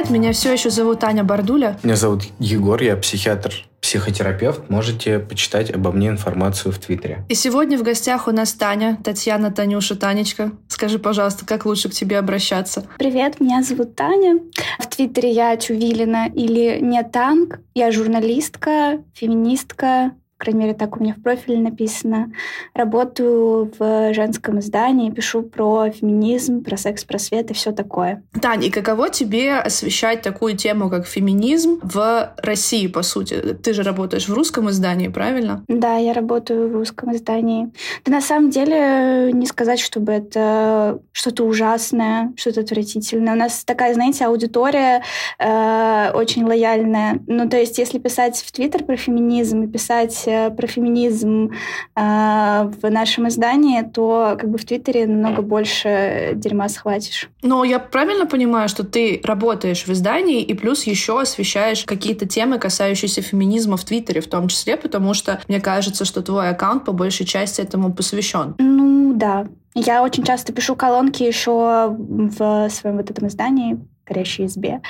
привет, 0.00 0.10
меня 0.10 0.32
все 0.32 0.52
еще 0.52 0.70
зовут 0.70 1.00
Таня 1.00 1.24
Бардуля. 1.24 1.78
Меня 1.82 1.96
зовут 1.96 2.22
Егор, 2.38 2.80
я 2.82 2.96
психиатр 2.96 3.52
психотерапевт. 3.82 4.70
Можете 4.70 5.18
почитать 5.18 5.70
обо 5.70 5.90
мне 5.90 6.08
информацию 6.08 6.72
в 6.72 6.78
Твиттере. 6.78 7.24
И 7.28 7.34
сегодня 7.34 7.78
в 7.78 7.82
гостях 7.82 8.28
у 8.28 8.30
нас 8.30 8.52
Таня, 8.52 8.98
Татьяна, 9.02 9.50
Танюша, 9.50 9.96
Танечка. 9.96 10.52
Скажи, 10.68 10.98
пожалуйста, 10.98 11.44
как 11.44 11.66
лучше 11.66 11.88
к 11.88 11.92
тебе 11.92 12.18
обращаться? 12.18 12.86
Привет, 12.98 13.40
меня 13.40 13.62
зовут 13.62 13.96
Таня. 13.96 14.38
В 14.78 14.86
Твиттере 14.86 15.32
я 15.32 15.56
Чувилина 15.56 16.28
или 16.28 16.78
не 16.80 17.02
танк. 17.02 17.60
Я 17.74 17.90
журналистка, 17.90 19.02
феминистка, 19.14 20.12
крайней 20.40 20.60
мере, 20.60 20.74
так 20.74 20.96
у 20.96 21.02
меня 21.02 21.14
в 21.14 21.22
профиле 21.22 21.58
написано. 21.58 22.32
Работаю 22.74 23.70
в 23.78 24.14
женском 24.14 24.58
издании, 24.58 25.10
пишу 25.10 25.42
про 25.42 25.90
феминизм, 25.90 26.64
про 26.64 26.76
секс-просвет 26.76 27.50
и 27.50 27.54
все 27.54 27.72
такое. 27.72 28.22
Таня, 28.40 28.66
и 28.66 28.70
каково 28.70 29.10
тебе 29.10 29.54
освещать 29.54 30.22
такую 30.22 30.56
тему, 30.56 30.88
как 30.88 31.06
феминизм 31.06 31.78
в 31.82 32.32
России, 32.38 32.86
по 32.86 33.02
сути? 33.02 33.34
Ты 33.62 33.72
же 33.74 33.82
работаешь 33.82 34.28
в 34.28 34.34
русском 34.34 34.70
издании, 34.70 35.08
правильно? 35.08 35.62
Да, 35.68 35.96
я 35.96 36.14
работаю 36.14 36.68
в 36.70 36.72
русском 36.72 37.14
издании. 37.14 37.70
Да 38.04 38.12
на 38.12 38.20
самом 38.20 38.50
деле 38.50 39.32
не 39.32 39.46
сказать, 39.46 39.78
чтобы 39.78 40.12
это 40.12 41.00
что-то 41.12 41.44
ужасное, 41.44 42.32
что-то 42.36 42.60
отвратительное. 42.60 43.34
У 43.34 43.38
нас 43.38 43.64
такая, 43.64 43.92
знаете, 43.92 44.24
аудитория 44.24 45.02
э, 45.38 46.10
очень 46.14 46.44
лояльная. 46.44 47.20
Ну, 47.26 47.48
то 47.48 47.58
есть, 47.58 47.78
если 47.78 47.98
писать 47.98 48.42
в 48.46 48.52
Твиттер 48.52 48.84
про 48.84 48.96
феминизм 48.96 49.62
и 49.64 49.68
писать 49.68 50.29
про 50.56 50.66
феминизм 50.66 51.52
э, 51.96 52.00
в 52.00 52.90
нашем 52.90 53.28
издании, 53.28 53.82
то 53.82 54.36
как 54.38 54.50
бы 54.50 54.58
в 54.58 54.64
Твиттере 54.64 55.06
намного 55.06 55.42
больше 55.42 56.32
дерьма 56.34 56.68
схватишь. 56.68 57.28
Но 57.42 57.64
я 57.64 57.78
правильно 57.78 58.26
понимаю, 58.26 58.68
что 58.68 58.84
ты 58.84 59.20
работаешь 59.24 59.86
в 59.86 59.92
издании 59.92 60.42
и 60.42 60.54
плюс 60.54 60.84
еще 60.84 61.20
освещаешь 61.20 61.84
какие-то 61.84 62.26
темы, 62.26 62.58
касающиеся 62.58 63.22
феминизма 63.22 63.76
в 63.76 63.84
Твиттере 63.84 64.20
в 64.20 64.28
том 64.28 64.48
числе, 64.48 64.76
потому 64.76 65.14
что 65.14 65.40
мне 65.48 65.60
кажется, 65.60 66.04
что 66.04 66.22
твой 66.22 66.48
аккаунт 66.48 66.84
по 66.84 66.92
большей 66.92 67.26
части 67.26 67.60
этому 67.60 67.92
посвящен. 67.92 68.54
Ну 68.58 69.12
да, 69.14 69.46
я 69.74 70.02
очень 70.02 70.24
часто 70.24 70.52
пишу 70.52 70.74
колонки 70.76 71.22
еще 71.22 71.94
в 71.98 72.68
своем 72.70 72.96
вот 72.96 73.10
этом 73.10 73.28
издании 73.28 73.78
горящей 74.10 74.46
избе. 74.46 74.82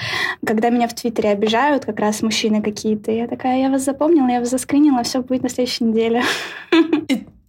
Когда 0.44 0.70
меня 0.70 0.88
в 0.88 0.94
Твиттере 0.94 1.30
обижают, 1.30 1.84
как 1.84 2.00
раз 2.00 2.22
мужчины 2.22 2.62
какие-то, 2.62 3.12
я 3.12 3.28
такая, 3.28 3.60
я 3.60 3.70
вас 3.70 3.84
запомнила, 3.84 4.28
я 4.28 4.40
вас 4.40 4.50
заскринила, 4.50 5.02
все 5.02 5.22
будет 5.22 5.42
на 5.42 5.48
следующей 5.48 5.84
неделе. 5.84 6.22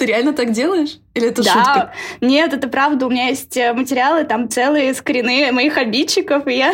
Ты 0.01 0.07
реально 0.07 0.33
так 0.33 0.51
делаешь? 0.51 0.97
Или 1.13 1.27
это 1.27 1.43
да. 1.43 1.51
шутка? 1.51 1.93
Нет, 2.21 2.53
это 2.53 2.67
правда. 2.67 3.05
У 3.05 3.09
меня 3.11 3.27
есть 3.27 3.55
э, 3.55 3.71
материалы, 3.73 4.23
там 4.23 4.49
целые 4.49 4.95
скрины 4.95 5.51
моих 5.51 5.77
обидчиков, 5.77 6.47
и 6.47 6.57
я, 6.57 6.73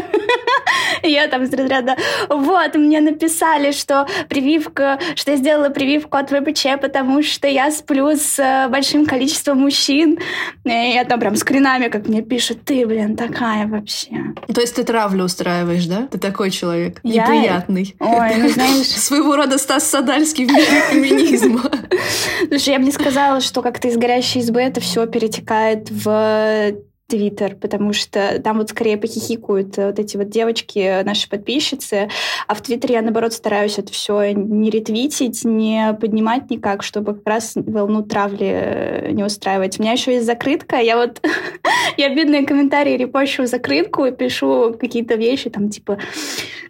я 1.04 1.28
там 1.28 1.44
из 1.44 1.54
разряда 1.54 1.98
вот, 2.30 2.76
мне 2.76 3.02
написали, 3.02 3.72
что 3.74 4.08
прививка, 4.30 4.98
что 5.16 5.32
я 5.32 5.38
сделала 5.38 5.70
прививку 5.70 6.16
от 6.16 6.30
ВПЧ, 6.30 6.80
потому 6.80 7.22
что 7.22 7.50
я 7.50 7.70
сплю 7.70 8.12
с 8.16 8.40
э, 8.40 8.70
большим 8.70 9.06
количеством 9.06 9.60
мужчин. 9.60 10.20
И 10.64 10.70
я 10.70 11.04
там 11.04 11.20
прям 11.20 11.36
скринами, 11.36 11.90
как 11.90 12.08
мне 12.08 12.22
пишут, 12.22 12.64
ты, 12.64 12.86
блин, 12.86 13.18
такая 13.18 13.68
вообще. 13.68 14.12
То 14.54 14.62
есть 14.62 14.76
ты 14.76 14.86
травлю 14.86 15.26
устраиваешь, 15.26 15.86
да? 15.86 16.08
Ты 16.10 16.18
такой 16.18 16.52
человек. 16.52 17.02
Я... 17.04 17.28
Неприятный. 17.28 17.94
Ой, 18.00 18.36
ну 18.38 18.48
знаешь... 18.48 18.88
Своего 18.88 19.36
рода 19.36 19.58
Стас 19.58 19.90
Садальский 19.90 20.46
в 20.46 20.50
мире 20.50 20.82
феминизма. 20.92 21.70
Слушай, 22.50 22.70
я 22.70 22.80
бы 22.80 22.86
не 22.86 22.92
сказала, 22.92 23.17
что 23.42 23.62
как-то 23.62 23.88
из 23.88 23.98
горящей 23.98 24.42
из 24.42 24.52
Б 24.52 24.62
это 24.62 24.82
все 24.82 25.08
перетекает 25.08 25.90
в 25.90 26.74
Твиттер, 27.08 27.56
потому 27.56 27.94
что 27.94 28.42
там 28.44 28.58
вот 28.58 28.70
скорее 28.70 28.98
похихикают 28.98 29.78
вот 29.78 29.98
эти 29.98 30.18
вот 30.18 30.30
девочки, 30.30 31.04
наши 31.04 31.30
подписчицы, 31.30 32.10
а 32.48 32.54
в 32.54 32.62
Твиттере 32.62 32.96
я, 32.96 33.02
наоборот, 33.02 33.34
стараюсь 33.34 33.80
это 33.80 33.94
все 33.94 34.32
не 34.34 34.70
ретвитить, 34.70 35.46
не 35.46 35.98
поднимать 36.00 36.50
никак, 36.50 36.84
чтобы 36.84 37.16
как 37.16 37.26
раз 37.26 37.54
волну 37.56 38.04
травли 38.04 39.10
не 39.12 39.24
устраивать. 39.24 39.80
У 39.80 39.84
меня 39.84 39.94
еще 39.94 40.14
есть 40.14 40.26
закрытка, 40.26 40.78
я 40.78 40.98
вот 40.98 41.22
я 41.98 42.14
бедные 42.14 42.46
комментарии 42.46 42.98
репощу 42.98 43.44
в 43.44 43.48
закрытку 43.48 44.06
и 44.06 44.12
пишу 44.12 44.76
какие-то 44.80 45.16
вещи, 45.16 45.50
там 45.50 45.70
типа 45.70 46.00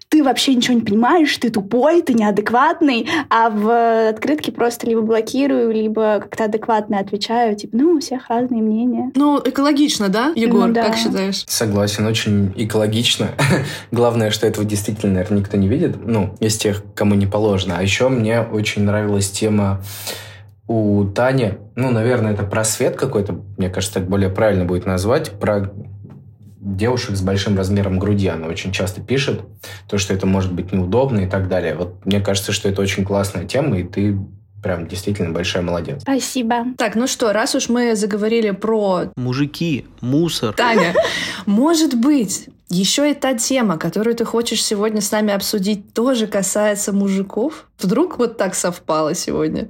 ты 0.09 0.23
вообще 0.23 0.55
ничего 0.55 0.75
не 0.75 0.81
понимаешь, 0.81 1.35
ты 1.37 1.49
тупой, 1.49 2.01
ты 2.01 2.13
неадекватный, 2.13 3.07
а 3.29 3.49
в 3.49 4.09
открытке 4.09 4.51
просто 4.51 4.87
либо 4.87 5.01
блокирую, 5.01 5.71
либо 5.71 6.19
как-то 6.21 6.45
адекватно 6.45 6.99
отвечаю, 6.99 7.55
типа, 7.55 7.75
ну, 7.77 7.91
у 7.93 7.99
всех 7.99 8.29
разные 8.29 8.61
мнения. 8.61 9.11
Ну, 9.15 9.39
экологично, 9.43 10.09
да, 10.09 10.26
Егор, 10.35 10.67
ну, 10.67 10.73
да. 10.73 10.85
как 10.85 10.97
считаешь? 10.97 11.43
Согласен, 11.47 12.05
очень 12.05 12.53
экологично. 12.55 13.29
Главное, 13.91 14.31
что 14.31 14.47
этого 14.47 14.65
действительно, 14.65 15.13
наверное, 15.13 15.39
никто 15.39 15.57
не 15.57 15.67
видит, 15.67 15.97
ну, 16.05 16.35
из 16.39 16.57
тех, 16.57 16.83
кому 16.95 17.15
не 17.15 17.27
положено. 17.27 17.75
А 17.77 17.81
еще 17.81 18.09
мне 18.09 18.41
очень 18.41 18.83
нравилась 18.83 19.29
тема 19.29 19.81
у 20.67 21.05
Тани, 21.05 21.53
ну, 21.75 21.91
наверное, 21.91 22.33
это 22.33 22.43
просвет 22.43 22.97
какой-то, 22.97 23.39
мне 23.57 23.69
кажется, 23.69 23.99
так 23.99 24.09
более 24.09 24.29
правильно 24.29 24.65
будет 24.65 24.85
назвать, 24.85 25.31
про 25.31 25.71
девушек 26.59 27.15
с 27.15 27.21
большим 27.21 27.57
размером 27.57 27.99
груди. 27.99 28.27
Она 28.27 28.47
очень 28.47 28.71
часто 28.71 29.01
пишет, 29.01 29.41
то, 29.87 29.97
что 29.97 30.13
это 30.13 30.25
может 30.25 30.53
быть 30.53 30.73
неудобно 30.73 31.21
и 31.21 31.27
так 31.27 31.47
далее. 31.47 31.75
Вот 31.75 32.05
мне 32.05 32.19
кажется, 32.19 32.51
что 32.51 32.67
это 32.67 32.81
очень 32.81 33.05
классная 33.05 33.45
тема, 33.45 33.77
и 33.77 33.83
ты 33.83 34.19
прям 34.61 34.87
действительно 34.87 35.31
большая 35.31 35.63
молодец. 35.63 36.01
Спасибо. 36.01 36.65
Так, 36.77 36.95
ну 36.95 37.07
что, 37.07 37.33
раз 37.33 37.55
уж 37.55 37.69
мы 37.69 37.95
заговорили 37.95 38.51
про... 38.51 39.11
Мужики, 39.15 39.85
мусор. 40.01 40.53
Таня, 40.53 40.93
может 41.45 41.93
быть, 41.95 42.49
еще 42.69 43.09
и 43.09 43.13
та 43.13 43.33
тема, 43.33 43.77
которую 43.77 44.15
ты 44.15 44.25
хочешь 44.25 44.63
сегодня 44.63 44.99
с 44.99 45.11
нами 45.11 45.33
обсудить, 45.33 45.93
тоже 45.93 46.27
касается 46.27 46.91
мужиков? 46.91 47.65
Вдруг 47.79 48.17
вот 48.17 48.37
так 48.37 48.55
совпало 48.55 49.13
сегодня? 49.15 49.69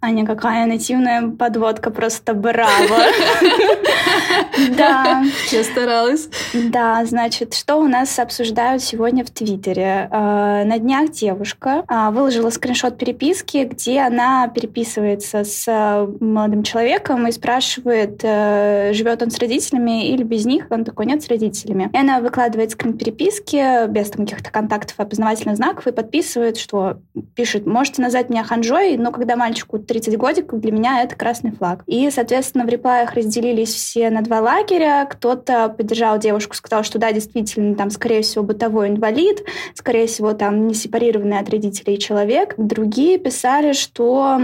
Аня, 0.00 0.24
какая 0.24 0.66
нативная 0.66 1.28
подводка, 1.28 1.90
просто 1.90 2.34
браво. 2.34 2.68
Да. 4.76 5.24
Я 5.50 5.64
старалась. 5.64 6.28
Да, 6.54 7.04
значит, 7.04 7.54
что 7.54 7.76
у 7.76 7.88
нас 7.88 8.18
обсуждают 8.18 8.82
сегодня 8.82 9.24
в 9.24 9.30
Твиттере? 9.30 10.08
А, 10.10 10.64
на 10.64 10.78
днях 10.78 11.10
девушка 11.10 11.84
а, 11.88 12.10
выложила 12.10 12.50
скриншот 12.50 12.98
переписки, 12.98 13.64
где 13.64 14.00
она 14.00 14.48
переписывается 14.48 15.44
с 15.44 15.64
а, 15.68 16.08
молодым 16.20 16.62
человеком 16.62 17.26
и 17.26 17.32
спрашивает, 17.32 18.20
э, 18.22 18.92
живет 18.92 19.22
он 19.22 19.30
с 19.30 19.38
родителями 19.38 20.08
или 20.08 20.22
без 20.22 20.46
них. 20.46 20.66
Он 20.70 20.84
такой, 20.84 21.06
нет, 21.06 21.22
с 21.22 21.28
родителями. 21.28 21.90
И 21.92 21.96
она 21.96 22.20
выкладывает 22.20 22.70
скрин 22.70 22.96
переписки 22.96 23.86
без 23.88 24.10
там, 24.10 24.26
каких-то 24.26 24.50
контактов, 24.50 24.94
опознавательных 24.98 25.56
знаков 25.56 25.86
и 25.86 25.92
подписывает, 25.92 26.56
что 26.56 26.98
пишет, 27.34 27.66
можете 27.66 28.02
назвать 28.02 28.30
меня 28.30 28.44
ханжой, 28.44 28.96
но 28.96 29.12
когда 29.12 29.36
мальчику 29.36 29.78
30 29.78 30.16
годиков, 30.16 30.60
для 30.60 30.72
меня 30.72 31.02
это 31.02 31.14
красный 31.16 31.52
флаг. 31.52 31.82
И, 31.86 32.10
соответственно, 32.10 32.64
в 32.64 32.68
реплаях 32.68 33.14
разделились 33.14 33.74
все 33.74 33.95
на 33.96 34.22
два 34.22 34.40
лагеря. 34.40 35.06
Кто-то 35.10 35.68
поддержал 35.68 36.18
девушку, 36.18 36.54
сказал, 36.54 36.84
что 36.84 36.98
да, 36.98 37.12
действительно, 37.12 37.74
там, 37.74 37.90
скорее 37.90 38.22
всего, 38.22 38.44
бытовой 38.44 38.88
инвалид, 38.88 39.44
скорее 39.74 40.06
всего, 40.06 40.32
там, 40.32 40.66
не 40.66 40.74
сепарированный 40.74 41.38
от 41.38 41.50
родителей 41.50 41.98
человек. 41.98 42.54
Другие 42.56 43.18
писали, 43.18 43.72
что 43.72 44.38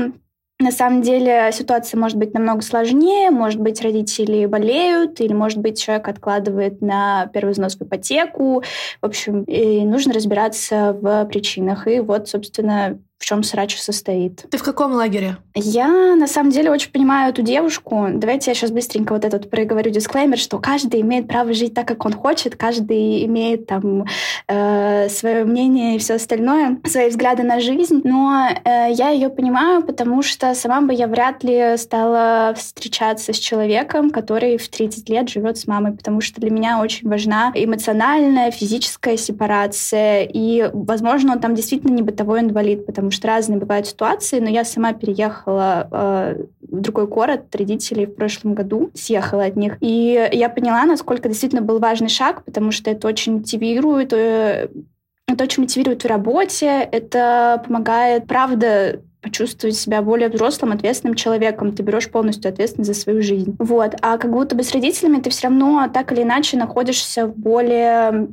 на 0.61 0.71
самом 0.71 1.03
деле 1.03 1.51
ситуация 1.53 1.99
может 1.99 2.17
быть 2.17 2.35
намного 2.35 2.63
сложнее. 2.63 3.31
Может 3.31 3.61
быть, 3.61 3.83
родители 3.83 4.47
болеют, 4.47 5.21
или, 5.21 5.33
может 5.33 5.59
быть, 5.59 5.81
человек 5.81 6.07
откладывает 6.07 6.81
на 6.81 7.29
первый 7.33 7.51
взнос 7.51 7.77
в 7.77 7.83
ипотеку. 7.83 8.63
В 9.01 9.07
общем, 9.07 9.43
и 9.45 9.85
нужно 9.85 10.13
разбираться 10.13 10.97
в 11.01 11.25
причинах. 11.27 11.89
И 11.89 11.99
вот, 11.99 12.29
собственно, 12.29 12.99
в 13.23 13.25
чем 13.25 13.45
срач 13.45 13.79
состоит. 13.79 14.45
Ты 14.51 14.59
в 14.59 14.65
каком 14.65 14.95
лагере? 14.95 15.37
Я, 15.55 16.17
на 16.17 16.27
самом 16.27 16.51
деле, 16.51 16.73
очень 16.73 16.91
понимаю 16.91 17.31
эту 17.31 17.43
девушку. 17.43 18.09
Давайте 18.13 18.51
я 18.51 18.55
сейчас 18.57 18.73
быстренько 18.73 19.13
вот 19.13 19.25
этот 19.25 19.49
проговорю 19.49 19.93
дисклеймер, 19.93 20.39
что 20.39 20.59
каждый 20.59 21.03
имеет 21.03 21.29
право 21.29 21.53
жить 21.53 21.73
так, 21.73 21.87
как 21.87 22.05
он 22.05 22.15
хочет, 22.15 22.57
каждый 22.57 23.25
имеет 23.27 23.69
там 23.69 24.07
э, 24.49 25.09
свое 25.09 25.45
мнение 25.45 25.95
и 25.95 25.99
все 26.01 26.15
остальное, 26.15 26.79
свои 26.85 27.11
взгляды 27.11 27.45
на 27.45 27.61
жизнь. 27.61 28.01
Но 28.03 28.49
э, 28.49 28.89
я 28.91 29.11
ее 29.11 29.29
понимаю, 29.29 29.85
потому 29.85 30.23
что 30.23 30.53
сама 30.57 30.81
бы 30.81 30.93
я 30.93 31.07
вряд 31.07 31.45
ли 31.45 31.77
стала 31.77 32.55
встречаться 32.57 33.33
с 33.33 33.39
человеком, 33.39 34.11
который 34.11 34.59
в 34.59 34.67
30 34.69 35.09
лет 35.09 35.29
живет 35.29 35.59
с 35.59 35.69
мамой, 35.69 35.93
потому 35.93 36.21
что 36.21 36.41
для 36.41 36.51
меня 36.51 36.81
очень 36.81 37.09
важна 37.09 37.53
эмоциональная, 37.55 38.51
физическая 38.51 39.17
сепарация. 39.17 40.25
И, 40.25 40.69
возможно, 40.73 41.35
он 41.35 41.39
там 41.39 41.55
действительно 41.55 41.93
не 41.93 42.03
бытовой 42.03 42.41
инвалид, 42.41 42.85
потому 42.85 43.12
что 43.13 43.29
разные 43.29 43.59
бывают 43.59 43.87
ситуации, 43.87 44.41
но 44.41 44.49
я 44.49 44.65
сама 44.65 44.93
переехала 44.93 45.89
э, 45.91 46.45
в 46.61 46.81
другой 46.81 47.07
город 47.07 47.55
родителей 47.55 48.07
в 48.07 48.15
прошлом 48.15 48.55
году, 48.55 48.91
съехала 48.95 49.45
от 49.45 49.57
них, 49.57 49.77
и 49.81 50.29
я 50.33 50.49
поняла, 50.49 50.85
насколько 50.85 51.29
действительно 51.29 51.63
был 51.63 51.79
важный 51.79 52.09
шаг, 52.09 52.45
потому 52.45 52.73
что 52.73 52.91
это 52.91 53.07
очень 53.07 53.39
мотивирует, 53.39 54.13
э, 54.13 54.69
это 55.29 55.45
очень 55.45 55.63
мотивирует 55.63 56.03
в 56.03 56.07
работе, 56.09 56.89
это 56.91 57.63
помогает, 57.65 58.27
правда, 58.27 59.01
почувствовать 59.23 59.77
себя 59.77 60.03
более 60.03 60.29
взрослым, 60.29 60.73
ответственным 60.73 61.15
человеком. 61.15 61.75
Ты 61.75 61.83
берешь 61.83 62.11
полностью 62.11 62.51
ответственность 62.51 62.93
за 62.93 63.01
свою 63.01 63.23
жизнь. 63.23 63.55
Вот. 63.59 63.95
А 64.03 64.19
как 64.19 64.33
будто 64.33 64.57
бы 64.57 64.65
с 64.65 64.73
родителями 64.73 65.21
ты 65.21 65.31
все 65.31 65.47
равно 65.47 65.89
так 65.93 66.13
или 66.13 66.23
иначе 66.23 66.57
находишься 66.57 67.27
в 67.29 67.37
более 67.37 68.29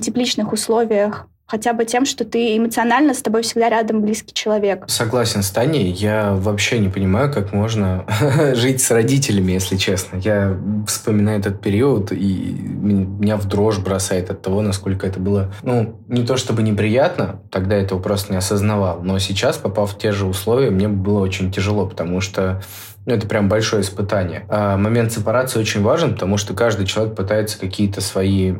тепличных 0.00 0.52
условиях 0.52 1.28
хотя 1.46 1.72
бы 1.72 1.84
тем, 1.84 2.06
что 2.06 2.24
ты 2.24 2.56
эмоционально 2.56 3.14
с 3.14 3.22
тобой 3.22 3.42
всегда 3.42 3.68
рядом 3.68 4.00
близкий 4.02 4.32
человек. 4.32 4.84
Согласен 4.88 5.42
с 5.42 5.50
Таней. 5.50 5.90
Я 5.90 6.32
вообще 6.34 6.78
не 6.78 6.88
понимаю, 6.88 7.32
как 7.32 7.52
можно 7.52 8.06
жить 8.54 8.80
с 8.80 8.90
родителями, 8.90 9.52
если 9.52 9.76
честно. 9.76 10.16
Я 10.16 10.58
вспоминаю 10.86 11.40
этот 11.40 11.60
период, 11.60 12.12
и 12.12 12.56
меня 12.60 13.36
в 13.36 13.46
дрожь 13.46 13.78
бросает 13.78 14.30
от 14.30 14.42
того, 14.42 14.62
насколько 14.62 15.06
это 15.06 15.20
было, 15.20 15.52
ну, 15.62 16.00
не 16.08 16.24
то 16.24 16.36
чтобы 16.36 16.62
неприятно, 16.62 17.40
тогда 17.50 17.76
этого 17.76 18.00
просто 18.00 18.32
не 18.32 18.38
осознавал, 18.38 19.02
но 19.02 19.18
сейчас, 19.18 19.56
попав 19.56 19.92
в 19.92 19.98
те 19.98 20.12
же 20.12 20.26
условия, 20.26 20.70
мне 20.70 20.88
было 20.88 21.20
очень 21.20 21.52
тяжело, 21.52 21.86
потому 21.86 22.20
что 22.20 22.62
ну, 23.06 23.14
это 23.14 23.26
прям 23.26 23.48
большое 23.48 23.82
испытание. 23.82 24.46
А 24.48 24.76
момент 24.78 25.12
сепарации 25.12 25.60
очень 25.60 25.82
важен, 25.82 26.14
потому 26.14 26.38
что 26.38 26.54
каждый 26.54 26.86
человек 26.86 27.14
пытается 27.14 27.58
какие-то 27.58 28.00
свои 28.00 28.54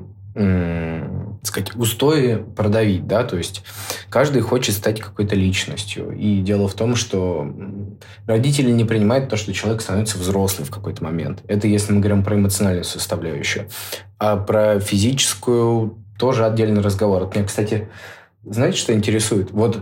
сказать, 1.46 1.74
устои 1.76 2.44
продавить, 2.56 3.06
да, 3.06 3.24
то 3.24 3.36
есть 3.36 3.62
каждый 4.08 4.42
хочет 4.42 4.74
стать 4.74 5.00
какой-то 5.00 5.34
личностью. 5.34 6.12
И 6.12 6.40
дело 6.40 6.68
в 6.68 6.74
том, 6.74 6.96
что 6.96 7.46
родители 8.26 8.70
не 8.70 8.84
принимают 8.84 9.28
то, 9.28 9.36
что 9.36 9.52
человек 9.52 9.82
становится 9.82 10.18
взрослым 10.18 10.66
в 10.66 10.70
какой-то 10.70 11.04
момент. 11.04 11.42
Это 11.48 11.66
если 11.68 11.92
мы 11.92 12.00
говорим 12.00 12.24
про 12.24 12.36
эмоциональную 12.36 12.84
составляющую. 12.84 13.68
А 14.18 14.36
про 14.36 14.80
физическую 14.80 15.98
тоже 16.18 16.46
отдельный 16.46 16.80
разговор. 16.80 17.24
Вот 17.24 17.34
меня, 17.34 17.46
кстати, 17.46 17.88
знаете, 18.44 18.78
что 18.78 18.94
интересует? 18.94 19.50
Вот 19.50 19.80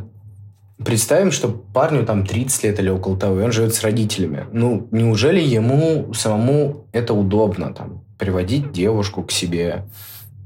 Представим, 0.85 1.31
что 1.31 1.49
парню 1.49 2.05
там 2.05 2.27
30 2.27 2.65
лет 2.65 2.81
или 2.81 2.89
около 2.89 3.17
того, 3.17 3.41
и 3.41 3.45
он 3.45 3.53
живет 3.53 3.75
с 3.75 3.83
родителями. 3.83 4.47
Ну, 4.53 4.89
неужели 4.91 5.41
ему 5.41 6.13
самому 6.13 6.87
это 6.93 7.15
удобно, 7.15 7.73
там, 7.73 8.05
приводить 8.19 8.73
девушку 8.73 9.23
к 9.23 9.31
себе, 9.31 9.85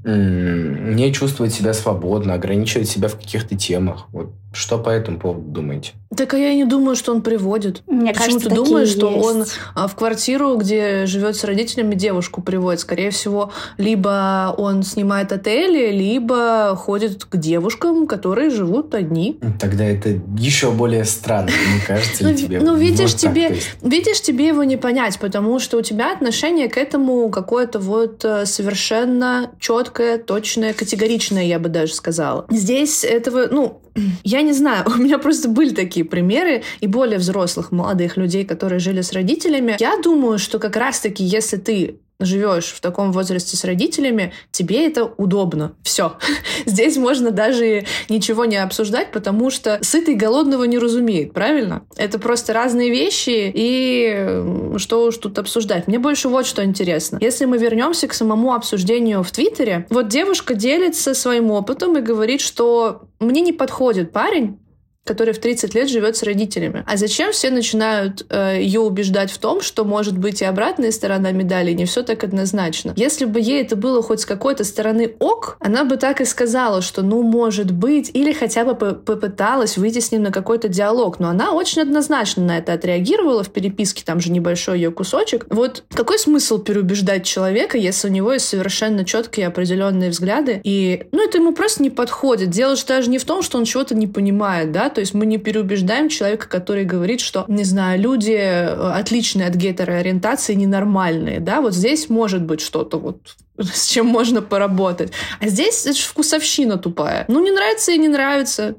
не 0.03 1.11
чувствовать 1.13 1.53
себя 1.53 1.73
свободно, 1.73 2.33
ограничивать 2.33 2.89
себя 2.89 3.07
в 3.07 3.17
каких-то 3.17 3.55
темах. 3.55 4.07
Вот 4.11 4.31
что 4.57 4.79
по 4.79 4.89
этому 4.89 5.19
поводу 5.19 5.41
думаете? 5.41 5.91
Так 6.15 6.33
а 6.33 6.37
я 6.37 6.55
не 6.55 6.65
думаю, 6.65 6.95
что 6.95 7.11
он 7.11 7.21
приводит. 7.21 7.83
Мне 7.85 8.13
Почему 8.13 8.25
кажется, 8.25 8.49
ты 8.49 8.55
думаешь, 8.55 8.87
есть. 8.87 8.97
что 8.97 9.09
он 9.09 9.45
а, 9.75 9.87
в 9.87 9.95
квартиру, 9.95 10.55
где 10.55 11.05
живет 11.05 11.35
с 11.35 11.43
родителями, 11.43 11.95
девушку 11.95 12.41
приводит? 12.41 12.79
Скорее 12.79 13.11
всего, 13.11 13.51
либо 13.77 14.55
он 14.57 14.83
снимает 14.83 15.31
отели, 15.31 15.91
либо 15.91 16.75
ходит 16.75 17.25
к 17.25 17.37
девушкам, 17.37 18.07
которые 18.07 18.49
живут 18.49 18.95
одни. 18.95 19.39
Тогда 19.59 19.83
это 19.83 20.19
еще 20.37 20.71
более 20.71 21.03
странно, 21.03 21.51
мне 21.51 21.81
кажется, 21.85 22.27
ли 22.27 22.35
тебе? 22.35 22.61
Ну, 22.61 22.75
видишь, 22.75 23.13
тебе, 23.13 23.57
видишь, 23.81 24.21
тебе 24.21 24.47
его 24.47 24.63
не 24.63 24.77
понять, 24.77 25.19
потому 25.19 25.59
что 25.59 25.77
у 25.77 25.81
тебя 25.81 26.13
отношение 26.13 26.69
к 26.69 26.77
этому 26.77 27.29
какое-то 27.29 27.79
вот 27.79 28.25
э, 28.25 28.45
совершенно 28.45 29.51
четкое, 29.59 30.17
точное, 30.17 30.73
категоричное, 30.73 31.43
я 31.43 31.59
бы 31.59 31.69
даже 31.69 31.93
сказала. 31.93 32.45
Здесь 32.49 33.03
этого, 33.03 33.47
ну, 33.51 33.81
я 34.23 34.41
не 34.41 34.53
знаю, 34.53 34.85
у 34.95 34.97
меня 34.97 35.17
просто 35.17 35.49
были 35.49 35.73
такие 35.73 36.05
примеры 36.05 36.63
и 36.79 36.87
более 36.87 37.19
взрослых 37.19 37.71
молодых 37.71 38.17
людей, 38.17 38.45
которые 38.45 38.79
жили 38.79 39.01
с 39.01 39.13
родителями. 39.13 39.77
Я 39.79 39.97
думаю, 39.97 40.37
что 40.39 40.59
как 40.59 40.75
раз-таки, 40.75 41.23
если 41.23 41.57
ты 41.57 41.99
живешь 42.19 42.67
в 42.67 42.81
таком 42.81 43.11
возрасте 43.11 43.55
с 43.57 43.63
родителями, 43.63 44.33
тебе 44.51 44.87
это 44.87 45.05
удобно. 45.05 45.73
Все. 45.83 46.13
Здесь 46.65 46.97
можно 46.97 47.31
даже 47.31 47.85
ничего 48.09 48.45
не 48.45 48.57
обсуждать, 48.57 49.11
потому 49.11 49.51
что 49.51 49.79
сытый 49.81 50.15
голодного 50.15 50.63
не 50.63 50.79
разумеет, 50.79 51.33
правильно? 51.33 51.83
Это 51.95 52.17
просто 52.19 52.53
разные 52.53 52.89
вещи, 52.89 53.51
и 53.53 54.77
что 54.77 55.05
уж 55.05 55.17
тут 55.17 55.37
обсуждать. 55.37 55.87
Мне 55.87 55.99
больше 55.99 56.27
вот 56.29 56.45
что 56.47 56.63
интересно. 56.63 57.17
Если 57.21 57.45
мы 57.45 57.57
вернемся 57.57 58.07
к 58.07 58.13
самому 58.13 58.53
обсуждению 58.53 59.23
в 59.23 59.31
Твиттере, 59.31 59.85
вот 59.89 60.07
девушка 60.07 60.55
делится 60.55 61.13
своим 61.13 61.51
опытом 61.51 61.97
и 61.97 62.01
говорит, 62.01 62.41
что 62.41 63.03
мне 63.19 63.41
не 63.41 63.53
подходит 63.53 64.11
парень, 64.11 64.59
который 65.07 65.33
в 65.33 65.39
30 65.39 65.73
лет 65.73 65.89
живет 65.89 66.17
с 66.17 66.23
родителями. 66.23 66.83
А 66.85 66.97
зачем 66.97 67.31
все 67.31 67.49
начинают 67.49 68.25
э, 68.29 68.57
ее 68.61 68.81
убеждать 68.81 69.31
в 69.31 69.37
том, 69.37 69.61
что 69.61 69.85
может 69.85 70.17
быть 70.17 70.41
и 70.41 70.45
обратная 70.45 70.91
сторона 70.91 71.31
медали, 71.31 71.71
не 71.71 71.85
все 71.85 72.03
так 72.03 72.23
однозначно. 72.23 72.93
Если 72.95 73.25
бы 73.25 73.39
ей 73.39 73.61
это 73.61 73.75
было 73.75 74.03
хоть 74.03 74.21
с 74.21 74.25
какой-то 74.25 74.63
стороны 74.63 75.15
ок, 75.19 75.57
она 75.59 75.85
бы 75.85 75.97
так 75.97 76.21
и 76.21 76.25
сказала, 76.25 76.81
что 76.81 77.01
ну 77.01 77.23
может 77.23 77.71
быть, 77.71 78.11
или 78.13 78.33
хотя 78.33 78.65
бы 78.65 78.75
попыталась 78.75 79.77
выйти 79.77 79.99
с 79.99 80.11
ним 80.11 80.23
на 80.23 80.31
какой-то 80.31 80.67
диалог. 80.67 81.19
Но 81.19 81.29
она 81.29 81.53
очень 81.53 81.81
однозначно 81.81 82.43
на 82.43 82.57
это 82.57 82.73
отреагировала 82.73 83.43
в 83.43 83.49
переписке, 83.49 84.03
там 84.05 84.19
же 84.19 84.31
небольшой 84.31 84.77
ее 84.77 84.91
кусочек. 84.91 85.45
Вот 85.49 85.83
какой 85.93 86.19
смысл 86.19 86.59
переубеждать 86.59 87.25
человека, 87.25 87.77
если 87.77 88.09
у 88.09 88.11
него 88.11 88.33
есть 88.33 88.47
совершенно 88.47 89.05
четкие 89.05 89.47
определенные 89.47 90.09
взгляды, 90.09 90.59
и 90.63 91.07
ну 91.11 91.25
это 91.25 91.37
ему 91.37 91.53
просто 91.53 91.81
не 91.83 91.89
подходит. 91.89 92.49
Дело 92.49 92.75
же 92.75 92.85
даже 92.85 93.09
не 93.09 93.17
в 93.17 93.25
том, 93.25 93.41
что 93.41 93.57
он 93.57 93.65
чего-то 93.65 93.95
не 93.95 94.07
понимает, 94.07 94.71
да, 94.71 94.89
то 94.97 95.01
есть 95.01 95.13
мы 95.13 95.27
не 95.27 95.37
переубеждаем 95.37 96.09
человека, 96.09 96.49
который 96.49 96.83
говорит, 96.83 97.19
что, 97.19 97.45
не 97.47 97.63
знаю, 97.63 98.01
люди 98.01 98.31
э, 98.31 98.65
отличные 98.73 99.47
от 99.47 99.53
гетероориентации, 99.53 100.55
ненормальные, 100.55 101.39
да, 101.39 101.61
вот 101.61 101.75
здесь 101.75 102.09
может 102.09 102.41
быть 102.41 102.61
что-то 102.61 102.97
вот 102.97 103.35
с 103.59 103.85
чем 103.85 104.07
можно 104.07 104.41
поработать. 104.41 105.11
А 105.39 105.49
здесь 105.49 105.85
это 105.85 105.95
же 105.95 106.03
вкусовщина 106.03 106.79
тупая. 106.79 107.25
Ну, 107.27 107.43
не 107.43 107.51
нравится 107.51 107.91
и 107.91 107.99
не 107.99 108.07
нравится. 108.07 108.73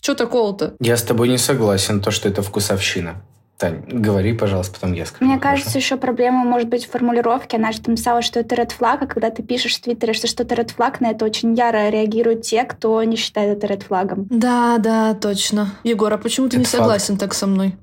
Что 0.00 0.14
такого-то? 0.14 0.76
Я 0.78 0.96
с 0.96 1.02
тобой 1.02 1.28
не 1.28 1.38
согласен, 1.38 2.00
то, 2.00 2.12
что 2.12 2.28
это 2.28 2.42
вкусовщина. 2.42 3.24
Тань, 3.58 3.84
говори, 3.88 4.34
пожалуйста, 4.34 4.74
потом 4.74 4.92
я 4.92 5.06
скажу. 5.06 5.24
Мне 5.24 5.40
кажется, 5.40 5.70
хорошо? 5.70 5.78
еще 5.78 5.96
проблема 5.96 6.44
может 6.44 6.68
быть 6.68 6.84
в 6.84 6.90
формулировке. 6.90 7.56
Она 7.56 7.72
же 7.72 7.80
там 7.80 7.94
написала, 7.94 8.20
что 8.20 8.38
это 8.38 8.54
red 8.54 8.70
flag, 8.78 8.98
а 9.00 9.06
когда 9.06 9.30
ты 9.30 9.42
пишешь 9.42 9.76
в 9.76 9.80
Твиттере, 9.80 10.12
что 10.12 10.26
что-то 10.26 10.54
red 10.54 10.74
flag, 10.76 10.96
на 11.00 11.12
это 11.12 11.24
очень 11.24 11.54
яро 11.54 11.88
реагируют 11.88 12.42
те, 12.42 12.64
кто 12.64 13.02
не 13.02 13.16
считает 13.16 13.56
это 13.56 13.72
red 13.72 13.84
флагом. 13.84 14.26
Да, 14.28 14.76
да, 14.78 15.14
точно. 15.14 15.72
Егор, 15.84 16.12
а 16.12 16.18
почему 16.18 16.48
ты 16.48 16.56
это 16.56 16.58
не 16.58 16.64
согласен 16.66 17.14
факт. 17.14 17.20
так 17.20 17.34
со 17.34 17.46
мной? 17.46 17.76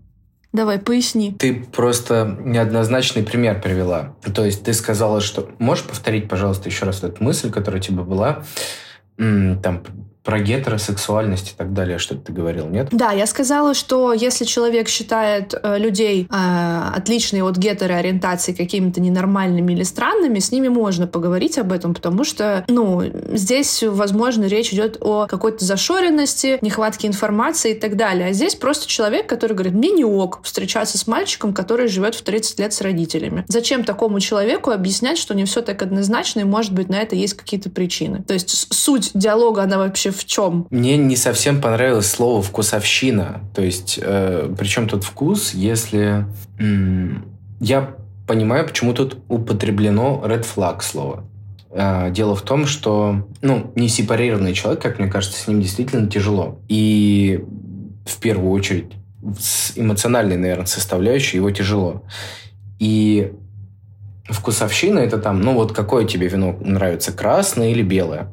Давай, 0.51 0.77
поясни. 0.77 1.33
Ты 1.33 1.55
просто 1.55 2.37
неоднозначный 2.39 3.23
пример 3.23 3.59
привела. 3.59 4.15
То 4.35 4.45
есть 4.45 4.63
ты 4.63 4.73
сказала, 4.73 5.19
что... 5.19 5.49
Можешь 5.57 5.85
повторить, 5.85 6.29
пожалуйста, 6.29 6.69
еще 6.69 6.85
раз 6.85 7.03
эту 7.03 7.23
мысль, 7.23 7.49
которая 7.49 7.81
у 7.81 7.83
тебя 7.83 8.03
была? 8.03 8.43
Там 9.17 9.83
про 10.23 10.39
гетеросексуальность 10.39 11.51
и 11.51 11.53
так 11.55 11.73
далее, 11.73 11.97
что 11.97 12.15
ты 12.15 12.31
говорил, 12.31 12.67
нет? 12.67 12.87
Да, 12.91 13.11
я 13.11 13.27
сказала, 13.27 13.73
что 13.73 14.13
если 14.13 14.45
человек 14.45 14.87
считает 14.87 15.53
э, 15.61 15.77
людей 15.77 16.27
э, 16.29 16.81
отличные 16.95 17.43
от 17.43 17.57
гетероориентации 17.57 18.53
какими-то 18.53 19.01
ненормальными 19.01 19.73
или 19.73 19.83
странными, 19.83 20.39
с 20.39 20.51
ними 20.51 20.69
можно 20.69 21.07
поговорить 21.07 21.57
об 21.57 21.73
этом, 21.73 21.93
потому 21.93 22.23
что, 22.23 22.63
ну, 22.69 23.03
здесь, 23.33 23.83
возможно, 23.85 24.45
речь 24.45 24.71
идет 24.71 24.97
о 25.01 25.27
какой-то 25.27 25.65
зашоренности, 25.65 26.57
нехватке 26.61 27.07
информации 27.09 27.71
и 27.71 27.79
так 27.79 27.97
далее. 27.97 28.29
А 28.29 28.33
здесь 28.33 28.55
просто 28.55 28.87
человек, 28.87 29.27
который 29.27 29.53
говорит, 29.53 29.73
мне 29.73 29.91
не 29.91 30.05
ок 30.05 30.39
встречаться 30.43 30.97
с 30.97 31.05
мальчиком, 31.05 31.53
который 31.53 31.89
живет 31.89 32.15
в 32.15 32.21
30 32.21 32.59
лет 32.59 32.71
с 32.73 32.79
родителями. 32.79 33.43
Зачем 33.49 33.83
такому 33.83 34.21
человеку 34.21 34.71
объяснять, 34.71 35.17
что 35.17 35.35
не 35.35 35.43
все 35.43 35.61
так 35.61 35.81
однозначно, 35.81 36.39
и, 36.39 36.43
может 36.45 36.71
быть, 36.71 36.87
на 36.87 37.01
это 37.01 37.17
есть 37.17 37.33
какие-то 37.33 37.69
причины? 37.69 38.23
То 38.23 38.33
есть 38.33 38.73
суть 38.73 39.11
диалога, 39.13 39.63
она 39.63 39.77
вообще 39.77 40.12
в 40.13 40.25
чем? 40.25 40.67
Мне 40.69 40.97
не 40.97 41.15
совсем 41.15 41.61
понравилось 41.61 42.09
слово 42.09 42.41
«вкусовщина». 42.41 43.41
То 43.53 43.61
есть, 43.61 43.99
э, 44.01 44.53
причем 44.57 44.87
тут 44.87 45.03
вкус, 45.03 45.53
если... 45.53 46.25
М- 46.59 47.25
я 47.59 47.95
понимаю, 48.27 48.65
почему 48.65 48.93
тут 48.93 49.17
употреблено 49.27 50.21
red 50.25 50.45
flag 50.45 50.81
слово. 50.81 51.25
Э, 51.71 52.11
дело 52.11 52.35
в 52.35 52.41
том, 52.41 52.65
что, 52.65 53.27
ну, 53.41 53.71
не 53.75 53.89
сепарированный 53.89 54.53
человек, 54.53 54.81
как 54.81 54.99
мне 54.99 55.09
кажется, 55.09 55.41
с 55.41 55.47
ним 55.47 55.61
действительно 55.61 56.07
тяжело. 56.09 56.59
И 56.67 57.43
в 58.05 58.17
первую 58.19 58.51
очередь 58.51 58.91
с 59.39 59.77
эмоциональной, 59.77 60.37
наверное, 60.37 60.65
составляющей 60.65 61.37
его 61.37 61.51
тяжело. 61.51 62.03
И 62.79 63.31
вкусовщина 64.25 64.99
это 64.99 65.17
там, 65.17 65.41
ну 65.41 65.53
вот 65.53 65.71
какое 65.71 66.05
тебе 66.05 66.27
вино 66.27 66.57
нравится, 66.59 67.11
красное 67.11 67.71
или 67.71 67.81
белое? 67.81 68.31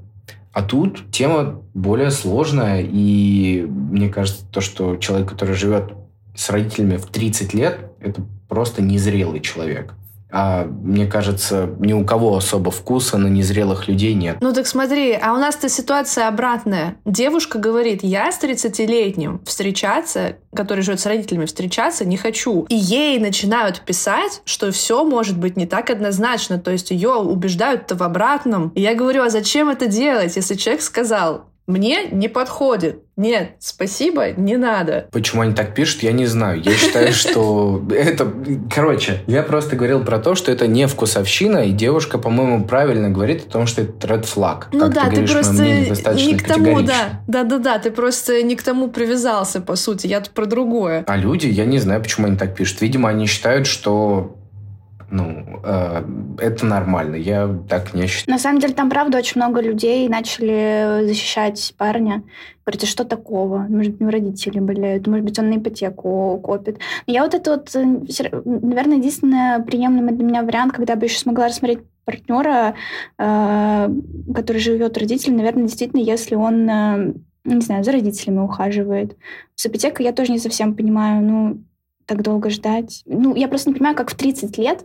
А 0.52 0.62
тут 0.62 1.10
тема 1.12 1.62
более 1.74 2.10
сложная, 2.10 2.82
и 2.82 3.64
мне 3.68 4.08
кажется, 4.08 4.44
то, 4.50 4.60
что 4.60 4.96
человек, 4.96 5.28
который 5.28 5.54
живет 5.54 5.92
с 6.34 6.50
родителями 6.50 6.96
в 6.96 7.06
30 7.06 7.54
лет, 7.54 7.92
это 8.00 8.22
просто 8.48 8.82
незрелый 8.82 9.40
человек. 9.40 9.94
А 10.32 10.64
мне 10.64 11.06
кажется, 11.06 11.70
ни 11.78 11.92
у 11.92 12.04
кого 12.04 12.36
особо 12.36 12.70
вкуса 12.70 13.18
на 13.18 13.26
незрелых 13.26 13.88
людей 13.88 14.14
нет. 14.14 14.38
Ну 14.40 14.52
так 14.52 14.66
смотри, 14.66 15.12
а 15.12 15.34
у 15.34 15.38
нас-то 15.38 15.68
ситуация 15.68 16.28
обратная. 16.28 16.96
Девушка 17.04 17.58
говорит, 17.58 18.02
я 18.02 18.30
с 18.30 18.40
30-летним 18.42 19.40
встречаться, 19.44 20.36
который 20.54 20.82
живет 20.82 21.00
с 21.00 21.06
родителями, 21.06 21.46
встречаться 21.46 22.04
не 22.04 22.16
хочу. 22.16 22.66
И 22.68 22.74
ей 22.74 23.18
начинают 23.18 23.80
писать, 23.80 24.42
что 24.44 24.70
все 24.72 25.04
может 25.04 25.38
быть 25.38 25.56
не 25.56 25.66
так 25.66 25.90
однозначно. 25.90 26.58
То 26.58 26.70
есть 26.70 26.90
ее 26.90 27.10
убеждают-то 27.10 27.96
в 27.96 28.02
обратном. 28.02 28.70
И 28.74 28.80
я 28.80 28.94
говорю, 28.94 29.22
а 29.22 29.30
зачем 29.30 29.68
это 29.68 29.86
делать, 29.86 30.36
если 30.36 30.54
человек 30.54 30.82
сказал, 30.82 31.50
мне 31.70 32.08
не 32.10 32.28
подходит. 32.28 33.02
Нет, 33.16 33.56
спасибо, 33.58 34.30
не 34.30 34.56
надо. 34.56 35.08
Почему 35.12 35.42
они 35.42 35.54
так 35.54 35.74
пишут, 35.74 36.02
я 36.02 36.12
не 36.12 36.26
знаю. 36.26 36.62
Я 36.62 36.72
считаю, 36.72 37.12
что 37.12 37.82
это... 37.90 38.32
Короче, 38.74 39.22
я 39.26 39.42
просто 39.42 39.76
говорил 39.76 40.02
про 40.02 40.18
то, 40.18 40.34
что 40.34 40.50
это 40.50 40.66
не 40.66 40.86
вкусовщина, 40.86 41.66
и 41.66 41.72
девушка, 41.72 42.16
по-моему, 42.16 42.64
правильно 42.64 43.10
говорит 43.10 43.46
о 43.46 43.50
том, 43.50 43.66
что 43.66 43.82
это 43.82 44.06
red 44.06 44.22
flag. 44.22 44.64
Ну 44.72 44.80
как 44.80 44.94
да, 44.94 45.04
ты, 45.04 45.10
говоришь, 45.10 45.30
ты 45.30 45.86
просто 45.86 46.14
не 46.14 46.34
к 46.34 46.46
тому, 46.46 46.80
да. 46.80 47.20
Да-да-да, 47.26 47.78
ты 47.78 47.90
просто 47.90 48.42
не 48.42 48.56
к 48.56 48.62
тому 48.62 48.88
привязался, 48.88 49.60
по 49.60 49.76
сути. 49.76 50.06
Я 50.06 50.20
тут 50.20 50.30
про 50.30 50.46
другое. 50.46 51.04
А 51.06 51.16
люди, 51.16 51.46
я 51.46 51.66
не 51.66 51.78
знаю, 51.78 52.02
почему 52.02 52.26
они 52.26 52.36
так 52.36 52.54
пишут. 52.54 52.80
Видимо, 52.80 53.10
они 53.10 53.26
считают, 53.26 53.66
что 53.66 54.39
ну, 55.10 55.60
э, 55.64 56.04
это 56.38 56.66
нормально. 56.66 57.16
Я 57.16 57.48
так 57.68 57.94
не 57.94 58.06
считаю. 58.06 58.36
На 58.36 58.38
самом 58.38 58.60
деле, 58.60 58.74
там, 58.74 58.88
правда, 58.88 59.18
очень 59.18 59.40
много 59.40 59.60
людей 59.60 60.08
начали 60.08 61.06
защищать 61.06 61.74
парня. 61.76 62.22
Говорят, 62.64 62.84
а 62.84 62.86
что 62.86 63.04
такого? 63.04 63.66
Может 63.68 63.92
быть, 63.92 64.00
у 64.00 64.04
него 64.04 64.12
родители 64.12 64.60
болеют, 64.60 65.06
может 65.06 65.24
быть, 65.24 65.38
он 65.38 65.50
на 65.50 65.56
ипотеку 65.56 66.40
копит. 66.42 66.78
Но 67.06 67.12
я 67.12 67.24
вот 67.24 67.34
это 67.34 67.50
вот, 67.52 67.74
э, 67.74 67.84
наверное, 67.84 68.98
единственный 68.98 69.62
приемлемый 69.62 70.14
для 70.14 70.24
меня 70.24 70.42
вариант, 70.42 70.72
когда 70.72 70.96
бы 70.96 71.06
еще 71.06 71.18
смогла 71.18 71.48
рассмотреть 71.48 71.80
партнера, 72.04 72.74
э, 73.18 73.88
который 74.34 74.58
живет 74.58 74.96
родителем, 74.96 75.36
наверное, 75.38 75.64
действительно, 75.64 76.00
если 76.00 76.34
он 76.34 76.68
э, 76.68 77.14
не 77.44 77.60
знаю, 77.60 77.84
за 77.84 77.92
родителями 77.92 78.40
ухаживает. 78.40 79.16
С 79.54 79.66
ипотекой 79.66 80.06
я 80.06 80.12
тоже 80.12 80.32
не 80.32 80.38
совсем 80.38 80.74
понимаю, 80.74 81.22
ну, 81.22 81.64
так 82.06 82.22
долго 82.22 82.50
ждать. 82.50 83.02
Ну, 83.06 83.34
я 83.34 83.48
просто 83.48 83.70
не 83.70 83.74
понимаю, 83.74 83.96
как 83.96 84.10
в 84.10 84.16
30 84.16 84.58
лет 84.58 84.84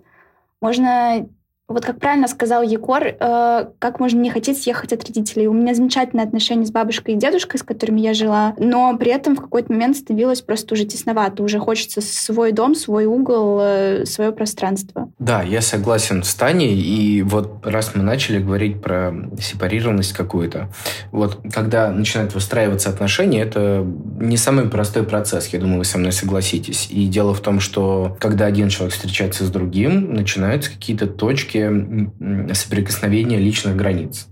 можно 0.61 1.29
вот 1.67 1.83
как 1.83 1.99
правильно 1.99 2.27
сказал 2.27 2.61
Егор, 2.61 3.03
э, 3.03 3.65
как 3.79 3.99
можно 3.99 4.19
не 4.19 4.29
хотеть 4.29 4.61
съехать 4.61 4.93
от 4.93 5.03
родителей. 5.03 5.47
У 5.47 5.53
меня 5.53 5.73
замечательные 5.73 6.25
отношения 6.25 6.65
с 6.65 6.71
бабушкой 6.71 7.15
и 7.15 7.17
дедушкой, 7.17 7.59
с 7.59 7.63
которыми 7.63 8.01
я 8.01 8.13
жила, 8.13 8.53
но 8.57 8.95
при 8.97 9.11
этом 9.11 9.35
в 9.35 9.41
какой-то 9.41 9.71
момент 9.71 9.97
становилось 9.97 10.41
просто 10.41 10.75
уже 10.75 10.85
тесновато. 10.85 11.41
Уже 11.41 11.57
хочется 11.57 12.01
свой 12.01 12.51
дом, 12.51 12.75
свой 12.75 13.05
угол, 13.05 13.59
э, 13.61 14.05
свое 14.05 14.31
пространство. 14.31 15.09
Да, 15.17 15.41
я 15.41 15.61
согласен 15.61 16.23
с 16.23 16.35
Таней. 16.35 16.79
И 16.79 17.23
вот 17.23 17.65
раз 17.65 17.95
мы 17.95 18.03
начали 18.03 18.37
говорить 18.37 18.79
про 18.79 19.11
сепарированность 19.39 20.13
какую-то, 20.13 20.69
вот 21.11 21.39
когда 21.51 21.89
начинают 21.89 22.35
выстраиваться 22.35 22.89
отношения, 22.89 23.41
это 23.41 23.83
не 24.19 24.37
самый 24.37 24.69
простой 24.69 25.03
процесс. 25.03 25.47
Я 25.47 25.59
думаю, 25.59 25.79
вы 25.79 25.85
со 25.85 25.97
мной 25.97 26.11
согласитесь. 26.11 26.87
И 26.91 27.07
дело 27.07 27.33
в 27.33 27.39
том, 27.39 27.59
что 27.59 28.15
когда 28.19 28.45
один 28.45 28.69
человек 28.69 28.93
встречается 28.93 29.45
с 29.45 29.49
другим, 29.49 30.13
начинаются 30.13 30.69
какие-то 30.69 31.07
точки, 31.07 31.54
точки 31.55 32.53
соприкосновения 32.53 33.37
личных 33.37 33.75
границ. 33.75 34.27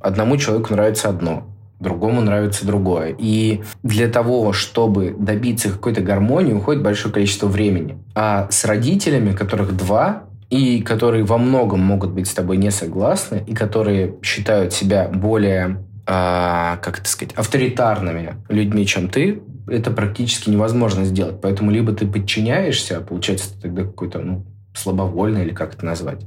Одному 0.00 0.36
человеку 0.36 0.72
нравится 0.72 1.08
одно, 1.08 1.44
другому 1.80 2.20
нравится 2.20 2.66
другое. 2.66 3.14
И 3.18 3.62
для 3.82 4.08
того, 4.08 4.52
чтобы 4.52 5.14
добиться 5.18 5.70
какой-то 5.70 6.00
гармонии, 6.00 6.52
уходит 6.52 6.82
большое 6.82 7.12
количество 7.12 7.46
времени. 7.46 7.98
А 8.14 8.48
с 8.50 8.64
родителями, 8.64 9.32
которых 9.32 9.76
два, 9.76 10.24
и 10.48 10.80
которые 10.80 11.24
во 11.24 11.38
многом 11.38 11.80
могут 11.80 12.12
быть 12.12 12.28
с 12.28 12.34
тобой 12.34 12.56
не 12.56 12.70
согласны, 12.70 13.42
и 13.46 13.54
которые 13.54 14.14
считают 14.22 14.72
себя 14.72 15.08
более, 15.08 15.84
а, 16.06 16.76
как 16.76 17.00
это 17.00 17.08
сказать, 17.08 17.34
авторитарными 17.34 18.36
людьми, 18.48 18.86
чем 18.86 19.08
ты, 19.08 19.42
это 19.66 19.90
практически 19.90 20.48
невозможно 20.48 21.04
сделать. 21.04 21.40
Поэтому 21.42 21.72
либо 21.72 21.92
ты 21.92 22.06
подчиняешься, 22.06 22.98
а 22.98 23.00
получается 23.00 23.60
тогда 23.60 23.82
какой-то 23.82 24.20
ну, 24.20 24.44
слабовольно 24.76 25.38
или 25.38 25.52
как 25.52 25.74
это 25.74 25.84
назвать. 25.84 26.24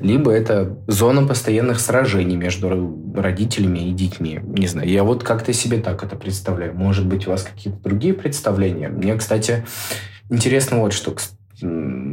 Либо 0.00 0.30
это 0.30 0.76
зона 0.86 1.26
постоянных 1.26 1.80
сражений 1.80 2.36
между 2.36 2.68
родителями 3.14 3.90
и 3.90 3.92
детьми. 3.92 4.40
Не 4.42 4.66
знаю, 4.66 4.88
я 4.88 5.04
вот 5.04 5.22
как-то 5.22 5.52
себе 5.52 5.78
так 5.78 6.02
это 6.02 6.16
представляю. 6.16 6.74
Может 6.74 7.06
быть, 7.06 7.26
у 7.26 7.30
вас 7.30 7.42
какие-то 7.42 7.80
другие 7.82 8.14
представления? 8.14 8.88
Мне, 8.88 9.14
кстати, 9.16 9.64
интересно 10.30 10.78
вот 10.78 10.92
что 10.92 11.14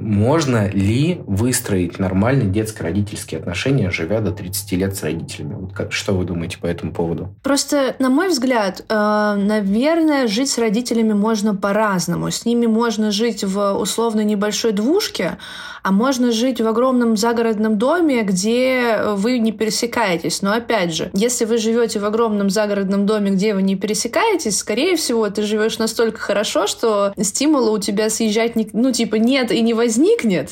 можно 0.09 0.67
ли 0.69 1.21
выстроить 1.27 1.99
нормальные 1.99 2.49
детско-родительские 2.49 3.39
отношения, 3.39 3.91
живя 3.91 4.21
до 4.21 4.31
30 4.31 4.71
лет 4.71 4.95
с 4.95 5.03
родителями? 5.03 5.53
Вот 5.53 5.73
как, 5.73 5.93
что 5.93 6.13
вы 6.13 6.25
думаете 6.25 6.57
по 6.57 6.65
этому 6.65 6.91
поводу? 6.91 7.35
Просто, 7.43 7.95
на 7.99 8.09
мой 8.09 8.29
взгляд, 8.29 8.83
э, 8.89 9.35
наверное, 9.37 10.27
жить 10.27 10.49
с 10.49 10.57
родителями 10.57 11.13
можно 11.13 11.55
по-разному. 11.55 12.31
С 12.31 12.43
ними 12.43 12.65
можно 12.65 13.11
жить 13.11 13.43
в 13.43 13.73
условно 13.73 14.21
небольшой 14.21 14.71
двушке, 14.71 15.37
а 15.83 15.91
можно 15.91 16.31
жить 16.31 16.59
в 16.59 16.67
огромном 16.67 17.15
загородном 17.15 17.77
доме, 17.77 18.23
где 18.23 19.01
вы 19.15 19.37
не 19.37 19.51
пересекаетесь. 19.51 20.41
Но 20.41 20.53
опять 20.53 20.93
же, 20.93 21.11
если 21.13 21.45
вы 21.45 21.57
живете 21.57 21.99
в 21.99 22.05
огромном 22.05 22.49
загородном 22.49 23.05
доме, 23.05 23.31
где 23.31 23.53
вы 23.53 23.61
не 23.61 23.75
пересекаетесь, 23.75 24.57
скорее 24.57 24.95
всего, 24.95 25.29
ты 25.29 25.43
живешь 25.43 25.77
настолько 25.77 26.19
хорошо, 26.19 26.67
что 26.67 27.13
стимула 27.21 27.71
у 27.71 27.77
тебя 27.77 28.09
съезжать, 28.09 28.55
не, 28.55 28.67
ну, 28.73 28.91
типа, 28.91 29.15
нет 29.15 29.51
и 29.51 29.61
не 29.61 29.73
возникнет. 29.73 29.98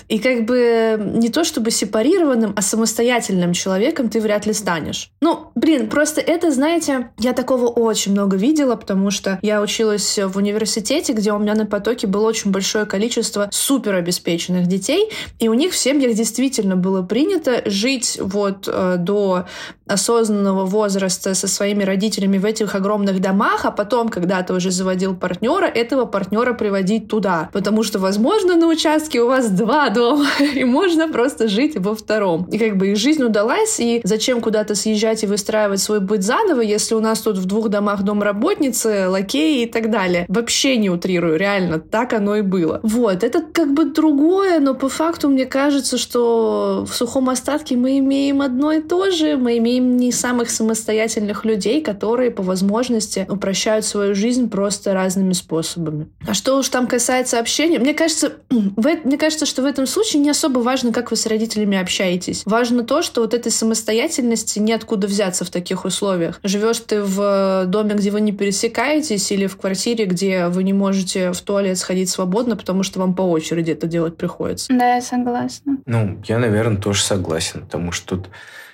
И 0.08 0.20
как 0.20 0.46
бы 0.46 1.00
не 1.16 1.30
то 1.30 1.44
чтобы 1.44 1.72
сепарированным, 1.72 2.54
а 2.56 2.62
самостоятельным 2.62 3.54
человеком 3.54 4.10
ты 4.10 4.22
вряд 4.22 4.46
ли 4.46 4.54
станешь. 4.54 5.12
Ну, 5.22 5.52
блин, 5.56 5.90
просто 5.90 6.22
это, 6.22 6.52
знаете, 6.52 7.12
я 7.20 7.34
такого 7.34 7.68
очень 7.68 8.12
много 8.12 8.38
видела, 8.38 8.76
потому 8.76 9.12
что 9.12 9.40
я 9.42 9.62
училась 9.62 10.18
в 10.18 10.38
университете, 10.38 11.14
где 11.14 11.32
у 11.32 11.40
меня 11.40 11.56
на 11.56 11.66
потоке 11.66 12.08
было 12.08 12.28
очень 12.28 12.52
большое 12.52 12.86
количество 12.86 13.50
суперобеспеченных 13.52 14.68
детей, 14.68 15.10
и 15.40 15.50
у 15.50 15.54
них 15.54 15.74
в 15.74 15.78
семьях 15.78 16.14
действительно 16.14 16.76
было 16.76 17.02
принято 17.02 17.62
жить 17.66 18.18
вот 18.22 18.68
э, 18.68 18.96
до 18.98 19.46
осознанного 19.88 20.66
возраста 20.66 21.34
со 21.34 21.48
своими 21.48 21.84
родителями 21.84 22.38
в 22.38 22.46
этих 22.46 22.76
огромных 22.76 23.22
домах, 23.22 23.66
а 23.66 23.72
потом, 23.72 24.10
когда 24.10 24.42
ты 24.44 24.54
уже 24.54 24.72
заводил 24.72 25.16
партнера, 25.16 25.66
этого 25.66 26.06
партнера 26.06 26.54
приводить 26.54 27.08
туда. 27.08 27.50
Потому 27.54 27.84
что, 27.84 28.00
возможно, 28.00 28.56
на 28.56 28.68
участке 28.68 29.22
у 29.22 29.28
вас 29.28 29.37
два 29.46 29.90
дома, 29.90 30.28
и 30.56 30.64
можно 30.64 31.08
просто 31.08 31.48
жить 31.48 31.78
во 31.78 31.96
втором. 31.96 32.48
И 32.52 32.58
как 32.58 32.78
бы 32.78 32.90
их 32.90 32.98
жизнь 32.98 33.24
удалась, 33.24 33.80
и 33.80 34.02
зачем 34.04 34.42
куда-то 34.42 34.76
съезжать 34.76 35.24
и 35.24 35.28
выстраивать 35.28 35.80
свой 35.80 36.00
быт 36.00 36.24
заново, 36.24 36.62
если 36.62 36.96
у 36.96 37.00
нас 37.00 37.22
тут 37.22 37.38
в 37.38 37.46
двух 37.46 37.70
домах 37.70 38.04
домработницы, 38.04 39.08
лакеи 39.08 39.64
и 39.64 39.66
так 39.66 39.90
далее. 39.92 40.26
Вообще 40.28 40.78
не 40.78 40.90
утрирую, 40.90 41.38
реально, 41.38 41.80
так 41.80 42.14
оно 42.14 42.36
и 42.36 42.42
было. 42.42 42.80
Вот, 42.84 43.24
это 43.24 43.42
как 43.42 43.74
бы 43.74 43.86
другое, 43.86 44.60
но 44.60 44.74
по 44.74 44.90
факту 44.90 45.30
мне 45.30 45.46
кажется, 45.46 45.98
что 45.98 46.86
в 46.88 46.94
сухом 46.94 47.30
остатке 47.30 47.76
мы 47.76 48.00
имеем 48.00 48.42
одно 48.42 48.72
и 48.72 48.82
то 48.82 49.12
же, 49.12 49.38
мы 49.38 49.58
имеем 49.58 49.98
не 49.98 50.12
самых 50.12 50.50
самостоятельных 50.50 51.46
людей, 51.46 51.82
которые 51.82 52.32
по 52.32 52.44
возможности 52.44 53.26
упрощают 53.30 53.86
свою 53.86 54.16
жизнь 54.16 54.50
просто 54.50 54.94
разными 54.94 55.34
способами. 55.34 56.08
А 56.28 56.34
что 56.34 56.58
уж 56.58 56.70
там 56.70 56.88
касается 56.88 57.40
общения, 57.40 57.80
мне 57.80 57.94
кажется, 57.94 58.34
в, 58.50 58.88
мне 59.04 59.18
кажется, 59.18 59.27
что 59.32 59.62
в 59.62 59.66
этом 59.66 59.88
случае 59.88 60.22
не 60.22 60.30
особо 60.30 60.60
важно, 60.60 60.92
как 60.92 61.12
вы 61.12 61.18
с 61.18 61.26
родителями 61.26 61.78
общаетесь. 61.78 62.44
Важно 62.46 62.84
то, 62.84 63.02
что 63.02 63.22
вот 63.22 63.34
этой 63.34 63.52
самостоятельности 63.52 64.60
неоткуда 64.60 65.08
взяться 65.08 65.46
в 65.46 65.50
таких 65.50 65.86
условиях. 65.86 66.40
Живешь 66.44 66.80
ты 66.80 67.02
в 67.02 67.66
доме, 67.68 67.96
где 67.96 68.12
вы 68.12 68.22
не 68.22 68.32
пересекаетесь, 68.32 69.32
или 69.32 69.48
в 69.48 69.58
квартире, 69.58 70.06
где 70.06 70.48
вы 70.48 70.64
не 70.64 70.74
можете 70.74 71.32
в 71.32 71.42
туалет 71.42 71.78
сходить 71.78 72.10
свободно, 72.10 72.56
потому 72.56 72.84
что 72.84 73.00
вам 73.00 73.14
по 73.14 73.22
очереди 73.22 73.72
это 73.72 73.88
делать 73.88 74.18
приходится. 74.18 74.72
Да, 74.74 74.96
я 74.96 75.02
согласна. 75.02 75.78
Ну, 75.86 76.20
я, 76.26 76.40
наверное, 76.40 76.78
тоже 76.78 77.04
согласен, 77.04 77.62
потому 77.62 77.92
что 77.92 78.18
тут 78.18 78.30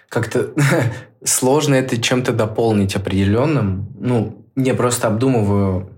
как-то 0.10 0.54
сложно 1.24 1.76
это 1.76 2.00
чем-то 2.00 2.34
дополнить 2.34 2.96
определенным. 2.96 3.88
Ну, 4.00 4.46
я 4.56 4.76
просто 4.76 5.08
обдумываю 5.08 5.90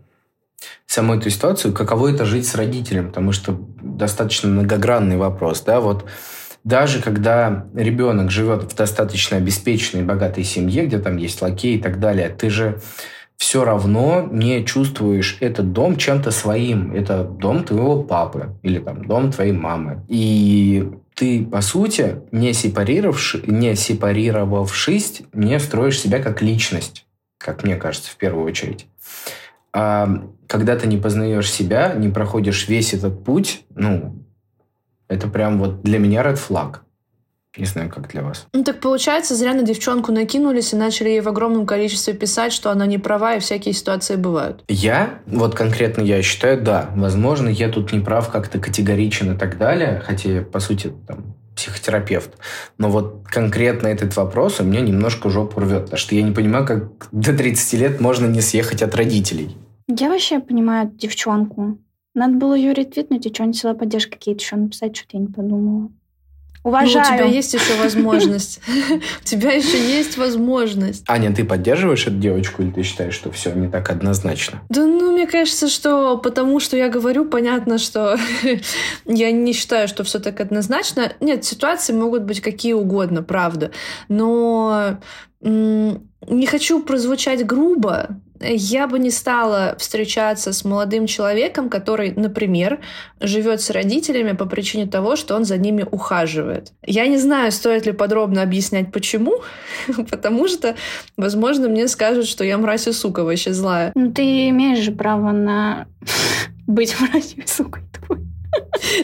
саму 0.86 1.16
эту 1.16 1.30
ситуацию, 1.30 1.74
каково 1.74 2.14
это 2.14 2.26
жить 2.26 2.48
с 2.48 2.56
родителем, 2.56 3.08
потому 3.08 3.32
что 3.32 3.60
достаточно 3.82 4.50
многогранный 4.50 5.18
вопрос, 5.18 5.62
да, 5.62 5.80
вот 5.80 6.06
даже 6.64 7.00
когда 7.02 7.68
ребенок 7.76 8.32
живет 8.32 8.64
в 8.64 8.76
достаточно 8.76 9.38
обеспеченной, 9.38 10.04
богатой 10.04 10.44
семье, 10.44 10.88
где 10.88 10.98
там 10.98 11.18
есть 11.18 11.42
лакей 11.42 11.78
и 11.78 11.82
так 11.82 12.00
далее, 12.00 12.30
ты 12.30 12.50
же 12.50 12.82
все 13.38 13.64
равно 13.64 14.28
не 14.32 14.66
чувствуешь 14.66 15.38
этот 15.42 15.74
дом 15.74 15.98
чем-то 15.98 16.32
своим. 16.32 16.94
Это 16.94 17.24
дом 17.24 17.64
твоего 17.64 18.02
папы 18.02 18.56
или 18.64 18.80
там 18.80 19.06
дом 19.06 19.32
твоей 19.32 19.52
мамы. 19.52 20.04
И 20.08 20.90
ты, 21.14 21.46
по 21.46 21.62
сути, 21.62 22.22
не, 22.32 22.54
сепарировавши, 22.54 23.44
не 23.46 23.76
сепарировавшись, 23.76 25.22
не 25.34 25.60
строишь 25.60 26.00
себя 26.00 26.20
как 26.20 26.42
личность, 26.42 27.06
как 27.38 27.64
мне 27.64 27.76
кажется, 27.76 28.10
в 28.10 28.16
первую 28.16 28.46
очередь. 28.46 28.88
А 29.76 30.08
когда 30.48 30.78
ты 30.78 30.88
не 30.88 30.96
познаешь 30.98 31.52
себя, 31.52 31.94
не 31.96 32.08
проходишь 32.08 32.70
весь 32.70 32.94
этот 32.94 33.26
путь, 33.26 33.66
ну, 33.76 34.16
это 35.10 35.28
прям 35.28 35.60
вот 35.60 35.82
для 35.82 36.00
меня 36.00 36.24
red 36.24 36.40
flag. 36.40 36.78
Не 37.58 37.66
знаю, 37.66 37.90
как 37.90 38.10
для 38.10 38.22
вас. 38.22 38.48
Ну 38.54 38.64
так 38.64 38.80
получается, 38.80 39.36
зря 39.36 39.54
на 39.54 39.64
девчонку 39.64 40.14
накинулись 40.14 40.72
и 40.72 40.78
начали 40.78 41.10
ей 41.10 41.20
в 41.20 41.28
огромном 41.28 41.66
количестве 41.66 42.14
писать, 42.14 42.54
что 42.54 42.72
она 42.72 42.86
не 42.86 42.98
права 42.98 43.36
и 43.36 43.40
всякие 43.40 43.74
ситуации 43.74 44.16
бывают. 44.16 44.64
Я, 44.70 45.20
вот 45.26 45.56
конкретно 45.56 46.02
я 46.02 46.22
считаю, 46.22 46.62
да, 46.62 46.90
возможно, 46.96 47.50
я 47.50 47.68
тут 47.68 47.92
не 47.92 48.00
прав 48.00 48.30
как-то 48.30 48.60
категоричен 48.60 49.34
и 49.34 49.38
так 49.38 49.58
далее, 49.58 50.02
хотя, 50.06 50.42
по 50.42 50.62
сути, 50.62 50.94
там, 51.06 51.36
психотерапевт. 51.56 52.32
Но 52.78 52.90
вот 52.90 53.26
конкретно 53.26 53.88
этот 53.88 54.16
вопрос 54.16 54.62
у 54.62 54.64
меня 54.64 54.80
немножко 54.80 55.30
жопу 55.30 55.60
рвет, 55.60 55.84
потому 55.84 55.98
что 55.98 56.16
я 56.16 56.22
не 56.22 56.32
понимаю, 56.32 56.66
как 56.66 57.08
до 57.12 57.36
30 57.36 57.74
лет 57.74 58.02
можно 58.02 58.26
не 58.26 58.40
съехать 58.40 58.82
от 58.82 58.96
родителей. 58.96 59.58
Я 59.88 60.10
вообще 60.10 60.40
понимаю 60.40 60.92
девчонку. 60.94 61.78
Надо 62.16 62.34
было 62.36 62.54
ее 62.54 62.74
ретвитнуть 62.74 63.26
и 63.26 63.34
что-нибудь 63.34 63.58
сила 63.58 63.74
поддержки 63.74 64.12
какие-то 64.12 64.42
еще 64.42 64.56
написать, 64.56 64.96
что-то 64.96 65.18
я 65.18 65.24
не 65.24 65.28
подумала. 65.28 65.92
Уважаю. 66.66 66.96
Ну, 66.96 67.02
у 67.02 67.18
тебя 67.18 67.26
есть 67.26 67.54
еще 67.54 67.76
возможность. 67.80 68.60
У 69.22 69.24
тебя 69.24 69.52
еще 69.52 69.78
есть 69.78 70.18
возможность. 70.18 71.04
Аня, 71.08 71.32
ты 71.32 71.46
поддерживаешь 71.46 72.08
эту 72.08 72.16
девочку 72.16 72.64
или 72.64 72.72
ты 72.72 72.82
считаешь, 72.82 73.14
что 73.14 73.32
все 73.32 73.54
не 73.54 73.70
так 73.70 73.92
однозначно? 73.92 74.64
Да, 74.70 74.84
ну, 74.84 75.12
мне 75.12 75.28
кажется, 75.28 75.68
что 75.68 76.18
потому 76.18 76.60
что 76.60 76.76
я 76.76 76.90
говорю, 76.90 77.26
понятно, 77.26 77.78
что 77.78 78.18
я 79.06 79.32
не 79.32 79.54
считаю, 79.54 79.88
что 79.88 80.04
все 80.04 80.18
так 80.18 80.40
однозначно. 80.40 81.14
Нет, 81.20 81.46
ситуации 81.46 81.94
могут 81.94 82.24
быть 82.24 82.42
какие 82.42 82.74
угодно, 82.74 83.22
правда. 83.22 83.70
Но 84.10 84.98
не 85.42 86.48
хочу 86.48 86.82
прозвучать 86.82 87.46
грубо, 87.46 88.20
я 88.40 88.88
бы 88.88 89.00
не 89.00 89.12
стала 89.12 89.76
встречаться 89.80 90.54
с 90.54 90.66
молодым 90.66 91.08
человеком, 91.08 91.70
который, 91.70 92.12
например, 92.16 92.80
живет 93.20 93.62
с 93.62 93.70
родителями 93.70 94.34
по 94.34 94.46
причине 94.46 94.88
того, 94.88 95.16
что 95.16 95.36
он 95.36 95.46
за 95.46 95.58
ними 95.58 95.86
ухаживает. 95.90 96.74
Я 96.86 97.08
не 97.08 97.18
знаю, 97.18 97.52
стоит 97.52 97.86
ли 97.86 97.92
подробно 97.92 98.42
объяснять, 98.42 98.92
почему, 98.92 99.42
потому 100.10 100.48
что, 100.48 100.76
возможно, 101.18 101.70
мне 101.70 101.88
скажут, 101.88 102.28
что 102.28 102.44
я 102.44 102.58
мразь 102.58 102.88
и 102.88 102.92
сука 102.92 103.24
вообще 103.24 103.54
злая. 103.54 103.92
Ну, 103.96 104.12
ты 104.12 104.50
имеешь 104.50 104.80
же 104.80 104.92
право 104.92 105.32
на 105.32 105.88
быть 106.68 106.96
мразью 107.00 107.44
и 107.44 107.48
сукой. 107.48 107.84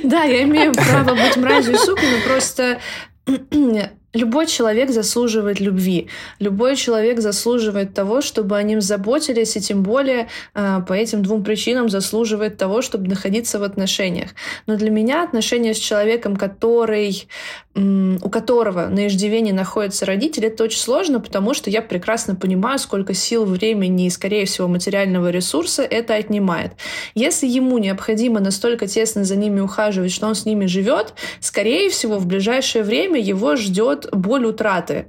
Да, 0.04 0.24
я 0.24 0.44
имею 0.44 0.74
право 0.74 1.16
быть 1.16 1.36
мразью 1.38 1.74
и 1.74 1.78
сукой, 1.78 2.06
но 2.10 2.28
просто 2.28 2.80
Любой 4.14 4.48
человек 4.48 4.90
заслуживает 4.92 5.60
любви. 5.62 6.10
Любой 6.40 6.76
человек 6.76 7.20
заслуживает 7.22 7.94
того, 7.94 8.22
чтобы 8.22 8.58
о 8.58 8.64
ним 8.64 8.82
заботились, 8.82 9.56
и 9.56 9.62
тем 9.62 9.84
более 9.84 10.28
э, 10.54 10.80
по 10.86 10.94
этим 10.94 11.24
двум 11.24 11.44
причинам 11.44 11.88
заслуживает 11.88 12.58
того, 12.58 12.82
чтобы 12.82 13.08
находиться 13.08 13.58
в 13.60 13.64
отношениях. 13.64 14.32
Но 14.68 14.76
для 14.76 14.90
меня 14.90 15.24
отношения 15.24 15.74
с 15.74 15.78
человеком, 15.78 16.36
который, 16.36 17.28
у 17.74 18.30
которого 18.30 18.88
на 18.88 19.08
иждивении 19.08 19.54
находятся 19.54 20.06
родители, 20.06 20.48
это 20.48 20.66
очень 20.66 20.80
сложно, 20.80 21.22
потому 21.22 21.54
что 21.54 21.70
я 21.70 21.82
прекрасно 21.82 22.36
понимаю, 22.36 22.80
сколько 22.80 23.14
сил, 23.14 23.46
времени 23.46 24.08
и, 24.08 24.10
скорее 24.10 24.46
всего, 24.46 24.68
материального 24.68 25.30
ресурса 25.30 25.84
это 25.84 26.16
отнимает. 26.16 26.74
Если 27.16 27.48
ему 27.48 27.78
необходимо 27.78 28.42
настолько 28.42 28.88
тесно 28.88 29.24
за 29.24 29.38
ними 29.38 29.62
ухаживать, 29.62 30.12
что 30.12 30.28
он 30.28 30.36
с 30.36 30.46
ними 30.46 30.66
живет, 30.66 31.14
скорее 31.40 31.90
всего, 31.90 32.18
в 32.18 32.26
ближайшее 32.26 32.84
время 32.84 33.20
его 33.22 33.56
ждет 33.56 34.10
боль 34.12 34.46
утраты, 34.46 35.08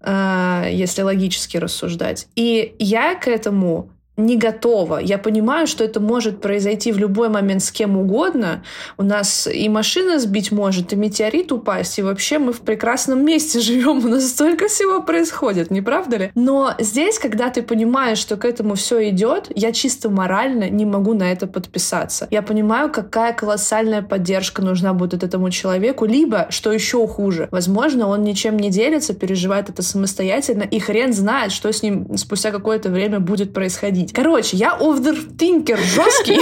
э, 0.00 0.68
если 0.70 1.00
логически 1.00 1.56
рассуждать. 1.56 2.28
И 2.34 2.74
я 2.78 3.14
к 3.14 3.26
этому 3.26 3.90
не 4.26 4.36
готова. 4.36 4.98
Я 4.98 5.18
понимаю, 5.18 5.66
что 5.66 5.84
это 5.84 6.00
может 6.00 6.40
произойти 6.40 6.92
в 6.92 6.98
любой 6.98 7.28
момент 7.28 7.62
с 7.62 7.70
кем 7.70 7.96
угодно. 7.96 8.62
У 8.96 9.02
нас 9.02 9.46
и 9.46 9.68
машина 9.68 10.18
сбить 10.18 10.52
может, 10.52 10.92
и 10.92 10.96
метеорит 10.96 11.52
упасть, 11.52 11.98
и 11.98 12.02
вообще 12.02 12.38
мы 12.38 12.52
в 12.52 12.60
прекрасном 12.60 13.24
месте 13.24 13.60
живем. 13.60 14.04
У 14.04 14.08
нас 14.08 14.28
столько 14.28 14.68
всего 14.68 15.02
происходит, 15.02 15.70
не 15.70 15.80
правда 15.80 16.16
ли? 16.16 16.30
Но 16.34 16.74
здесь, 16.78 17.18
когда 17.18 17.50
ты 17.50 17.62
понимаешь, 17.62 18.18
что 18.18 18.36
к 18.36 18.44
этому 18.44 18.74
все 18.74 19.08
идет, 19.10 19.50
я 19.54 19.72
чисто 19.72 20.10
морально 20.10 20.70
не 20.70 20.86
могу 20.86 21.14
на 21.14 21.30
это 21.30 21.46
подписаться. 21.46 22.28
Я 22.30 22.42
понимаю, 22.42 22.90
какая 22.90 23.32
колоссальная 23.32 24.02
поддержка 24.02 24.62
нужна 24.62 24.92
будет 24.94 25.22
этому 25.22 25.50
человеку, 25.50 26.04
либо, 26.04 26.46
что 26.50 26.72
еще 26.72 27.06
хуже, 27.06 27.48
возможно, 27.50 28.08
он 28.08 28.22
ничем 28.22 28.56
не 28.58 28.70
делится, 28.70 29.14
переживает 29.14 29.68
это 29.68 29.82
самостоятельно, 29.82 30.62
и 30.62 30.78
хрен 30.78 31.12
знает, 31.12 31.52
что 31.52 31.72
с 31.72 31.82
ним 31.82 32.16
спустя 32.16 32.50
какое-то 32.50 32.90
время 32.90 33.20
будет 33.20 33.52
происходить 33.52 34.11
объяснить. 34.12 34.14
Короче, 34.14 34.56
я 34.56 34.72
овертинкер 34.74 35.78
жесткий. 35.78 36.40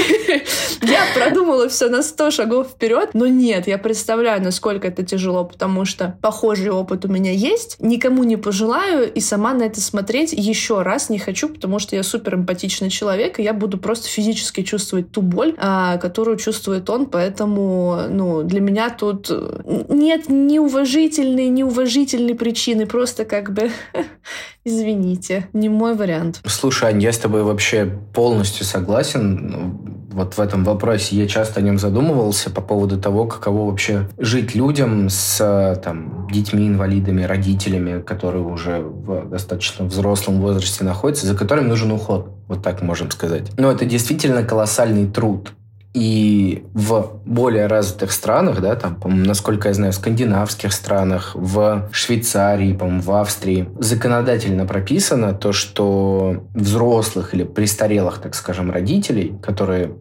Я 0.82 1.02
продумала 1.14 1.68
все 1.68 1.88
на 1.88 2.02
100 2.02 2.30
шагов 2.30 2.68
вперед, 2.68 3.10
но 3.12 3.26
нет, 3.26 3.66
я 3.66 3.76
представляю, 3.76 4.42
насколько 4.42 4.88
это 4.88 5.04
тяжело, 5.04 5.44
потому 5.44 5.84
что 5.84 6.16
похожий 6.22 6.70
опыт 6.70 7.04
у 7.04 7.08
меня 7.08 7.32
есть. 7.32 7.76
Никому 7.80 8.24
не 8.24 8.36
пожелаю 8.36 9.12
и 9.12 9.20
сама 9.20 9.52
на 9.52 9.64
это 9.64 9.80
смотреть 9.80 10.32
еще 10.32 10.82
раз 10.82 11.10
не 11.10 11.18
хочу, 11.18 11.48
потому 11.48 11.78
что 11.78 11.96
я 11.96 12.02
супер 12.02 12.36
эмпатичный 12.36 12.88
человек, 12.88 13.38
и 13.38 13.42
я 13.42 13.52
буду 13.52 13.76
просто 13.78 14.08
физически 14.08 14.62
чувствовать 14.62 15.12
ту 15.12 15.20
боль, 15.20 15.54
а, 15.58 15.98
которую 15.98 16.38
чувствует 16.38 16.88
он, 16.88 17.06
поэтому 17.06 18.04
ну, 18.08 18.42
для 18.42 18.60
меня 18.60 18.88
тут 18.88 19.26
э, 19.30 19.84
нет 19.88 20.28
неуважительной, 20.28 21.48
неуважительной 21.48 22.34
причины, 22.34 22.86
просто 22.86 23.26
как 23.26 23.52
бы 23.52 23.70
извините, 24.64 25.48
не 25.52 25.68
мой 25.68 25.94
вариант. 25.94 26.40
Слушай, 26.46 26.90
Ань, 26.90 27.02
я 27.02 27.12
с 27.12 27.18
тобой 27.18 27.42
вообще 27.42 27.86
полностью 28.12 28.64
согласен. 28.64 29.78
Вот 30.12 30.34
в 30.34 30.40
этом 30.40 30.64
вопросе 30.64 31.14
я 31.16 31.28
часто 31.28 31.60
о 31.60 31.62
нем 31.62 31.78
задумывался 31.78 32.50
по 32.50 32.60
поводу 32.60 33.00
того, 33.00 33.26
каково 33.26 33.70
вообще 33.70 34.08
жить 34.18 34.56
людям 34.56 35.08
с 35.08 35.80
там, 35.84 36.26
детьми-инвалидами, 36.32 37.22
родителями, 37.22 38.02
которые 38.02 38.44
уже 38.44 38.80
в 38.80 39.28
достаточно 39.30 39.84
взрослом 39.84 40.40
возрасте 40.40 40.84
находятся, 40.84 41.26
за 41.26 41.36
которыми 41.36 41.68
нужен 41.68 41.92
уход, 41.92 42.28
вот 42.48 42.62
так 42.62 42.82
можем 42.82 43.12
сказать. 43.12 43.52
Но 43.56 43.70
это 43.70 43.84
действительно 43.84 44.42
колоссальный 44.42 45.06
труд. 45.06 45.52
И 45.92 46.64
в 46.72 47.20
более 47.24 47.66
развитых 47.66 48.12
странах, 48.12 48.60
да, 48.60 48.76
там, 48.76 48.98
насколько 49.24 49.68
я 49.68 49.74
знаю, 49.74 49.92
в 49.92 49.96
скандинавских 49.96 50.72
странах, 50.72 51.32
в 51.34 51.88
Швейцарии, 51.90 52.72
по 52.72 52.86
в 52.86 53.10
Австрии, 53.10 53.68
законодательно 53.78 54.66
прописано 54.66 55.32
то, 55.32 55.52
что 55.52 56.44
взрослых 56.54 57.34
или 57.34 57.42
престарелых, 57.42 58.18
так 58.18 58.36
скажем, 58.36 58.70
родителей, 58.70 59.34
которые 59.42 59.96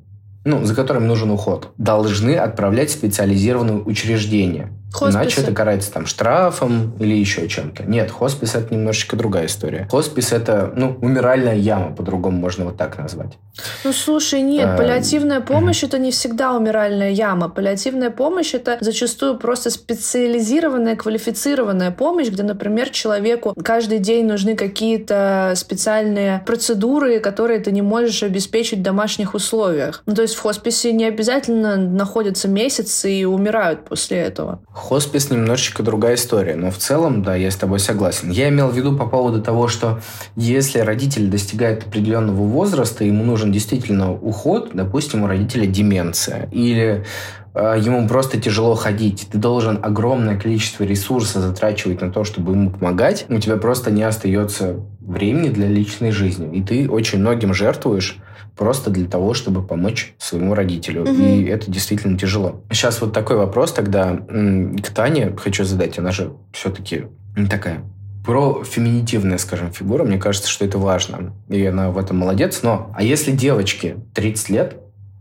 ну, 0.45 0.63
за 0.63 0.73
которым 0.73 1.06
нужен 1.08 1.32
уход, 1.32 1.73
должны 1.78 2.36
отправлять 2.36 2.89
в 2.89 2.93
специализированные 2.93 3.78
учреждения. 3.78 4.71
Хосписы. 4.91 5.17
Иначе 5.17 5.41
это 5.41 5.52
карается 5.52 5.91
там 5.91 6.06
штрафом 6.06 6.95
или 6.99 7.15
еще 7.15 7.47
чем-то. 7.47 7.84
Нет, 7.84 8.10
хоспис 8.10 8.56
это 8.56 8.73
немножечко 8.73 9.15
другая 9.15 9.45
история. 9.45 9.88
Хоспис 9.91 10.32
это, 10.32 10.73
ну, 10.75 10.97
умиральная 11.02 11.56
яма, 11.56 11.95
по-другому 11.95 12.39
можно 12.39 12.65
вот 12.65 12.78
так 12.78 12.97
назвать. 12.97 13.38
Ну, 13.84 13.93
слушай, 13.93 14.41
нет, 14.41 14.69
а, 14.69 14.78
паллиативная 14.78 15.41
помощь 15.41 15.84
это 15.84 15.99
не 15.99 16.12
всегда 16.12 16.54
умиральная 16.54 17.12
яма. 17.12 17.49
Паллиативная 17.49 18.10
помощь 18.10 18.54
это 18.56 18.78
зачастую 18.82 19.38
просто 19.38 19.69
специализированная, 19.69 20.95
квалифицированная 20.95 21.91
помощь, 21.91 22.30
где, 22.30 22.43
например, 22.43 22.89
человеку 22.89 23.54
каждый 23.63 23.99
день 23.99 24.25
нужны 24.25 24.56
какие-то 24.56 25.54
специальные 25.56 26.41
процедуры, 26.45 27.19
которые 27.19 27.60
ты 27.60 27.71
не 27.71 27.82
можешь 27.82 28.23
обеспечить 28.23 28.80
в 28.80 28.84
домашних 28.84 29.36
условиях. 29.36 30.02
Ну, 30.06 30.15
то 30.15 30.23
есть 30.23 30.36
в 30.36 30.41
хосписе 30.41 30.93
не 30.93 31.06
обязательно 31.06 31.78
находятся 31.78 32.47
месяцы 32.47 33.12
и 33.12 33.25
умирают 33.25 33.86
после 33.86 34.17
этого. 34.17 34.62
Хоспис 34.80 35.30
немножечко 35.30 35.84
другая 35.84 36.15
история, 36.15 36.56
но 36.56 36.72
в 36.72 36.78
целом, 36.78 37.22
да, 37.22 37.36
я 37.36 37.52
с 37.52 37.56
тобой 37.56 37.80
согласен. 37.80 38.32
Я 38.32 38.50
имел 38.50 38.70
в 38.70 38.76
виду 38.76 38.96
по 38.98 39.06
поводу 39.06 39.42
того, 39.42 39.68
что 39.68 40.00
если 40.36 40.80
родитель 40.80 41.30
достигает 41.30 41.86
определенного 41.86 42.42
возраста, 42.44 43.04
ему 43.04 43.24
нужен 43.24 43.52
действительно 43.52 44.13
уход, 44.13 44.72
допустим, 44.74 45.24
у 45.24 45.28
родителя 45.28 45.68
деменция, 45.68 46.50
или 46.52 47.06
ему 47.55 48.07
просто 48.07 48.39
тяжело 48.39 48.75
ходить, 48.75 49.27
ты 49.31 49.38
должен 49.38 49.79
огромное 49.81 50.39
количество 50.39 50.83
ресурсов 50.83 51.41
затрачивать 51.41 52.01
на 52.01 52.12
то, 52.12 52.23
чтобы 52.23 52.53
ему 52.53 52.69
помогать, 52.71 53.25
у 53.29 53.39
тебя 53.39 53.57
просто 53.57 53.91
не 53.91 54.03
остается 54.03 54.79
времени 55.01 55.49
для 55.49 55.67
личной 55.67 56.12
жизни, 56.12 56.57
и 56.57 56.62
ты 56.62 56.89
очень 56.89 57.19
многим 57.19 57.53
жертвуешь, 57.53 58.17
просто 58.59 58.89
для 58.89 59.07
того, 59.07 59.33
чтобы 59.33 59.65
помочь 59.65 60.13
своему 60.17 60.53
родителю. 60.53 61.03
Угу. 61.03 61.12
И 61.12 61.45
это 61.45 61.71
действительно 61.71 62.17
тяжело. 62.19 62.62
Сейчас 62.69 62.99
вот 62.99 63.13
такой 63.13 63.38
вопрос 63.38 63.71
тогда 63.71 64.17
к 64.17 64.89
Тане 64.93 65.33
хочу 65.38 65.63
задать. 65.63 65.97
Она 65.97 66.12
же 66.12 66.33
все-таки 66.51 67.05
такая 67.49 67.81
про 68.25 68.63
феминитивная, 68.65 69.38
скажем, 69.38 69.71
фигура. 69.71 70.03
Мне 70.03 70.17
кажется, 70.17 70.49
что 70.49 70.65
это 70.65 70.77
важно. 70.77 71.33
И 71.47 71.65
она 71.65 71.89
в 71.89 71.97
этом 71.97 72.17
молодец. 72.17 72.59
Но, 72.62 72.91
а 72.93 73.01
если 73.01 73.31
девочке 73.31 73.95
30 74.13 74.49
лет, 74.49 74.75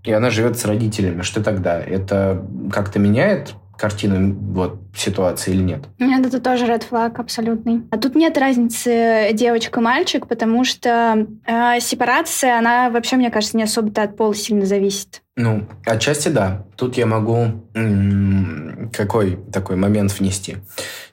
и 0.04 0.12
она 0.12 0.30
живет 0.30 0.58
с 0.58 0.64
родителями, 0.64 1.22
что 1.22 1.42
тогда? 1.42 1.80
Это 1.80 2.44
как-то 2.72 2.98
меняет 2.98 3.54
картину 3.78 4.34
вот, 4.52 4.80
ситуации 4.94 5.52
или 5.52 5.62
нет? 5.62 5.84
Нет, 5.98 6.26
это 6.26 6.40
тоже 6.40 6.66
red 6.66 6.82
flag 6.88 7.14
абсолютный. 7.16 7.82
А 7.90 7.96
тут 7.96 8.16
нет 8.16 8.36
разницы 8.36 9.30
девочка-мальчик, 9.32 10.26
потому 10.26 10.64
что 10.64 11.26
э, 11.46 11.80
сепарация, 11.80 12.58
она 12.58 12.90
вообще, 12.90 13.16
мне 13.16 13.30
кажется, 13.30 13.56
не 13.56 13.62
особо-то 13.62 14.02
от 14.02 14.16
пола 14.16 14.34
сильно 14.34 14.66
зависит. 14.66 15.22
Ну, 15.36 15.68
отчасти 15.86 16.28
да. 16.28 16.66
Тут 16.76 16.96
я 16.96 17.06
могу 17.06 17.64
м- 17.74 18.90
какой 18.92 19.38
такой 19.52 19.76
момент 19.76 20.18
внести. 20.18 20.56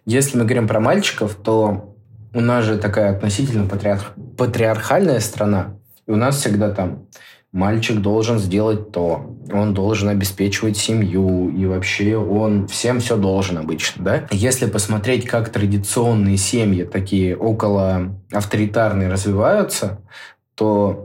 Если 0.06 0.38
мы 0.38 0.46
говорим 0.46 0.68
про 0.68 0.80
мальчиков, 0.80 1.36
то 1.36 1.96
у 2.34 2.42
нас 2.42 2.66
же 2.66 2.78
такая 2.78 3.12
относительно 3.12 3.68
патриарх... 3.68 4.14
патриархальная 4.38 5.20
страна, 5.20 5.78
и 6.08 6.12
у 6.12 6.16
нас 6.16 6.38
всегда 6.38 6.72
там 6.72 7.08
мальчик 7.56 8.02
должен 8.02 8.38
сделать 8.38 8.92
то, 8.92 9.34
он 9.50 9.74
должен 9.74 10.10
обеспечивать 10.10 10.76
семью, 10.76 11.50
и 11.50 11.66
вообще 11.66 12.18
он 12.18 12.68
всем 12.68 13.00
все 13.00 13.16
должен 13.16 13.58
обычно, 13.58 14.04
да? 14.04 14.28
Если 14.30 14.66
посмотреть, 14.66 15.26
как 15.26 15.50
традиционные 15.50 16.36
семьи 16.36 16.84
такие 16.84 17.38
около 17.38 18.20
авторитарные 18.30 19.10
развиваются, 19.10 20.02
то 20.56 21.05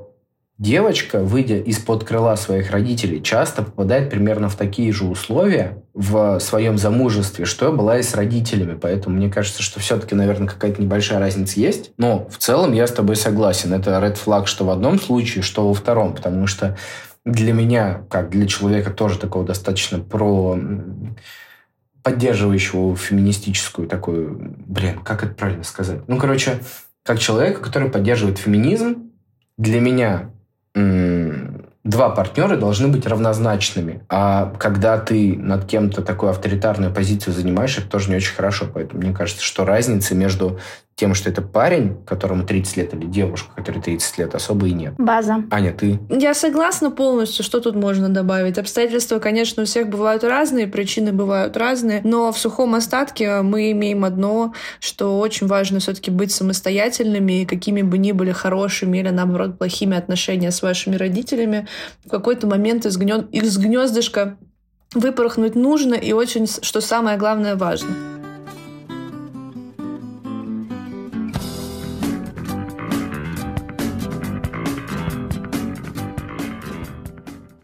девочка, 0.61 1.21
выйдя 1.21 1.57
из-под 1.57 2.05
крыла 2.05 2.37
своих 2.37 2.71
родителей, 2.71 3.23
часто 3.23 3.63
попадает 3.63 4.11
примерно 4.11 4.51
в 4.51 4.57
такие 4.57 4.93
же 4.93 5.07
условия 5.07 5.83
в 5.95 6.39
своем 6.39 6.77
замужестве, 6.77 7.47
что 7.47 7.73
была 7.73 7.99
и 7.99 8.03
с 8.03 8.15
родителями. 8.15 8.79
Поэтому 8.81 9.17
мне 9.17 9.31
кажется, 9.31 9.63
что 9.63 9.81
все-таки, 9.81 10.15
наверное, 10.15 10.47
какая-то 10.47 10.81
небольшая 10.83 11.19
разница 11.19 11.59
есть. 11.59 11.93
Но 11.97 12.29
в 12.29 12.37
целом 12.37 12.75
я 12.75 12.87
с 12.87 12.93
тобой 12.93 13.17
согласен. 13.17 13.73
Это 13.73 13.91
red 13.93 14.19
flag 14.23 14.47
что 14.47 14.67
в 14.67 14.71
одном 14.71 15.01
случае, 15.01 15.43
что 15.43 15.67
во 15.67 15.73
втором. 15.73 16.15
Потому 16.15 16.47
что 16.47 16.77
для 17.25 17.55
меня, 17.55 18.03
как 18.11 18.29
для 18.29 18.47
человека 18.47 18.91
тоже 18.91 19.19
такого 19.19 19.47
достаточно 19.47 19.99
про 19.99 20.59
поддерживающего 22.03 22.97
феминистическую 22.97 23.89
такую... 23.89 24.57
Блин, 24.67 24.99
как 24.99 25.25
это 25.25 25.35
правильно 25.35 25.65
сказать? 25.65 26.01
Ну, 26.07 26.19
короче, 26.19 26.59
как 27.03 27.19
человека, 27.19 27.63
который 27.63 27.91
поддерживает 27.91 28.37
феминизм, 28.39 29.11
для 29.57 29.81
меня 29.81 30.31
два 30.75 32.11
партнера 32.11 32.57
должны 32.57 32.89
быть 32.89 33.07
равнозначными. 33.07 34.03
А 34.09 34.53
когда 34.59 34.99
ты 34.99 35.37
над 35.37 35.67
кем-то 35.67 36.03
такую 36.03 36.31
авторитарную 36.31 36.93
позицию 36.93 37.35
занимаешь, 37.35 37.79
это 37.79 37.89
тоже 37.89 38.11
не 38.11 38.17
очень 38.17 38.35
хорошо. 38.35 38.67
Поэтому 38.73 39.03
мне 39.03 39.13
кажется, 39.13 39.43
что 39.43 39.65
разница 39.65 40.15
между 40.15 40.59
тем, 40.97 41.15
что 41.15 41.31
это 41.31 41.41
парень, 41.41 41.97
которому 42.05 42.45
30 42.45 42.77
лет, 42.77 42.93
или 42.95 43.07
девушка, 43.07 43.51
которой 43.57 43.81
30 43.81 44.19
лет, 44.19 44.35
особо 44.35 44.67
и 44.67 44.73
нет. 44.73 44.95
База. 44.99 45.45
Аня, 45.51 45.73
ты? 45.73 45.99
Я 46.11 46.35
согласна 46.35 46.91
полностью. 46.91 47.43
Что 47.43 47.61
тут 47.61 47.75
можно 47.75 48.11
добавить? 48.11 48.59
Обстоятельства, 48.59 49.19
конечно, 49.19 49.63
у 49.63 49.67
всех 49.67 49.89
бывают 49.89 50.25
разные, 50.25 50.67
причины 50.67 51.13
бывают 51.13 51.57
разные, 51.57 52.03
но 52.05 52.31
в 52.33 52.39
сухом 52.39 52.75
остатке 52.75 53.41
мы 53.41 53.71
имеем 53.71 54.05
одно, 54.05 54.53
что 54.79 55.19
очень 55.19 55.47
важно 55.47 55.79
все-таки 55.79 56.11
быть 56.11 56.33
самостоятельными, 56.33 57.45
какими 57.45 57.81
бы 57.81 57.97
ни 57.97 58.13
были 58.13 58.33
хорошими 58.33 58.99
или, 58.99 59.09
наоборот, 59.09 59.57
плохими 59.59 59.97
отношения 59.97 60.51
с 60.51 60.61
вашими 60.61 60.97
родителями, 60.97 61.67
в 62.05 62.11
какой-то 62.11 62.47
момент 62.47 62.85
из, 62.85 62.99
гнё... 62.99 63.23
из 63.33 63.57
гнездышка 63.57 64.37
выпорхнуть 64.95 65.55
нужно 65.55 65.95
и 65.95 66.13
очень, 66.13 66.47
что 66.47 66.83
самое 66.83 67.17
главное, 67.17 67.57
важно. 67.57 68.10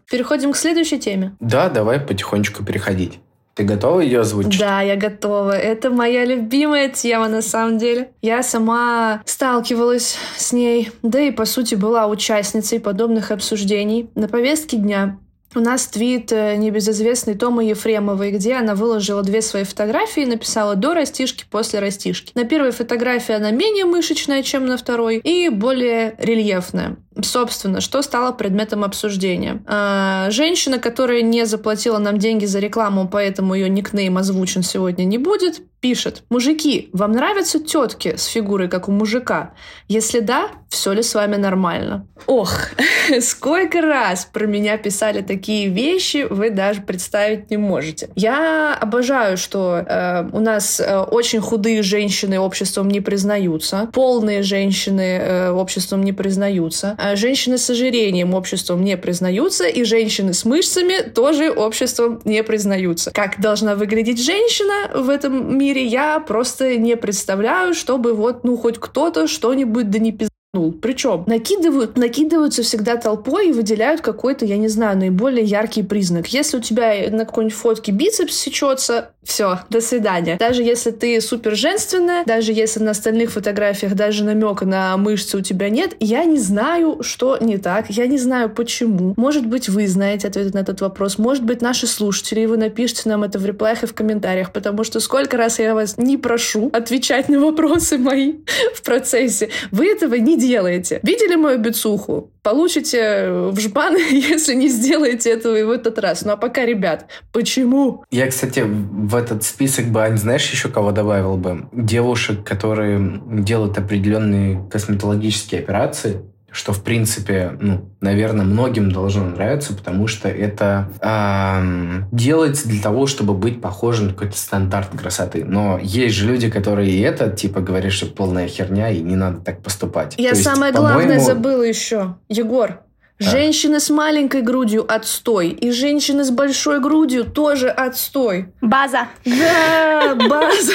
Переходим 0.09 0.53
к 0.53 0.57
следующей 0.57 0.99
теме. 0.99 1.35
Да, 1.39 1.69
давай 1.69 1.99
потихонечку 1.99 2.63
переходить. 2.63 3.19
Ты 3.55 3.63
готова 3.63 4.01
ее 4.01 4.19
озвучить? 4.19 4.59
Да, 4.59 4.81
я 4.81 4.95
готова. 4.95 5.51
Это 5.57 5.89
моя 5.89 6.25
любимая 6.25 6.89
тема 6.89 7.27
на 7.27 7.41
самом 7.41 7.79
деле. 7.79 8.11
Я 8.21 8.43
сама 8.43 9.23
сталкивалась 9.25 10.15
с 10.37 10.53
ней, 10.53 10.91
да 11.01 11.19
и 11.19 11.31
по 11.31 11.45
сути 11.45 11.73
была 11.73 12.05
участницей 12.05 12.79
подобных 12.79 13.31
обсуждений. 13.31 14.11
На 14.13 14.27
повестке 14.27 14.77
дня 14.77 15.17
у 15.55 15.59
нас 15.59 15.87
твит 15.87 16.31
э, 16.31 16.55
небезызвестной 16.55 17.33
Томы 17.33 17.63
Ефремовой, 17.63 18.31
где 18.31 18.55
она 18.55 18.75
выложила 18.75 19.23
две 19.23 19.41
свои 19.41 19.63
фотографии 19.63 20.23
и 20.23 20.27
написала 20.27 20.75
«до 20.75 20.93
растишки, 20.93 21.45
после 21.49 21.79
растишки». 21.79 22.31
На 22.35 22.43
первой 22.43 22.71
фотографии 22.71 23.33
она 23.33 23.49
менее 23.49 23.85
мышечная, 23.85 24.43
чем 24.43 24.67
на 24.67 24.77
второй, 24.77 25.17
и 25.17 25.49
более 25.49 26.15
рельефная. 26.19 26.97
Собственно, 27.21 27.81
что 27.81 28.01
стало 28.01 28.31
предметом 28.31 28.83
обсуждения? 28.83 29.61
А, 29.65 30.29
женщина, 30.29 30.79
которая 30.79 31.21
не 31.21 31.45
заплатила 31.45 31.97
нам 31.97 32.17
деньги 32.17 32.45
за 32.45 32.59
рекламу, 32.59 33.07
поэтому 33.07 33.53
ее 33.53 33.69
никнейм 33.69 34.17
озвучен 34.17 34.63
сегодня 34.63 35.03
не 35.03 35.17
будет, 35.17 35.61
пишет. 35.79 36.23
Мужики, 36.29 36.89
вам 36.93 37.11
нравятся 37.11 37.59
тетки 37.59 38.15
с 38.15 38.25
фигурой, 38.25 38.67
как 38.67 38.89
у 38.89 38.91
мужика? 38.91 39.53
Если 39.87 40.19
да, 40.19 40.49
все 40.69 40.91
ли 40.91 41.03
с 41.03 41.13
вами 41.13 41.35
нормально? 41.35 42.07
Ох, 42.25 42.51
сколько 43.21 43.81
раз 43.81 44.25
про 44.25 44.47
меня 44.47 44.77
писали 44.77 45.21
такие 45.21 45.69
вещи, 45.69 46.25
вы 46.29 46.49
даже 46.49 46.81
представить 46.81 47.49
не 47.51 47.57
можете. 47.57 48.09
Я 48.15 48.75
обожаю, 48.75 49.37
что 49.37 49.77
э, 49.77 50.29
у 50.31 50.39
нас 50.39 50.79
э, 50.79 50.97
очень 50.99 51.41
худые 51.41 51.83
женщины 51.83 52.39
обществом 52.39 52.89
не 52.89 53.01
признаются, 53.01 53.89
полные 53.93 54.41
женщины 54.41 55.19
э, 55.21 55.51
обществом 55.51 56.03
не 56.03 56.11
признаются, 56.11 56.95
женщины 57.15 57.57
с 57.57 57.69
ожирением 57.69 58.33
обществом 58.33 58.83
не 58.83 58.97
признаются, 58.97 59.67
и 59.67 59.83
женщины 59.83 60.33
с 60.33 60.45
мышцами 60.45 61.09
тоже 61.09 61.51
обществом 61.51 62.21
не 62.25 62.43
признаются. 62.43 63.11
Как 63.11 63.39
должна 63.39 63.75
выглядеть 63.75 64.23
женщина 64.23 64.91
в 64.93 65.09
этом 65.09 65.57
мире, 65.57 65.85
я 65.85 66.19
просто 66.19 66.77
не 66.77 66.95
представляю, 66.95 67.73
чтобы 67.73 68.13
вот, 68.13 68.43
ну, 68.43 68.57
хоть 68.57 68.79
кто-то 68.79 69.27
что-нибудь 69.27 69.89
да 69.89 69.99
не 69.99 70.11
пиздец 70.11 70.36
причем 70.53 71.23
накидывают, 71.27 71.97
накидываются 71.97 72.63
всегда 72.63 72.95
толпой 72.95 73.49
и 73.49 73.51
выделяют 73.51 74.01
какой-то, 74.01 74.45
я 74.45 74.57
не 74.57 74.67
знаю, 74.67 74.97
наиболее 74.97 75.43
яркий 75.43 75.83
признак. 75.83 76.27
Если 76.27 76.57
у 76.57 76.61
тебя 76.61 76.93
на 77.11 77.25
какой-нибудь 77.25 77.57
фотке 77.57 77.91
бицепс 77.91 78.35
сечется, 78.35 79.11
все, 79.23 79.59
до 79.69 79.81
свидания. 79.81 80.37
Даже 80.37 80.63
если 80.63 80.91
ты 80.91 81.19
супер 81.19 81.55
женственная, 81.55 82.23
даже 82.25 82.53
если 82.53 82.81
на 82.81 82.91
остальных 82.91 83.31
фотографиях 83.31 83.93
даже 83.93 84.23
намека 84.23 84.65
на 84.65 84.95
мышцы 84.95 85.37
у 85.37 85.41
тебя 85.41 85.69
нет, 85.69 85.95
я 85.99 86.23
не 86.23 86.39
знаю, 86.39 86.99
что 87.01 87.37
не 87.41 87.57
так, 87.57 87.89
я 87.89 88.07
не 88.07 88.17
знаю 88.17 88.49
почему. 88.49 89.13
Может 89.17 89.45
быть, 89.45 89.67
вы 89.67 89.87
знаете 89.87 90.29
ответ 90.29 90.53
на 90.53 90.59
этот 90.59 90.79
вопрос, 90.79 91.17
может 91.17 91.43
быть, 91.43 91.61
наши 91.61 91.87
слушатели, 91.87 92.41
и 92.41 92.45
вы 92.45 92.55
напишите 92.55 93.09
нам 93.09 93.23
это 93.23 93.37
в 93.37 93.45
реплаях 93.45 93.83
и 93.83 93.87
в 93.87 93.93
комментариях, 93.93 94.53
потому 94.53 94.85
что 94.85 95.01
сколько 95.01 95.35
раз 95.35 95.59
я 95.59 95.75
вас 95.75 95.97
не 95.97 96.15
прошу 96.15 96.69
отвечать 96.71 97.27
на 97.27 97.41
вопросы 97.41 97.97
мои 97.97 98.35
в 98.73 98.81
процессе. 98.81 99.49
Вы 99.71 99.91
этого 99.91 100.15
не 100.15 100.36
делаете. 100.37 100.99
Видели 101.03 101.35
мою 101.35 101.59
бицуху? 101.59 102.31
Получите 102.43 103.29
в 103.29 103.59
жбан, 103.59 103.95
если 104.11 104.53
не 104.55 104.69
сделаете 104.69 105.31
этого 105.31 105.55
и 105.55 105.63
в 105.63 105.71
этот 105.71 105.99
раз. 105.99 106.25
Ну 106.25 106.31
а 106.31 106.37
пока, 106.37 106.65
ребят, 106.65 107.07
почему? 107.31 108.03
Я, 108.11 108.27
кстати, 108.27 108.63
в 108.65 109.15
этот 109.15 109.43
список 109.43 109.87
бы, 109.87 110.11
знаешь, 110.15 110.49
еще 110.51 110.69
кого 110.69 110.91
добавил 110.91 111.37
бы? 111.37 111.67
Девушек, 111.73 112.43
которые 112.43 113.21
делают 113.25 113.77
определенные 113.77 114.67
косметологические 114.69 115.61
операции, 115.61 116.21
что, 116.57 116.73
в 116.73 116.81
принципе, 116.81 117.55
ну, 117.61 117.91
наверное, 118.01 118.43
многим 118.43 118.91
должно 118.91 119.25
нравиться, 119.25 119.75
потому 119.75 120.07
что 120.07 120.27
это 120.27 120.89
э, 120.99 122.01
делается 122.11 122.67
для 122.67 122.81
того, 122.81 123.05
чтобы 123.05 123.35
быть 123.35 123.61
похожим 123.61 124.07
на 124.07 124.13
какой-то 124.13 124.35
стандарт 124.35 124.89
красоты. 124.97 125.45
Но 125.45 125.77
есть 125.77 126.15
же 126.15 126.25
люди, 126.25 126.49
которые 126.49 126.89
и 126.89 126.99
это, 126.99 127.29
типа, 127.29 127.59
говорят, 127.59 127.93
что 127.93 128.07
полная 128.07 128.47
херня, 128.47 128.89
и 128.89 129.01
не 129.01 129.15
надо 129.15 129.39
так 129.41 129.61
поступать. 129.61 130.15
Я 130.17 130.31
То 130.31 130.37
самое 130.37 130.71
есть, 130.71 130.79
главное 130.79 131.19
забыла 131.19 131.61
еще. 131.61 132.15
Егор, 132.27 132.81
Женщины 133.19 133.79
с 133.79 133.89
маленькой 133.89 134.41
грудью 134.41 134.85
отстой. 134.87 135.49
И 135.49 135.71
женщины 135.71 136.23
с 136.23 136.29
большой 136.29 136.79
грудью 136.79 137.25
тоже 137.25 137.69
отстой. 137.69 138.53
База. 138.61 139.07
Да, 139.25 140.15
база. 140.15 140.73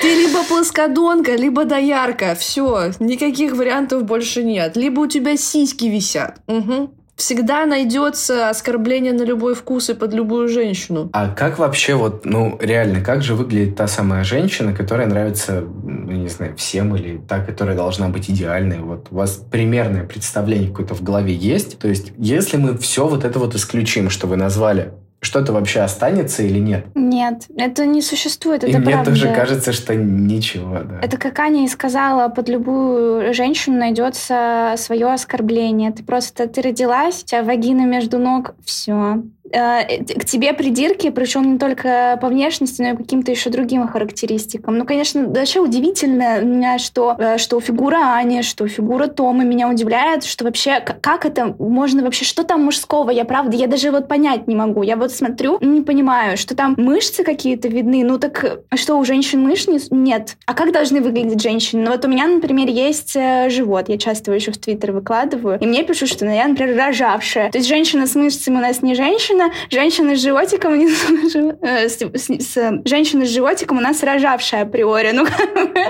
Ты 0.00 0.14
либо 0.14 0.44
плоскодонка, 0.44 1.36
либо 1.36 1.64
доярка. 1.64 2.34
Все, 2.34 2.92
никаких 3.00 3.52
вариантов 3.52 4.04
больше 4.04 4.42
нет. 4.42 4.76
Либо 4.76 5.00
у 5.00 5.06
тебя 5.06 5.36
сиськи 5.36 5.86
висят. 5.86 6.40
Угу 6.46 6.90
всегда 7.20 7.66
найдется 7.66 8.48
оскорбление 8.48 9.12
на 9.12 9.22
любой 9.22 9.54
вкус 9.54 9.90
и 9.90 9.94
под 9.94 10.14
любую 10.14 10.48
женщину. 10.48 11.10
А 11.12 11.28
как 11.28 11.58
вообще 11.58 11.94
вот, 11.94 12.24
ну, 12.24 12.58
реально, 12.60 13.02
как 13.02 13.22
же 13.22 13.34
выглядит 13.34 13.76
та 13.76 13.86
самая 13.86 14.24
женщина, 14.24 14.72
которая 14.72 15.06
нравится, 15.06 15.60
ну, 15.60 16.12
не 16.12 16.28
знаю, 16.28 16.56
всем 16.56 16.96
или 16.96 17.18
та, 17.18 17.40
которая 17.40 17.76
должна 17.76 18.08
быть 18.08 18.30
идеальной? 18.30 18.78
Вот 18.78 19.08
у 19.10 19.16
вас 19.16 19.42
примерное 19.50 20.04
представление 20.04 20.70
какое-то 20.70 20.94
в 20.94 21.02
голове 21.02 21.34
есть? 21.34 21.78
То 21.78 21.88
есть, 21.88 22.12
если 22.16 22.56
мы 22.56 22.78
все 22.78 23.06
вот 23.06 23.24
это 23.24 23.38
вот 23.38 23.54
исключим, 23.54 24.08
что 24.08 24.26
вы 24.26 24.36
назвали, 24.36 24.92
что-то 25.20 25.52
вообще 25.52 25.80
останется 25.80 26.42
или 26.42 26.58
нет? 26.58 26.86
Нет, 26.94 27.46
это 27.56 27.84
не 27.84 28.02
существует, 28.02 28.64
это 28.64 28.78
и 28.78 28.82
правда. 28.82 29.10
мне 29.10 29.20
тоже 29.20 29.34
кажется, 29.34 29.72
что 29.72 29.94
ничего, 29.94 30.80
да. 30.82 31.00
Это 31.02 31.18
как 31.18 31.38
Аня 31.38 31.64
и 31.64 31.68
сказала, 31.68 32.28
под 32.28 32.48
любую 32.48 33.34
женщину 33.34 33.78
найдется 33.78 34.74
свое 34.76 35.12
оскорбление. 35.12 35.92
Ты 35.92 36.02
просто, 36.02 36.48
ты 36.48 36.62
родилась, 36.62 37.22
у 37.22 37.26
тебя 37.26 37.42
вагина 37.42 37.82
между 37.82 38.18
ног, 38.18 38.54
все, 38.64 39.22
к 39.50 40.24
тебе 40.24 40.52
придирки, 40.52 41.10
причем 41.10 41.52
не 41.52 41.58
только 41.58 42.18
по 42.20 42.28
внешности, 42.28 42.82
но 42.82 42.90
и 42.90 42.96
каким-то 42.96 43.30
еще 43.30 43.50
другим 43.50 43.86
характеристикам. 43.88 44.78
Ну, 44.78 44.84
конечно, 44.84 45.26
вообще 45.26 45.60
удивительно 45.60 46.40
меня, 46.40 46.78
что, 46.78 47.16
э, 47.18 47.38
что 47.38 47.60
фигура 47.60 48.14
Ани, 48.14 48.42
что 48.42 48.66
фигура 48.66 49.06
Тома 49.06 49.44
меня 49.44 49.68
удивляет, 49.68 50.24
что 50.24 50.44
вообще, 50.44 50.80
как 50.80 51.26
это 51.26 51.54
можно 51.58 52.02
вообще, 52.02 52.24
что 52.24 52.44
там 52.44 52.64
мужского? 52.64 53.10
Я 53.10 53.24
правда, 53.24 53.56
я 53.56 53.66
даже 53.66 53.90
вот 53.90 54.08
понять 54.08 54.46
не 54.46 54.54
могу. 54.54 54.82
Я 54.82 54.96
вот 54.96 55.12
смотрю, 55.12 55.58
не 55.60 55.82
понимаю, 55.82 56.36
что 56.36 56.54
там 56.56 56.74
мышцы 56.76 57.24
какие-то 57.24 57.68
видны. 57.68 58.04
Ну 58.04 58.18
так 58.18 58.60
что, 58.74 58.96
у 58.96 59.04
женщин 59.04 59.42
мышц 59.42 59.68
нет? 59.90 60.36
А 60.46 60.54
как 60.54 60.72
должны 60.72 61.00
выглядеть 61.00 61.42
женщины? 61.42 61.82
Ну 61.82 61.90
вот 61.90 62.04
у 62.04 62.08
меня, 62.08 62.26
например, 62.26 62.68
есть 62.68 63.16
э, 63.16 63.50
живот. 63.50 63.88
Я 63.88 63.98
часто 63.98 64.30
его 64.30 64.36
еще 64.36 64.52
в 64.52 64.58
Твиттер 64.58 64.92
выкладываю. 64.92 65.58
И 65.60 65.66
мне 65.66 65.82
пишут, 65.82 66.08
что 66.08 66.24
ну, 66.24 66.34
я, 66.34 66.46
например, 66.46 66.76
рожавшая. 66.76 67.50
То 67.50 67.58
есть 67.58 67.68
женщина 67.68 68.06
с 68.06 68.14
мышцами 68.14 68.56
у 68.56 68.60
нас 68.60 68.82
не 68.82 68.94
женщина, 68.94 69.39
женщина 69.70 70.16
с 70.16 70.20
животиком 70.20 70.78
не 70.78 70.86
э, 71.62 71.88
с, 71.88 71.98
с, 72.00 72.28
с, 72.28 72.82
женщина 72.84 73.24
с 73.24 73.28
животиком 73.28 73.78
у 73.78 73.80
нас 73.80 74.02
рожавшая 74.02 74.62
априори. 74.62 75.12
Ну, 75.12 75.26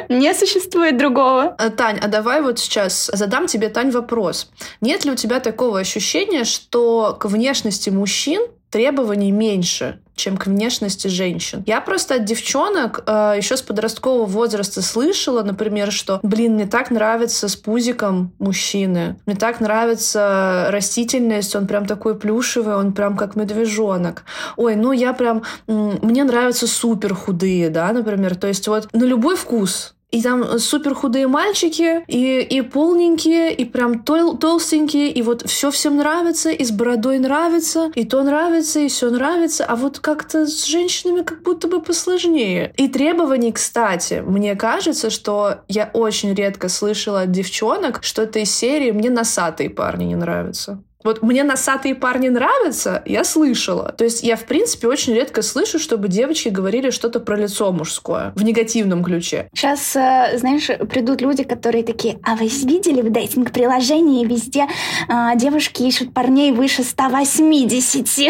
не 0.08 0.34
существует 0.34 0.96
другого. 0.96 1.56
Э, 1.58 1.70
Тань, 1.70 1.98
а 2.00 2.08
давай 2.08 2.42
вот 2.42 2.58
сейчас 2.58 3.10
задам 3.12 3.46
тебе, 3.46 3.68
Тань, 3.68 3.90
вопрос. 3.90 4.50
Нет 4.80 5.04
ли 5.04 5.12
у 5.12 5.16
тебя 5.16 5.40
такого 5.40 5.78
ощущения, 5.78 6.44
что 6.44 7.16
к 7.18 7.26
внешности 7.26 7.90
мужчин 7.90 8.42
требований 8.70 9.32
меньше, 9.32 10.00
чем 10.20 10.36
к 10.36 10.46
внешности 10.46 11.08
женщин. 11.08 11.64
Я 11.66 11.80
просто 11.80 12.16
от 12.16 12.24
девчонок 12.24 13.02
э, 13.06 13.34
еще 13.36 13.56
с 13.56 13.62
подросткового 13.62 14.26
возраста 14.26 14.82
слышала, 14.82 15.42
например, 15.42 15.90
что, 15.90 16.20
блин, 16.22 16.54
мне 16.54 16.66
так 16.66 16.90
нравится 16.90 17.48
с 17.48 17.56
пузиком 17.56 18.32
мужчины, 18.38 19.16
мне 19.26 19.36
так 19.36 19.60
нравится 19.60 20.66
растительность, 20.70 21.56
он 21.56 21.66
прям 21.66 21.86
такой 21.86 22.18
плюшевый, 22.18 22.76
он 22.76 22.92
прям 22.92 23.16
как 23.16 23.36
медвежонок. 23.36 24.24
Ой, 24.56 24.76
ну 24.76 24.92
я 24.92 25.12
прям, 25.12 25.42
мне 25.66 26.24
нравятся 26.24 26.66
супер 26.66 27.14
худые, 27.14 27.70
да, 27.70 27.92
например, 27.92 28.36
то 28.36 28.46
есть 28.46 28.68
вот 28.68 28.88
на 28.92 29.04
любой 29.04 29.36
вкус, 29.36 29.94
и 30.10 30.22
там 30.22 30.58
супер 30.58 30.94
худые 30.94 31.26
мальчики, 31.26 32.04
и, 32.08 32.40
и 32.40 32.62
полненькие, 32.62 33.54
и 33.54 33.64
прям 33.64 34.02
тол 34.02 34.36
толстенькие, 34.36 35.10
и 35.10 35.22
вот 35.22 35.48
все 35.48 35.70
всем 35.70 35.96
нравится, 35.96 36.50
и 36.50 36.64
с 36.64 36.70
бородой 36.70 37.18
нравится, 37.18 37.90
и 37.94 38.04
то 38.04 38.22
нравится, 38.22 38.80
и 38.80 38.88
все 38.88 39.10
нравится, 39.10 39.64
а 39.64 39.76
вот 39.76 40.00
как-то 40.00 40.46
с 40.46 40.64
женщинами 40.64 41.22
как 41.22 41.42
будто 41.42 41.68
бы 41.68 41.80
посложнее. 41.80 42.72
И 42.76 42.88
требований, 42.88 43.52
кстати, 43.52 44.22
мне 44.26 44.56
кажется, 44.56 45.10
что 45.10 45.60
я 45.68 45.90
очень 45.92 46.34
редко 46.34 46.68
слышала 46.68 47.22
от 47.22 47.30
девчонок, 47.30 48.02
что 48.02 48.22
это 48.22 48.40
из 48.40 48.54
серии 48.54 48.90
«мне 48.90 49.10
носатые 49.10 49.70
парни 49.70 50.04
не 50.04 50.16
нравятся». 50.16 50.82
Вот 51.02 51.22
мне 51.22 51.44
носатые 51.44 51.94
парни 51.94 52.28
нравятся, 52.28 53.02
я 53.06 53.24
слышала. 53.24 53.94
То 53.96 54.04
есть 54.04 54.22
я, 54.22 54.36
в 54.36 54.44
принципе, 54.44 54.86
очень 54.86 55.14
редко 55.14 55.42
слышу, 55.42 55.78
чтобы 55.78 56.08
девочки 56.08 56.50
говорили 56.50 56.90
что-то 56.90 57.20
про 57.20 57.36
лицо 57.36 57.72
мужское 57.72 58.32
в 58.36 58.42
негативном 58.42 59.02
ключе. 59.02 59.48
Сейчас, 59.54 59.96
э, 59.96 60.36
знаешь, 60.38 60.66
придут 60.88 61.22
люди, 61.22 61.44
которые 61.44 61.84
такие, 61.84 62.18
а 62.22 62.34
вы 62.34 62.46
видели 62.46 63.00
в 63.00 63.10
дейтинг-приложении 63.10 64.26
везде 64.26 64.66
а, 65.08 65.34
девушки 65.36 65.82
ищут 65.82 66.12
парней 66.12 66.52
выше 66.52 66.82
180? 66.82 68.06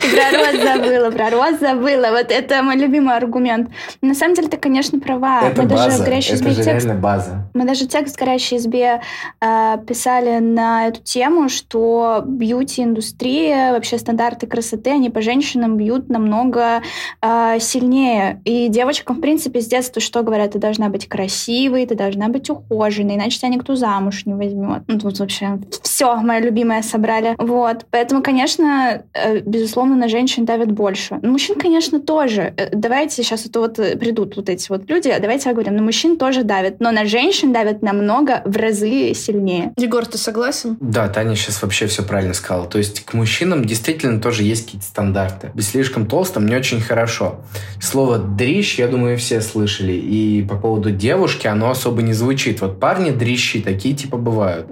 Про 0.00 0.38
рост 0.38 0.62
забыла, 0.62 1.10
про 1.10 1.30
рост 1.30 1.60
забыла. 1.60 2.08
Вот 2.10 2.30
это 2.30 2.62
мой 2.62 2.76
любимый 2.76 3.16
аргумент. 3.16 3.70
На 4.00 4.14
самом 4.14 4.34
деле, 4.34 4.48
ты, 4.48 4.56
конечно, 4.56 4.98
права. 4.98 5.48
Это 5.48 5.62
Мы 5.62 5.68
база. 5.68 5.84
даже 5.84 6.02
в 6.02 6.04
«Горящей 6.04 6.34
избе» 6.34 6.54
текст... 6.54 6.88
база. 6.94 7.50
Мы 7.54 7.64
даже 7.64 7.86
текст 7.86 8.16
в 8.16 8.18
«Горящей 8.18 8.56
избе» 8.56 9.02
э, 9.40 9.76
писали 9.86 10.38
на 10.38 10.88
эту 10.88 11.02
тему, 11.02 11.33
тему, 11.34 11.48
что 11.48 12.22
бьюти-индустрия, 12.24 13.72
вообще 13.72 13.98
стандарты 13.98 14.46
красоты, 14.46 14.90
они 14.90 15.10
по 15.10 15.20
женщинам 15.20 15.76
бьют 15.76 16.08
намного 16.08 16.82
э, 17.20 17.58
сильнее. 17.60 18.40
И 18.44 18.68
девочкам, 18.68 19.16
в 19.16 19.20
принципе, 19.20 19.60
с 19.60 19.66
детства 19.66 20.00
что 20.00 20.22
говорят? 20.22 20.52
Ты 20.52 20.58
должна 20.58 20.88
быть 20.88 21.08
красивой, 21.08 21.86
ты 21.86 21.94
должна 21.94 22.28
быть 22.28 22.50
ухоженной, 22.50 23.16
иначе 23.16 23.38
тебя 23.38 23.48
никто 23.48 23.74
замуж 23.74 24.26
не 24.26 24.34
возьмет. 24.34 24.82
Ну, 24.86 24.98
тут 24.98 25.18
вообще 25.18 25.58
все, 25.82 26.14
мое 26.16 26.40
любимое 26.40 26.82
собрали. 26.82 27.34
Вот. 27.38 27.86
Поэтому, 27.90 28.22
конечно, 28.22 29.02
э, 29.12 29.40
безусловно, 29.40 29.96
на 29.96 30.08
женщин 30.08 30.44
давят 30.44 30.70
больше. 30.70 31.18
На 31.22 31.30
мужчин, 31.30 31.56
конечно, 31.56 32.00
тоже. 32.00 32.54
Э, 32.56 32.68
давайте 32.72 33.22
сейчас 33.22 33.46
это 33.46 33.60
вот 33.60 33.78
э, 33.78 33.96
придут 33.96 34.36
вот 34.36 34.48
эти 34.48 34.68
вот 34.68 34.88
люди, 34.88 35.12
давайте 35.20 35.52
говорим, 35.52 35.76
на 35.76 35.82
мужчин 35.82 36.16
тоже 36.16 36.42
давят, 36.44 36.80
но 36.80 36.92
на 36.92 37.04
женщин 37.04 37.52
давят 37.52 37.82
намного 37.82 38.42
в 38.44 38.56
разы 38.56 39.14
сильнее. 39.14 39.72
Егор, 39.76 40.06
ты 40.06 40.18
согласен? 40.18 40.76
Да, 40.80 41.08
Таня 41.24 41.36
сейчас 41.36 41.62
вообще 41.62 41.86
все 41.86 42.02
правильно 42.02 42.34
сказала. 42.34 42.66
То 42.66 42.76
есть 42.76 43.04
к 43.04 43.14
мужчинам 43.14 43.64
действительно 43.64 44.20
тоже 44.20 44.42
есть 44.42 44.66
какие-то 44.66 44.86
стандарты. 44.86 45.50
Быть 45.54 45.66
слишком 45.66 46.06
толстым 46.06 46.44
не 46.46 46.54
очень 46.54 46.80
хорошо. 46.80 47.40
Слово 47.80 48.18
«дрищ», 48.18 48.78
я 48.78 48.88
думаю, 48.88 49.16
все 49.16 49.40
слышали. 49.40 49.92
И 49.92 50.42
по 50.42 50.56
поводу 50.56 50.90
девушки 50.90 51.46
оно 51.46 51.70
особо 51.70 52.02
не 52.02 52.12
звучит. 52.12 52.60
Вот 52.60 52.78
парни 52.78 53.10
дрищи 53.10 53.62
такие 53.62 53.94
типа 53.94 54.18
бывают 54.18 54.66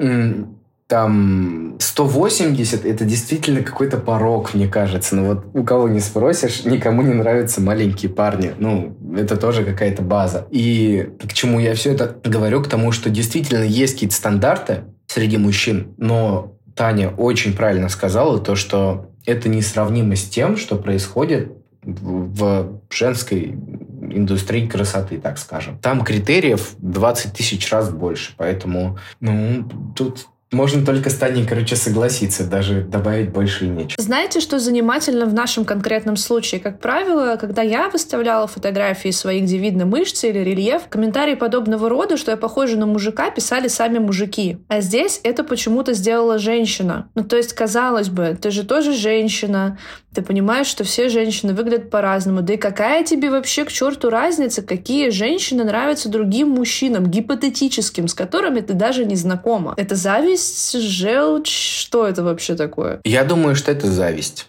там 0.89 1.77
180 1.79 2.85
это 2.85 3.07
действительно 3.07 3.63
какой-то 3.63 3.97
порог, 3.97 4.53
мне 4.53 4.69
кажется. 4.69 5.17
Но 5.17 5.25
вот 5.25 5.47
у 5.55 5.65
кого 5.65 5.89
не 5.89 6.01
спросишь, 6.01 6.67
никому 6.67 7.01
не 7.01 7.15
нравятся 7.15 7.63
маленькие 7.63 8.13
парни. 8.13 8.53
Ну, 8.59 8.95
это 9.17 9.39
тоже 9.39 9.65
какая-то 9.65 10.03
база. 10.03 10.47
И 10.51 11.09
к 11.27 11.33
чему 11.33 11.61
я 11.61 11.75
все 11.75 11.93
это 11.95 12.15
говорю? 12.23 12.63
К 12.63 12.69
тому, 12.69 12.93
что 12.93 13.09
действительно 13.09 13.63
есть 13.63 13.95
какие-то 13.95 14.15
стандарты, 14.15 14.83
среди 15.13 15.37
мужчин. 15.39 15.95
Но 15.99 16.57
Таня 16.75 17.11
очень 17.11 17.55
правильно 17.55 17.89
сказала 17.89 18.39
то, 18.39 18.57
что 18.57 19.11
это 19.27 19.49
несравнимо 19.49 20.17
с 20.17 20.25
тем, 20.25 20.57
что 20.57 20.77
происходит 20.77 21.53
в 21.85 22.81
женской 22.91 23.57
индустрии 24.01 24.67
красоты, 24.67 25.19
так 25.19 25.39
скажем. 25.39 25.79
Там 25.79 26.05
критериев 26.05 26.75
20 26.79 27.33
тысяч 27.33 27.71
раз 27.71 27.91
больше, 27.91 28.35
поэтому 28.37 28.99
ну, 29.21 29.69
тут 29.97 30.29
можно 30.53 30.85
только 30.85 31.11
с 31.11 31.15
Таней, 31.15 31.47
короче, 31.47 31.77
согласиться, 31.77 32.45
даже 32.45 32.83
добавить 32.83 33.31
больше 33.31 33.67
нечего. 33.67 33.95
Знаете, 33.99 34.41
что 34.41 34.59
занимательно 34.59 35.27
в 35.27 35.35
нашем 35.35 35.65
конкретном 35.65 36.17
случае? 36.17 36.61
Как 36.61 36.79
правило, 36.79 37.37
когда 37.37 37.63
я 37.63 37.89
выставляла 37.89 38.47
фотографии 38.47 39.11
своих, 39.11 39.45
где 39.45 39.59
видно 39.59 39.87
мышцы 39.87 40.29
или 40.29 40.39
рельеф, 40.39 40.83
комментарии 40.89 41.35
подобного 41.35 41.89
рода, 41.89 42.17
что 42.17 42.31
я 42.31 42.37
похожа 42.37 42.77
на 42.77 42.87
мужика, 42.87 43.31
писали 43.31 43.69
сами 43.69 43.99
мужики. 43.99 44.59
А 44.69 44.81
здесь 44.81 45.21
это 45.25 45.43
почему-то 45.45 45.95
сделала 45.95 46.39
женщина. 46.39 47.09
Ну, 47.15 47.25
то 47.25 47.37
есть, 47.37 47.53
казалось 47.55 48.09
бы, 48.09 48.37
ты 48.41 48.51
же 48.51 48.65
тоже 48.65 48.93
женщина, 48.93 49.79
ты 50.15 50.21
понимаешь, 50.21 50.67
что 50.67 50.85
все 50.85 51.09
женщины 51.09 51.55
выглядят 51.55 51.91
по-разному. 51.91 52.43
Да 52.43 52.55
и 52.55 52.59
какая 52.59 53.03
тебе 53.03 53.31
вообще 53.31 53.65
к 53.65 53.73
черту 53.73 54.11
разница, 54.11 54.61
какие 54.63 55.09
женщины 55.09 55.65
нравятся 55.65 56.11
другим 56.11 56.51
мужчинам, 56.51 57.07
гипотетическим, 57.07 58.09
с 58.09 58.15
которыми 58.15 58.61
ты 58.61 58.75
даже 58.75 59.07
не 59.07 59.17
знакома? 59.17 59.75
Это 59.79 59.95
зависть, 59.95 60.42
желчь? 60.75 61.81
Что 61.81 62.07
это 62.07 62.23
вообще 62.23 62.55
такое? 62.55 63.01
Я 63.05 63.25
думаю, 63.25 63.55
что 63.57 63.73
это 63.73 63.87
зависть. 63.87 64.49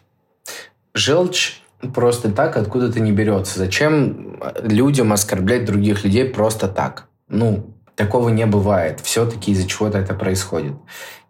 Желчь 0.93 1.61
просто 1.93 2.31
так 2.31 2.57
откуда-то 2.57 2.99
не 2.99 3.11
берется. 3.11 3.59
Зачем 3.59 4.39
людям 4.61 5.11
оскорблять 5.13 5.65
других 5.65 6.03
людей 6.03 6.25
просто 6.25 6.67
так? 6.67 7.07
Ну, 7.27 7.73
такого 7.95 8.29
не 8.29 8.45
бывает. 8.45 8.99
Все-таки 9.01 9.51
из-за 9.51 9.67
чего-то 9.67 9.97
это 9.97 10.13
происходит. 10.13 10.73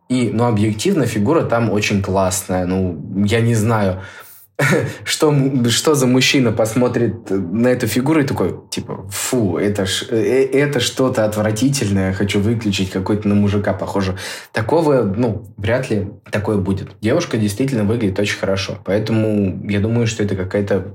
И, 0.10 0.30
ну, 0.32 0.46
объективно 0.46 1.06
фигура 1.06 1.44
там 1.44 1.72
очень 1.72 2.04
классная. 2.04 2.66
Ну, 2.66 3.26
я 3.26 3.42
не 3.42 3.56
знаю, 3.56 4.02
что, 5.04 5.36
что 5.70 5.96
за 5.96 6.06
мужчина 6.06 6.52
посмотрит 6.52 7.30
на 7.30 7.68
эту 7.70 7.88
фигуру 7.88 8.22
и 8.22 8.26
такой, 8.26 8.56
типа, 8.70 9.08
фу, 9.10 9.58
это, 9.58 9.86
ж, 9.86 10.06
э, 10.10 10.16
э, 10.16 10.60
это 10.60 10.80
что-то 10.80 11.26
отвратительное, 11.26 12.14
хочу 12.14 12.40
выключить, 12.40 12.92
какой-то 12.92 13.28
на 13.28 13.36
мужика 13.36 13.74
похоже. 13.74 14.18
Такого, 14.52 15.02
ну, 15.02 15.48
вряд 15.58 15.90
ли 15.90 16.08
такое 16.32 16.58
будет. 16.58 16.90
Девушка 17.02 17.38
действительно 17.38 17.84
выглядит 17.84 18.20
очень 18.20 18.38
хорошо. 18.38 18.78
Поэтому 18.86 19.68
я 19.68 19.80
думаю, 19.80 20.06
что 20.08 20.24
это 20.24 20.36
какая-то 20.36 20.94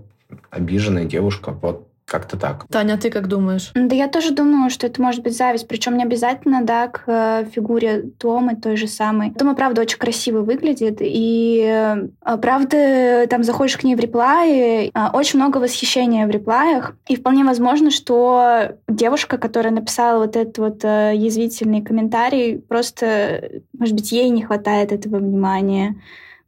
обиженная 0.50 1.04
девушка. 1.04 1.50
Вот 1.50 1.87
как-то 2.08 2.38
так. 2.38 2.66
Таня, 2.70 2.96
ты 2.96 3.10
как 3.10 3.28
думаешь? 3.28 3.70
Да 3.74 3.94
я 3.94 4.08
тоже 4.08 4.32
думаю, 4.32 4.70
что 4.70 4.86
это 4.86 5.00
может 5.00 5.22
быть 5.22 5.36
зависть. 5.36 5.68
Причем 5.68 5.96
не 5.96 6.02
обязательно, 6.02 6.62
да, 6.62 6.88
к 6.88 7.02
э, 7.06 7.44
фигуре 7.54 8.10
Томы 8.18 8.56
той 8.56 8.76
же 8.76 8.88
самой. 8.88 9.32
Тома, 9.32 9.54
правда, 9.54 9.82
очень 9.82 9.98
красиво 9.98 10.40
выглядит. 10.40 10.98
И, 11.00 11.62
э, 11.62 12.36
правда, 12.38 13.26
там 13.28 13.44
заходишь 13.44 13.76
к 13.76 13.84
ней 13.84 13.94
в 13.94 14.00
реплай, 14.00 14.88
э, 14.88 14.90
очень 15.12 15.38
много 15.38 15.58
восхищения 15.58 16.26
в 16.26 16.30
реплаях. 16.30 16.96
И 17.08 17.16
вполне 17.16 17.44
возможно, 17.44 17.90
что 17.90 18.72
девушка, 18.88 19.36
которая 19.36 19.72
написала 19.72 20.24
вот 20.24 20.34
этот 20.34 20.58
вот 20.58 20.84
язвительный 20.84 21.82
комментарий, 21.82 22.58
просто, 22.58 23.60
может 23.78 23.94
быть, 23.94 24.10
ей 24.12 24.30
не 24.30 24.42
хватает 24.42 24.92
этого 24.92 25.18
внимания. 25.18 25.96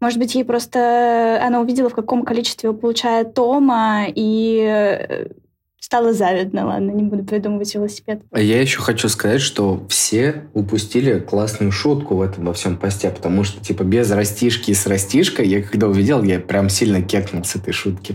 Может 0.01 0.18
быть, 0.18 0.35
ей 0.35 0.44
просто 0.44 1.38
она 1.44 1.61
увидела, 1.61 1.90
в 1.90 1.94
каком 1.94 2.23
количестве 2.23 2.73
получает 2.73 3.35
Тома, 3.35 4.07
и 4.09 5.29
стало 5.90 6.12
завидно. 6.12 6.66
Ладно, 6.66 6.92
не 6.92 7.03
буду 7.03 7.24
придумывать 7.24 7.74
велосипед. 7.74 8.22
А 8.31 8.40
я 8.40 8.61
еще 8.61 8.79
хочу 8.79 9.09
сказать, 9.09 9.40
что 9.40 9.85
все 9.88 10.44
упустили 10.55 11.18
классную 11.18 11.72
шутку 11.72 12.14
в 12.14 12.22
этом 12.22 12.44
во 12.44 12.53
всем 12.53 12.76
посте, 12.76 13.11
потому 13.11 13.42
что, 13.42 13.61
типа, 13.61 13.83
без 13.83 14.09
растишки 14.12 14.72
с 14.72 14.87
растишкой, 14.87 15.48
я 15.48 15.61
когда 15.64 15.88
увидел, 15.88 16.22
я 16.22 16.38
прям 16.38 16.68
сильно 16.68 17.03
кекнул 17.03 17.42
с 17.42 17.57
этой 17.57 17.72
шутки. 17.72 18.14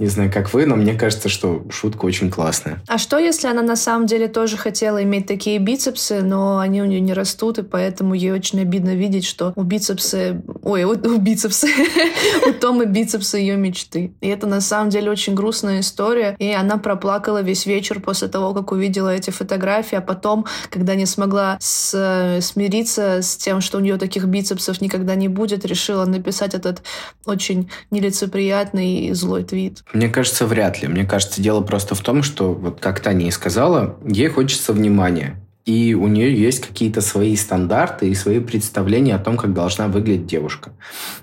Не 0.00 0.06
знаю, 0.06 0.32
как 0.32 0.54
вы, 0.54 0.64
но 0.64 0.76
мне 0.76 0.94
кажется, 0.94 1.28
что 1.28 1.62
шутка 1.68 2.06
очень 2.06 2.30
классная. 2.30 2.82
А 2.88 2.96
что, 2.96 3.18
если 3.18 3.48
она 3.48 3.60
на 3.60 3.76
самом 3.76 4.06
деле 4.06 4.28
тоже 4.28 4.56
хотела 4.56 5.02
иметь 5.02 5.26
такие 5.26 5.58
бицепсы, 5.58 6.22
но 6.22 6.58
они 6.58 6.80
у 6.80 6.86
нее 6.86 7.00
не 7.00 7.12
растут, 7.12 7.58
и 7.58 7.62
поэтому 7.62 8.14
ей 8.14 8.32
очень 8.32 8.62
обидно 8.62 8.94
видеть, 8.94 9.26
что 9.26 9.52
у 9.56 9.62
бицепсы... 9.62 10.40
Ой, 10.62 10.84
у, 10.84 10.92
у 10.92 11.18
бицепсы... 11.18 11.68
у 12.48 12.52
Тома 12.54 12.86
бицепсы 12.86 13.36
ее 13.36 13.58
мечты. 13.58 14.14
И 14.22 14.28
это 14.28 14.46
на 14.46 14.62
самом 14.62 14.88
деле 14.88 15.10
очень 15.10 15.34
грустная 15.34 15.80
история. 15.80 16.34
И 16.38 16.50
она 16.50 16.78
проплакала 16.78 17.42
весь 17.42 17.66
вечер 17.66 18.00
после 18.00 18.28
того, 18.28 18.54
как 18.54 18.72
увидела 18.72 19.14
эти 19.14 19.28
фотографии, 19.28 19.96
а 19.96 20.00
потом, 20.00 20.46
когда 20.70 20.94
не 20.94 21.04
смогла 21.04 21.58
смириться 21.60 23.20
с 23.20 23.36
тем, 23.36 23.60
что 23.60 23.76
у 23.76 23.82
нее 23.82 23.98
таких 23.98 24.24
бицепсов 24.24 24.80
никогда 24.80 25.14
не 25.14 25.28
будет, 25.28 25.66
решила 25.66 26.06
написать 26.06 26.54
этот 26.54 26.82
очень 27.26 27.68
нелицеприятный 27.90 29.08
и 29.08 29.12
злой 29.12 29.44
твит. 29.44 29.84
Мне 29.92 30.08
кажется, 30.08 30.46
вряд 30.46 30.82
ли. 30.82 30.88
Мне 30.88 31.04
кажется, 31.04 31.42
дело 31.42 31.62
просто 31.62 31.94
в 31.94 32.00
том, 32.00 32.22
что, 32.22 32.52
вот 32.54 32.80
как 32.80 33.00
Таня 33.00 33.26
и 33.26 33.30
сказала, 33.30 33.98
ей 34.06 34.28
хочется 34.28 34.72
внимания. 34.72 35.40
И 35.64 35.94
у 35.94 36.06
нее 36.06 36.34
есть 36.34 36.66
какие-то 36.66 37.00
свои 37.00 37.36
стандарты 37.36 38.08
и 38.08 38.14
свои 38.14 38.40
представления 38.40 39.14
о 39.14 39.18
том, 39.18 39.36
как 39.36 39.52
должна 39.52 39.88
выглядеть 39.88 40.26
девушка. 40.26 40.72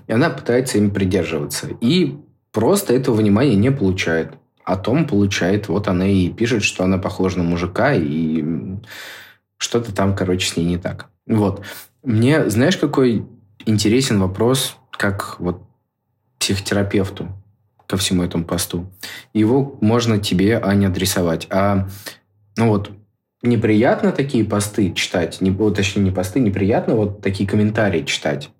И 0.06 0.12
она 0.12 0.30
пытается 0.30 0.78
им 0.78 0.90
придерживаться. 0.90 1.68
И 1.80 2.18
просто 2.52 2.94
этого 2.94 3.16
внимания 3.16 3.56
не 3.56 3.72
получает. 3.72 4.34
А 4.64 4.76
Том 4.76 5.06
получает. 5.06 5.68
Вот 5.68 5.88
она 5.88 6.06
и 6.06 6.28
пишет, 6.28 6.62
что 6.62 6.84
она 6.84 6.98
похожа 6.98 7.38
на 7.38 7.44
мужика, 7.44 7.94
и 7.94 8.44
что-то 9.56 9.94
там, 9.94 10.14
короче, 10.14 10.46
с 10.46 10.56
ней 10.56 10.66
не 10.66 10.78
так. 10.78 11.08
Вот. 11.26 11.62
Мне, 12.02 12.48
знаешь, 12.48 12.76
какой 12.76 13.26
интересен 13.66 14.20
вопрос, 14.20 14.76
как 14.90 15.36
вот 15.40 15.62
психотерапевту 16.38 17.28
ко 17.88 17.96
всему 17.96 18.22
этому 18.22 18.44
посту. 18.44 18.86
Его 19.32 19.78
можно 19.80 20.18
тебе, 20.18 20.60
Аня, 20.62 20.88
адресовать. 20.88 21.46
А, 21.50 21.88
ну 22.56 22.68
вот, 22.68 22.92
неприятно 23.42 24.12
такие 24.12 24.44
посты 24.44 24.92
читать, 24.92 25.40
не, 25.40 25.50
вот, 25.50 25.74
точнее, 25.74 26.02
не 26.02 26.10
посты, 26.10 26.38
неприятно 26.38 26.94
вот 26.94 27.22
такие 27.22 27.48
комментарии 27.48 28.04
читать. 28.04 28.50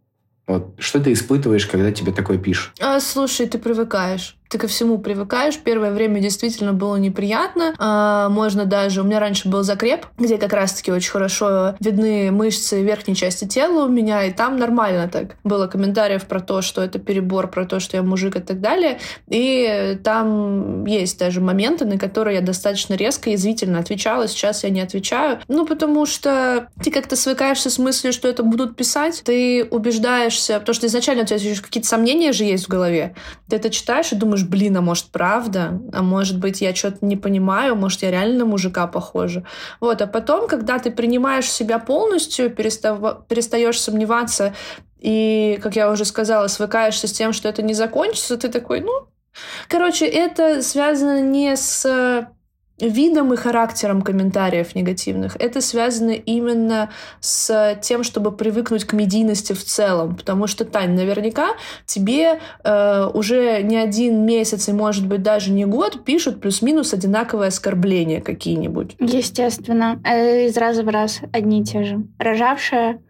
Вот, 0.47 0.75
что 0.79 0.99
ты 0.99 1.13
испытываешь, 1.13 1.67
когда 1.67 1.93
тебе 1.93 2.11
такое 2.11 2.39
пишут? 2.39 2.73
А, 2.81 2.99
слушай, 3.01 3.47
ты 3.47 3.59
привыкаешь 3.59 4.38
ты 4.49 4.59
ко 4.59 4.67
всему 4.67 4.99
привыкаешь. 4.99 5.59
Первое 5.59 5.91
время 5.91 6.21
действительно 6.21 6.73
было 6.73 6.97
неприятно. 6.97 7.75
А, 7.79 8.29
можно 8.29 8.65
даже... 8.65 9.03
У 9.03 9.05
меня 9.05 9.21
раньше 9.21 9.49
был 9.49 9.63
закреп, 9.63 10.07
где 10.17 10.39
как 10.39 10.53
раз-таки 10.53 10.91
очень 10.91 11.11
хорошо 11.11 11.75
видны 11.81 12.31
мышцы 12.31 12.83
верхней 12.83 13.15
части 13.15 13.47
тела 13.47 13.85
у 13.85 13.89
меня, 13.89 14.25
и 14.25 14.33
там 14.33 14.57
нормально 14.57 15.09
так. 15.09 15.37
Было 15.45 15.67
комментариев 15.67 16.25
про 16.25 16.41
то, 16.41 16.63
что 16.63 16.83
это 16.83 16.99
перебор, 16.99 17.49
про 17.49 17.67
то, 17.67 17.81
что 17.81 17.97
я 17.97 18.03
мужик 18.03 18.37
и 18.37 18.41
так 18.41 18.61
далее. 18.61 18.99
И 19.29 19.99
там 20.03 20.85
есть 20.87 21.19
даже 21.19 21.41
моменты, 21.41 21.85
на 21.85 21.99
которые 21.99 22.37
я 22.37 22.43
достаточно 22.43 22.95
резко 22.95 23.31
и 23.31 23.33
язвительно 23.33 23.79
отвечала. 23.79 24.29
Сейчас 24.29 24.65
я 24.65 24.71
не 24.71 24.81
отвечаю. 24.81 25.41
Ну, 25.49 25.67
потому 25.67 26.07
что 26.07 26.69
ты 26.83 26.91
как-то 26.91 27.17
свыкаешься 27.17 27.71
с 27.71 27.79
мыслью, 27.79 28.13
что 28.13 28.29
это 28.29 28.43
будут 28.43 28.77
писать. 28.77 29.23
Ты 29.25 29.65
убеждаешься, 29.71 30.59
потому 30.59 30.75
что 30.75 30.87
изначально 30.87 31.25
у 31.25 31.27
тебя 31.27 31.39
какие-то 31.63 31.89
сомнения 31.89 32.33
же 32.33 32.45
есть 32.45 32.65
в 32.65 32.69
голове. 32.69 33.15
Ты 33.49 33.57
это 33.57 33.71
читаешь 33.71 34.13
и 34.13 34.17
думаешь, 34.17 34.38
думаешь, 34.39 34.51
блин, 34.51 34.77
а 34.77 34.81
может 34.81 35.07
правда? 35.07 35.81
А 35.93 36.03
может 36.03 36.39
быть 36.39 36.61
я 36.61 36.75
что-то 36.75 37.05
не 37.05 37.17
понимаю? 37.17 37.77
Может 37.77 38.03
я 38.03 38.11
реально 38.11 38.41
на 38.41 38.45
мужика 38.45 38.87
похожа? 38.87 39.45
Вот, 39.81 40.03
а 40.03 40.07
потом, 40.07 40.49
когда 40.49 40.79
ты 40.79 40.91
принимаешь 40.91 41.51
себя 41.51 41.79
полностью, 41.79 42.51
перестав... 42.51 43.27
перестаешь 43.27 43.81
сомневаться 43.81 44.55
и, 45.01 45.59
как 45.63 45.77
я 45.77 45.91
уже 45.91 46.05
сказала, 46.05 46.49
свыкаешься 46.49 47.07
с 47.07 47.13
тем, 47.13 47.33
что 47.33 47.49
это 47.49 47.63
не 47.63 47.75
закончится, 47.75 48.37
ты 48.37 48.49
такой, 48.49 48.81
ну... 48.81 49.09
Короче, 49.69 50.07
это 50.07 50.63
связано 50.63 51.21
не 51.21 51.57
с 51.57 52.29
видом 52.81 53.33
и 53.33 53.37
характером 53.37 54.03
комментариев 54.03 54.75
негативных. 54.75 55.37
Это 55.39 55.61
связано 55.61 56.13
именно 56.13 56.91
с 57.21 57.79
тем, 57.83 58.05
чтобы 58.05 58.33
привыкнуть 58.33 58.85
к 58.85 58.93
медийности 58.93 59.53
в 59.53 59.65
целом. 59.65 60.17
Потому 60.17 60.47
что, 60.47 60.65
Тань, 60.65 60.93
наверняка 60.93 61.51
тебе 61.87 62.41
э, 62.65 63.11
уже 63.13 63.63
не 63.63 63.77
один 63.77 64.25
месяц 64.25 64.69
и, 64.69 64.73
может 64.73 65.07
быть, 65.07 65.23
даже 65.23 65.51
не 65.51 65.65
год 65.65 66.05
пишут 66.05 66.41
плюс-минус 66.41 66.93
одинаковые 66.95 67.49
оскорбления 67.49 68.21
какие-нибудь. 68.21 68.97
Естественно. 68.99 70.01
Э, 70.05 70.47
из 70.47 70.57
раза 70.57 70.83
в 70.83 70.89
раз 70.89 71.21
одни 71.33 71.63
и 71.63 71.65
те 71.65 71.85
же. 71.85 72.07
Рожавшая, 72.19 73.01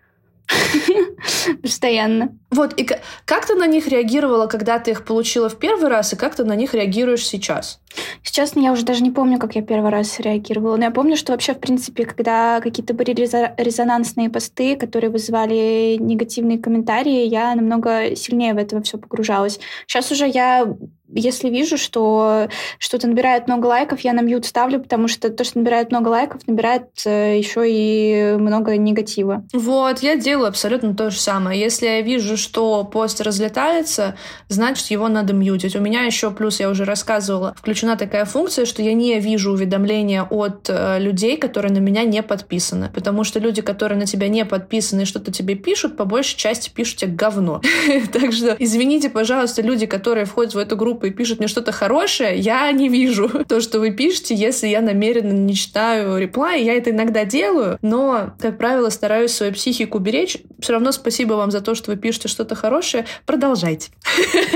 Постоянно. 1.63 2.37
Вот, 2.51 2.79
и 2.81 2.89
как 3.25 3.47
ты 3.47 3.55
на 3.55 3.67
них 3.67 3.89
реагировала, 3.89 4.47
когда 4.47 4.79
ты 4.79 4.93
их 4.93 5.05
получила 5.05 5.49
в 5.49 5.59
первый 5.59 5.89
раз, 5.89 6.13
и 6.13 6.17
как 6.17 6.35
ты 6.35 6.45
на 6.45 6.57
них 6.57 6.75
реагируешь 6.75 7.27
сейчас? 7.27 7.81
Сейчас 8.23 8.55
я 8.57 8.73
уже 8.73 8.85
даже 8.85 9.03
не 9.03 9.11
помню, 9.11 9.39
как 9.39 9.55
я 9.55 9.63
первый 9.63 9.91
раз 9.91 10.21
реагировала. 10.21 10.77
Но 10.77 10.85
я 10.85 10.91
помню, 10.91 11.17
что 11.17 11.33
вообще, 11.33 11.55
в 11.55 11.61
принципе, 11.61 12.05
когда 12.05 12.61
какие-то 12.61 12.95
были 12.95 13.13
резонансные 13.13 14.31
посты, 14.31 14.77
которые 14.77 15.11
вызывали 15.11 15.97
негативные 15.99 16.59
комментарии, 16.59 17.27
я 17.27 17.55
намного 17.55 18.15
сильнее 18.17 18.55
в 18.55 18.59
это 18.59 18.81
все 18.83 18.99
погружалась. 18.99 19.59
Сейчас 19.87 20.11
уже 20.11 20.27
я 20.29 20.67
если 21.14 21.49
вижу, 21.49 21.79
что 21.79 22.49
что-то 22.79 23.07
набирает 23.07 23.47
много 23.47 23.66
лайков, 23.66 24.01
я 24.01 24.12
на 24.12 24.21
мьют 24.21 24.47
ставлю, 24.47 24.81
потому 24.81 25.09
что 25.09 25.31
то, 25.31 25.44
что 25.44 25.59
набирает 25.59 25.90
много 25.90 26.09
лайков, 26.09 26.47
набирает 26.47 26.88
э, 27.05 27.38
еще 27.38 27.64
и 27.66 28.37
много 28.38 28.77
негатива. 28.77 29.44
Вот, 29.53 30.01
я 30.01 30.16
делаю 30.16 30.49
абсолютно 30.49 30.94
то 30.94 31.11
же 31.11 31.18
самое. 31.18 31.61
Если 31.61 31.87
я 31.87 32.01
вижу, 32.03 32.37
что 32.37 32.85
пост 32.85 33.21
разлетается, 33.21 34.16
значит, 34.49 34.87
его 34.90 35.09
надо 35.09 35.33
мьютить. 35.33 35.77
У 35.77 35.81
меня 35.81 36.03
еще, 36.03 36.31
плюс 36.31 36.61
я 36.61 36.68
уже 36.68 36.85
рассказывала, 36.85 37.55
включена 37.57 37.97
такая 37.97 38.25
функция, 38.25 38.64
что 38.66 38.83
я 38.83 38.92
не 38.92 39.18
вижу 39.18 39.53
уведомления 39.53 40.23
от 40.23 40.68
э, 40.68 40.99
людей, 40.99 41.37
которые 41.37 41.73
на 41.73 41.79
меня 41.79 42.05
не 42.05 42.23
подписаны. 42.23 42.90
Потому 42.94 43.25
что 43.25 43.38
люди, 43.38 43.62
которые 43.62 43.99
на 43.99 44.07
тебя 44.07 44.29
не 44.29 44.44
подписаны 44.44 45.03
и 45.03 45.05
что-то 45.05 45.33
тебе 45.33 45.55
пишут, 45.55 45.97
по 45.97 46.05
большей 46.05 46.37
части 46.37 46.71
пишут 46.71 46.99
тебе 46.99 47.12
говно. 47.12 47.61
Так 48.12 48.33
что, 48.33 48.57
извините, 48.59 49.11
пожалуйста, 49.11 49.62
люди, 49.62 49.87
которые 49.87 50.25
входят 50.25 50.55
в 50.55 50.59
эту 50.59 50.77
группу 50.77 50.98
и 51.07 51.11
пишут 51.11 51.39
мне 51.39 51.49
что-то 51.49 51.73
хорошее, 51.73 52.39
я 52.39 52.71
не 52.73 52.89
вижу 52.89 53.29
то, 53.49 53.61
что 53.61 53.81
вы 53.81 53.91
пишете, 53.91 54.35
если 54.35 54.69
я 54.69 54.81
намеренно 54.81 55.33
не 55.33 55.55
читаю 55.55 56.19
реплай. 56.19 56.63
Я 56.63 56.75
это 56.75 56.91
иногда 56.91 57.25
делаю, 57.25 57.79
но, 57.83 58.35
как 58.39 58.59
правило, 58.59 58.91
стараюсь 58.91 59.33
свою 59.33 59.53
психику 59.53 59.99
беречь. 59.99 60.39
Все 60.61 60.73
равно 60.73 60.93
спасибо 60.93 61.35
вам 61.35 61.51
за 61.51 61.61
то, 61.61 61.75
что 61.75 61.91
вы 61.91 61.97
пишете 61.97 62.29
что-то 62.29 62.55
хорошее. 62.55 63.07
Продолжайте. 63.27 63.91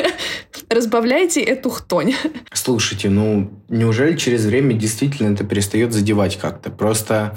Разбавляйте 0.69 1.41
эту 1.41 1.71
хтонь. 1.71 2.15
Слушайте, 2.53 3.09
ну, 3.11 3.51
неужели 3.69 4.17
через 4.17 4.45
время 4.45 4.75
действительно 4.75 5.33
это 5.35 5.45
перестает 5.45 5.93
задевать 5.93 6.39
как-то? 6.39 6.71
Просто, 6.71 7.37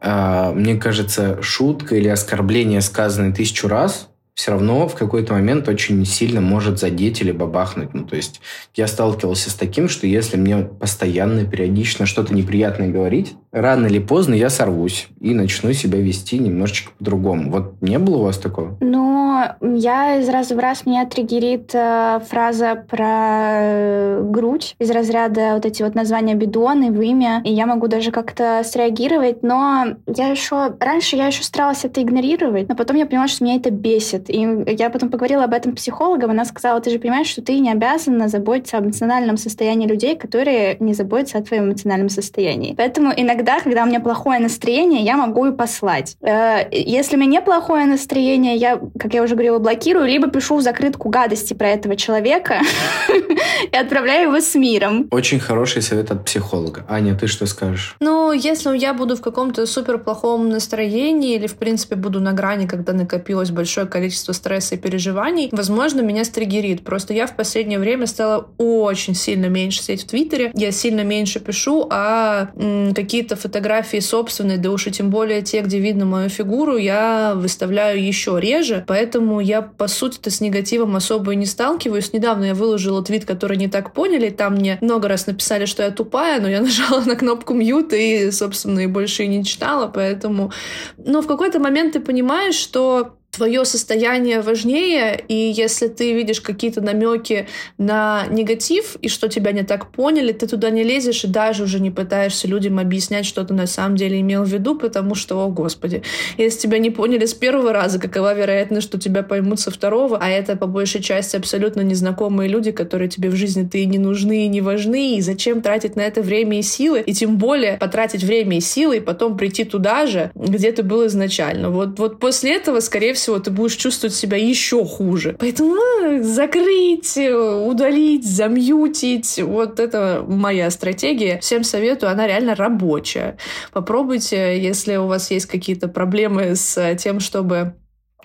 э, 0.00 0.52
мне 0.52 0.76
кажется, 0.76 1.42
шутка 1.42 1.96
или 1.96 2.08
оскорбление, 2.08 2.80
сказанное 2.80 3.32
тысячу 3.32 3.68
раз, 3.68 4.08
все 4.34 4.50
равно 4.50 4.88
в 4.88 4.94
какой-то 4.94 5.32
момент 5.32 5.68
очень 5.68 6.04
сильно 6.04 6.40
может 6.40 6.78
задеть 6.78 7.20
или 7.20 7.30
бабахнуть. 7.30 7.94
Ну, 7.94 8.04
то 8.04 8.16
есть 8.16 8.40
я 8.74 8.88
сталкивался 8.88 9.50
с 9.50 9.54
таким, 9.54 9.88
что 9.88 10.06
если 10.06 10.36
мне 10.36 10.58
постоянно, 10.58 11.44
периодично 11.44 12.04
что-то 12.04 12.34
неприятное 12.34 12.88
говорить, 12.88 13.34
рано 13.54 13.86
или 13.86 14.00
поздно 14.00 14.34
я 14.34 14.50
сорвусь 14.50 15.08
и 15.20 15.32
начну 15.32 15.72
себя 15.72 15.98
вести 16.00 16.38
немножечко 16.38 16.90
по-другому. 16.98 17.50
Вот 17.50 17.80
не 17.80 17.98
было 17.98 18.16
у 18.16 18.22
вас 18.24 18.36
такого? 18.36 18.76
Ну, 18.80 19.38
я 19.60 20.16
из 20.16 20.28
раза 20.28 20.54
в 20.54 20.58
раз 20.58 20.86
меня 20.86 21.06
триггерит 21.06 21.70
э, 21.72 22.20
фраза 22.28 22.84
про 22.88 23.06
э, 23.52 24.22
грудь 24.24 24.74
из 24.78 24.90
разряда 24.90 25.54
вот 25.54 25.64
эти 25.64 25.82
вот 25.82 25.94
названия 25.94 26.34
бидоны, 26.34 26.90
вымя, 26.90 27.42
и 27.44 27.52
я 27.52 27.66
могу 27.66 27.86
даже 27.86 28.10
как-то 28.10 28.62
среагировать, 28.64 29.42
но 29.42 29.86
я 30.06 30.28
еще... 30.28 30.74
Раньше 30.80 31.16
я 31.16 31.28
еще 31.28 31.44
старалась 31.44 31.84
это 31.84 32.02
игнорировать, 32.02 32.68
но 32.68 32.74
потом 32.74 32.96
я 32.96 33.06
поняла, 33.06 33.28
что 33.28 33.44
меня 33.44 33.56
это 33.56 33.70
бесит. 33.70 34.28
И 34.28 34.64
я 34.66 34.90
потом 34.90 35.10
поговорила 35.10 35.44
об 35.44 35.54
этом 35.54 35.74
психологом, 35.74 36.30
она 36.30 36.44
сказала, 36.44 36.80
ты 36.80 36.90
же 36.90 36.98
понимаешь, 36.98 37.28
что 37.28 37.42
ты 37.42 37.58
не 37.58 37.70
обязана 37.70 38.28
заботиться 38.28 38.78
об 38.78 38.86
эмоциональном 38.86 39.36
состоянии 39.36 39.86
людей, 39.86 40.16
которые 40.16 40.76
не 40.80 40.94
заботятся 40.94 41.38
о 41.38 41.42
твоем 41.42 41.66
эмоциональном 41.66 42.08
состоянии. 42.08 42.74
Поэтому 42.76 43.12
иногда 43.16 43.43
тогда, 43.44 43.60
когда 43.60 43.82
у 43.84 43.86
меня 43.86 44.00
плохое 44.00 44.40
настроение, 44.40 45.02
я 45.02 45.16
могу 45.16 45.46
и 45.46 45.52
послать. 45.52 46.16
Э, 46.22 46.66
если 46.72 47.16
у 47.16 47.18
меня 47.18 47.40
неплохое 47.40 47.84
настроение, 47.84 48.56
я, 48.56 48.80
как 48.98 49.12
я 49.12 49.22
уже 49.22 49.34
говорила, 49.34 49.58
блокирую, 49.58 50.06
либо 50.06 50.28
пишу 50.28 50.56
в 50.56 50.62
закрытку 50.62 51.10
гадости 51.10 51.52
про 51.52 51.68
этого 51.68 51.94
человека 51.94 52.60
и 53.72 53.76
отправляю 53.76 54.28
его 54.28 54.40
с 54.40 54.54
миром. 54.54 55.08
Очень 55.10 55.40
хороший 55.40 55.82
совет 55.82 56.10
от 56.10 56.24
психолога. 56.24 56.86
Аня, 56.88 57.14
ты 57.14 57.26
что 57.26 57.44
скажешь? 57.44 57.96
Ну, 58.00 58.32
если 58.32 58.76
я 58.78 58.94
буду 58.94 59.16
в 59.16 59.20
каком-то 59.20 59.66
супер 59.66 59.98
плохом 59.98 60.48
настроении 60.48 61.34
или, 61.34 61.46
в 61.46 61.56
принципе, 61.56 61.96
буду 61.96 62.20
на 62.20 62.32
грани, 62.32 62.66
когда 62.66 62.94
накопилось 62.94 63.50
большое 63.50 63.86
количество 63.86 64.32
стресса 64.32 64.76
и 64.76 64.78
переживаний, 64.78 65.50
возможно, 65.52 66.00
меня 66.00 66.24
стригерит. 66.24 66.82
Просто 66.82 67.12
я 67.12 67.26
в 67.26 67.36
последнее 67.36 67.78
время 67.78 68.06
стала 68.06 68.48
очень 68.56 69.14
сильно 69.14 69.46
меньше 69.46 69.82
сидеть 69.82 70.04
в 70.04 70.06
Твиттере. 70.06 70.50
Я 70.54 70.72
сильно 70.72 71.02
меньше 71.02 71.40
пишу, 71.40 71.86
а 71.90 72.48
какие-то 72.94 73.33
фотографии 73.36 74.00
собственные, 74.00 74.58
да 74.58 74.70
уж 74.70 74.86
и 74.86 74.90
тем 74.90 75.10
более 75.10 75.42
те, 75.42 75.60
где 75.60 75.78
видно 75.78 76.04
мою 76.04 76.28
фигуру, 76.28 76.76
я 76.76 77.34
выставляю 77.34 78.04
еще 78.04 78.38
реже. 78.40 78.84
Поэтому 78.86 79.40
я, 79.40 79.62
по 79.62 79.88
сути-то, 79.88 80.30
с 80.30 80.40
негативом 80.40 80.96
особо 80.96 81.32
и 81.32 81.36
не 81.36 81.46
сталкиваюсь. 81.46 82.12
Недавно 82.12 82.44
я 82.44 82.54
выложила 82.54 83.02
твит, 83.02 83.24
который 83.24 83.56
не 83.56 83.68
так 83.68 83.92
поняли. 83.92 84.30
Там 84.30 84.54
мне 84.54 84.78
много 84.80 85.08
раз 85.08 85.26
написали, 85.26 85.64
что 85.64 85.82
я 85.82 85.90
тупая, 85.90 86.40
но 86.40 86.48
я 86.48 86.60
нажала 86.60 87.00
на 87.06 87.16
кнопку 87.16 87.54
мьют 87.54 87.92
и, 87.92 88.30
собственно, 88.30 88.80
и 88.80 88.86
больше 88.86 89.24
и 89.24 89.28
не 89.28 89.44
читала. 89.44 89.88
Поэтому... 89.88 90.52
Но 90.96 91.22
в 91.22 91.26
какой-то 91.26 91.58
момент 91.58 91.94
ты 91.94 92.00
понимаешь, 92.00 92.54
что 92.54 93.16
твое 93.34 93.64
состояние 93.64 94.40
важнее, 94.40 95.22
и 95.28 95.34
если 95.34 95.88
ты 95.88 96.12
видишь 96.12 96.40
какие-то 96.40 96.80
намеки 96.80 97.48
на 97.78 98.26
негатив, 98.30 98.96
и 99.02 99.08
что 99.08 99.28
тебя 99.28 99.52
не 99.52 99.62
так 99.62 99.90
поняли, 99.90 100.32
ты 100.32 100.46
туда 100.46 100.70
не 100.70 100.82
лезешь 100.84 101.24
и 101.24 101.28
даже 101.28 101.64
уже 101.64 101.80
не 101.80 101.90
пытаешься 101.90 102.46
людям 102.48 102.78
объяснять, 102.78 103.26
что 103.26 103.44
ты 103.44 103.54
на 103.54 103.66
самом 103.66 103.96
деле 103.96 104.20
имел 104.20 104.44
в 104.44 104.48
виду, 104.48 104.76
потому 104.76 105.14
что, 105.14 105.44
о 105.44 105.48
господи, 105.48 106.02
если 106.38 106.60
тебя 106.60 106.78
не 106.78 106.90
поняли 106.90 107.26
с 107.26 107.34
первого 107.34 107.72
раза, 107.72 107.98
какова 107.98 108.34
вероятность, 108.34 108.86
что 108.86 108.98
тебя 108.98 109.22
поймут 109.22 109.60
со 109.60 109.70
второго, 109.70 110.18
а 110.20 110.28
это 110.28 110.56
по 110.56 110.66
большей 110.66 111.02
части 111.02 111.36
абсолютно 111.36 111.80
незнакомые 111.80 112.48
люди, 112.48 112.70
которые 112.70 113.08
тебе 113.08 113.30
в 113.30 113.36
жизни 113.36 113.68
ты 113.70 113.82
и 113.82 113.86
не 113.86 113.98
нужны, 113.98 114.44
и 114.44 114.48
не 114.48 114.60
важны, 114.60 115.16
и 115.16 115.20
зачем 115.20 115.62
тратить 115.62 115.96
на 115.96 116.02
это 116.02 116.22
время 116.22 116.58
и 116.58 116.62
силы, 116.62 117.00
и 117.00 117.12
тем 117.12 117.36
более 117.36 117.78
потратить 117.78 118.22
время 118.22 118.58
и 118.58 118.60
силы, 118.60 118.98
и 118.98 119.00
потом 119.00 119.36
прийти 119.36 119.64
туда 119.64 120.06
же, 120.06 120.30
где 120.34 120.70
ты 120.72 120.82
был 120.82 121.06
изначально. 121.06 121.70
Вот, 121.70 121.98
вот 121.98 122.20
после 122.20 122.54
этого, 122.54 122.80
скорее 122.80 123.14
всего, 123.14 123.23
всего, 123.24 123.38
ты 123.38 123.50
будешь 123.50 123.76
чувствовать 123.76 124.14
себя 124.14 124.36
еще 124.36 124.84
хуже. 124.84 125.34
Поэтому 125.38 125.74
ну, 125.74 126.22
закрыть, 126.22 127.16
удалить, 127.16 128.26
замьютить. 128.26 129.40
Вот 129.42 129.80
это 129.80 130.22
моя 130.26 130.70
стратегия. 130.70 131.40
Всем 131.40 131.64
советую, 131.64 132.12
она 132.12 132.26
реально 132.26 132.54
рабочая. 132.54 133.38
Попробуйте, 133.72 134.60
если 134.62 134.96
у 134.96 135.06
вас 135.06 135.30
есть 135.30 135.46
какие-то 135.46 135.88
проблемы 135.88 136.54
с 136.54 136.96
тем, 136.96 137.18
чтобы 137.20 137.74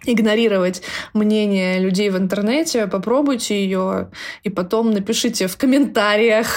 игнорировать 0.06 0.82
мнение 1.14 1.80
людей 1.80 2.10
в 2.10 2.18
интернете, 2.18 2.88
попробуйте 2.88 3.64
ее 3.64 4.10
и 4.43 4.50
потом 4.50 4.91
напишите 4.91 5.47
в 5.47 5.58
комментариях, 5.58 6.47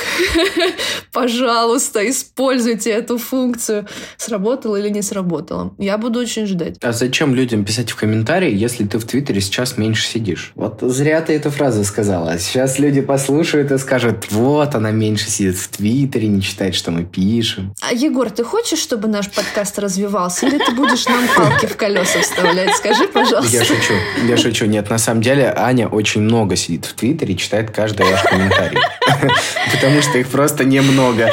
пожалуйста, 1.12 2.08
используйте 2.08 2.90
эту 2.90 3.18
функцию, 3.18 3.86
сработало 4.16 4.76
или 4.76 4.88
не 4.88 5.02
сработало. 5.02 5.74
Я 5.78 5.98
буду 5.98 6.20
очень 6.20 6.46
ждать. 6.46 6.76
А 6.82 6.92
зачем 6.92 7.34
людям 7.34 7.64
писать 7.64 7.90
в 7.90 7.96
комментарии, 7.96 8.54
если 8.54 8.84
ты 8.84 8.98
в 8.98 9.04
Твиттере 9.04 9.40
сейчас 9.40 9.76
меньше 9.76 10.06
сидишь? 10.06 10.52
Вот 10.54 10.78
зря 10.82 11.20
ты 11.20 11.34
эту 11.34 11.50
фразу 11.50 11.84
сказала. 11.84 12.38
Сейчас 12.38 12.78
люди 12.78 13.00
послушают 13.00 13.70
и 13.72 13.78
скажут, 13.78 14.30
вот 14.30 14.74
она 14.74 14.90
меньше 14.90 15.28
сидит 15.28 15.56
в 15.56 15.68
Твиттере, 15.68 16.28
не 16.28 16.42
читает, 16.42 16.74
что 16.74 16.90
мы 16.90 17.04
пишем. 17.04 17.74
А, 17.80 17.92
Егор, 17.92 18.30
ты 18.30 18.44
хочешь, 18.44 18.78
чтобы 18.78 19.08
наш 19.08 19.30
подкаст 19.30 19.78
развивался, 19.78 20.46
или 20.46 20.58
ты 20.58 20.72
будешь 20.72 21.06
нам 21.06 21.24
палки 21.36 21.66
в 21.66 21.76
колеса 21.76 22.20
вставлять? 22.20 22.76
Скажи, 22.76 23.08
пожалуйста 23.08 23.31
пожалуйста. 23.32 23.56
Я 23.56 23.64
шучу, 23.64 23.94
я 24.28 24.36
шучу. 24.36 24.66
Нет, 24.66 24.90
на 24.90 24.98
самом 24.98 25.22
деле 25.22 25.52
Аня 25.56 25.88
очень 25.88 26.22
много 26.22 26.56
сидит 26.56 26.84
в 26.84 26.94
Твиттере 26.94 27.34
и 27.34 27.36
читает 27.36 27.70
каждый 27.70 28.06
ваш 28.06 28.22
комментарий. 28.22 28.78
Потому 29.72 30.02
что 30.02 30.18
их 30.18 30.28
просто 30.28 30.64
немного. 30.64 31.30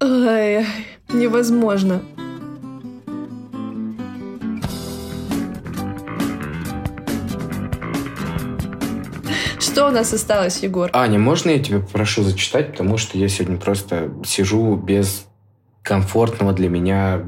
Ой, 0.00 0.66
невозможно. 1.08 2.02
Что 9.60 9.88
у 9.88 9.90
нас 9.90 10.12
осталось, 10.12 10.60
Егор? 10.62 10.90
Аня, 10.92 11.18
можно 11.18 11.50
я 11.50 11.58
тебя 11.60 11.78
попрошу 11.78 12.22
зачитать, 12.22 12.72
потому 12.72 12.98
что 12.98 13.16
я 13.16 13.28
сегодня 13.28 13.58
просто 13.58 14.10
сижу 14.24 14.74
без 14.74 15.26
комфортного 15.82 16.52
для 16.52 16.68
меня 16.68 17.22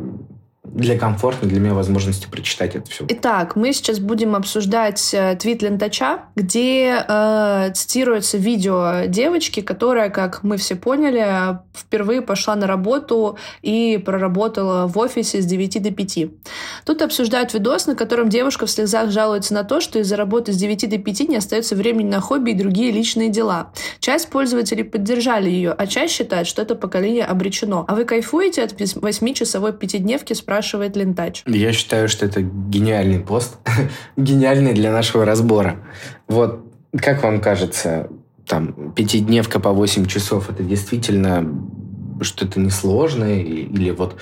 для 0.72 0.96
комфортной 0.96 1.50
для 1.50 1.60
меня 1.60 1.74
возможности 1.74 2.26
прочитать 2.30 2.76
это 2.76 2.88
все. 2.90 3.04
Итак, 3.08 3.56
мы 3.56 3.72
сейчас 3.72 3.98
будем 3.98 4.36
обсуждать 4.36 5.12
э, 5.12 5.36
твит 5.36 5.62
Лентача, 5.62 6.26
где 6.36 7.04
э, 7.06 7.70
цитируется 7.74 8.38
видео 8.38 9.06
девочки, 9.06 9.60
которая, 9.60 10.10
как 10.10 10.44
мы 10.44 10.56
все 10.58 10.76
поняли, 10.76 11.58
впервые 11.74 12.22
пошла 12.22 12.54
на 12.54 12.66
работу 12.66 13.36
и 13.62 14.00
проработала 14.04 14.86
в 14.86 14.96
офисе 14.98 15.42
с 15.42 15.46
9 15.46 15.82
до 15.82 15.90
5. 15.90 16.18
Тут 16.84 17.02
обсуждают 17.02 17.52
видос, 17.52 17.86
на 17.86 17.96
котором 17.96 18.28
девушка 18.28 18.66
в 18.66 18.70
слезах 18.70 19.10
жалуется 19.10 19.54
на 19.54 19.64
то, 19.64 19.80
что 19.80 19.98
из-за 19.98 20.16
работы 20.16 20.52
с 20.52 20.56
9 20.56 20.88
до 20.88 20.98
5 20.98 21.28
не 21.28 21.36
остается 21.36 21.74
времени 21.74 22.08
на 22.08 22.20
хобби 22.20 22.52
и 22.52 22.54
другие 22.54 22.92
личные 22.92 23.28
дела. 23.28 23.72
Часть 23.98 24.30
пользователей 24.30 24.84
поддержали 24.84 25.50
ее, 25.50 25.72
а 25.72 25.86
часть 25.88 26.14
считает, 26.14 26.46
что 26.46 26.62
это 26.62 26.76
поколение 26.76 27.24
обречено. 27.24 27.84
А 27.88 27.94
вы 27.94 28.04
кайфуете 28.04 28.62
от 28.62 28.72
8-часовой 28.72 29.72
пятидневки, 29.72 30.32
спрашивают 30.32 30.59
спрашивает 30.60 30.94
Лентач. 30.94 31.42
Я 31.46 31.72
считаю, 31.72 32.06
что 32.08 32.26
это 32.26 32.42
гениальный 32.42 33.18
пост. 33.18 33.56
гениальный 34.18 34.74
для 34.74 34.92
нашего 34.92 35.24
разбора. 35.24 35.76
Вот, 36.28 36.66
как 37.00 37.22
вам 37.22 37.40
кажется, 37.40 38.10
там, 38.46 38.92
пятидневка 38.92 39.58
по 39.58 39.70
8 39.70 40.04
часов, 40.04 40.50
это 40.50 40.62
действительно 40.62 41.50
что-то 42.20 42.60
несложное? 42.60 43.40
Или 43.40 43.90
вот 43.90 44.16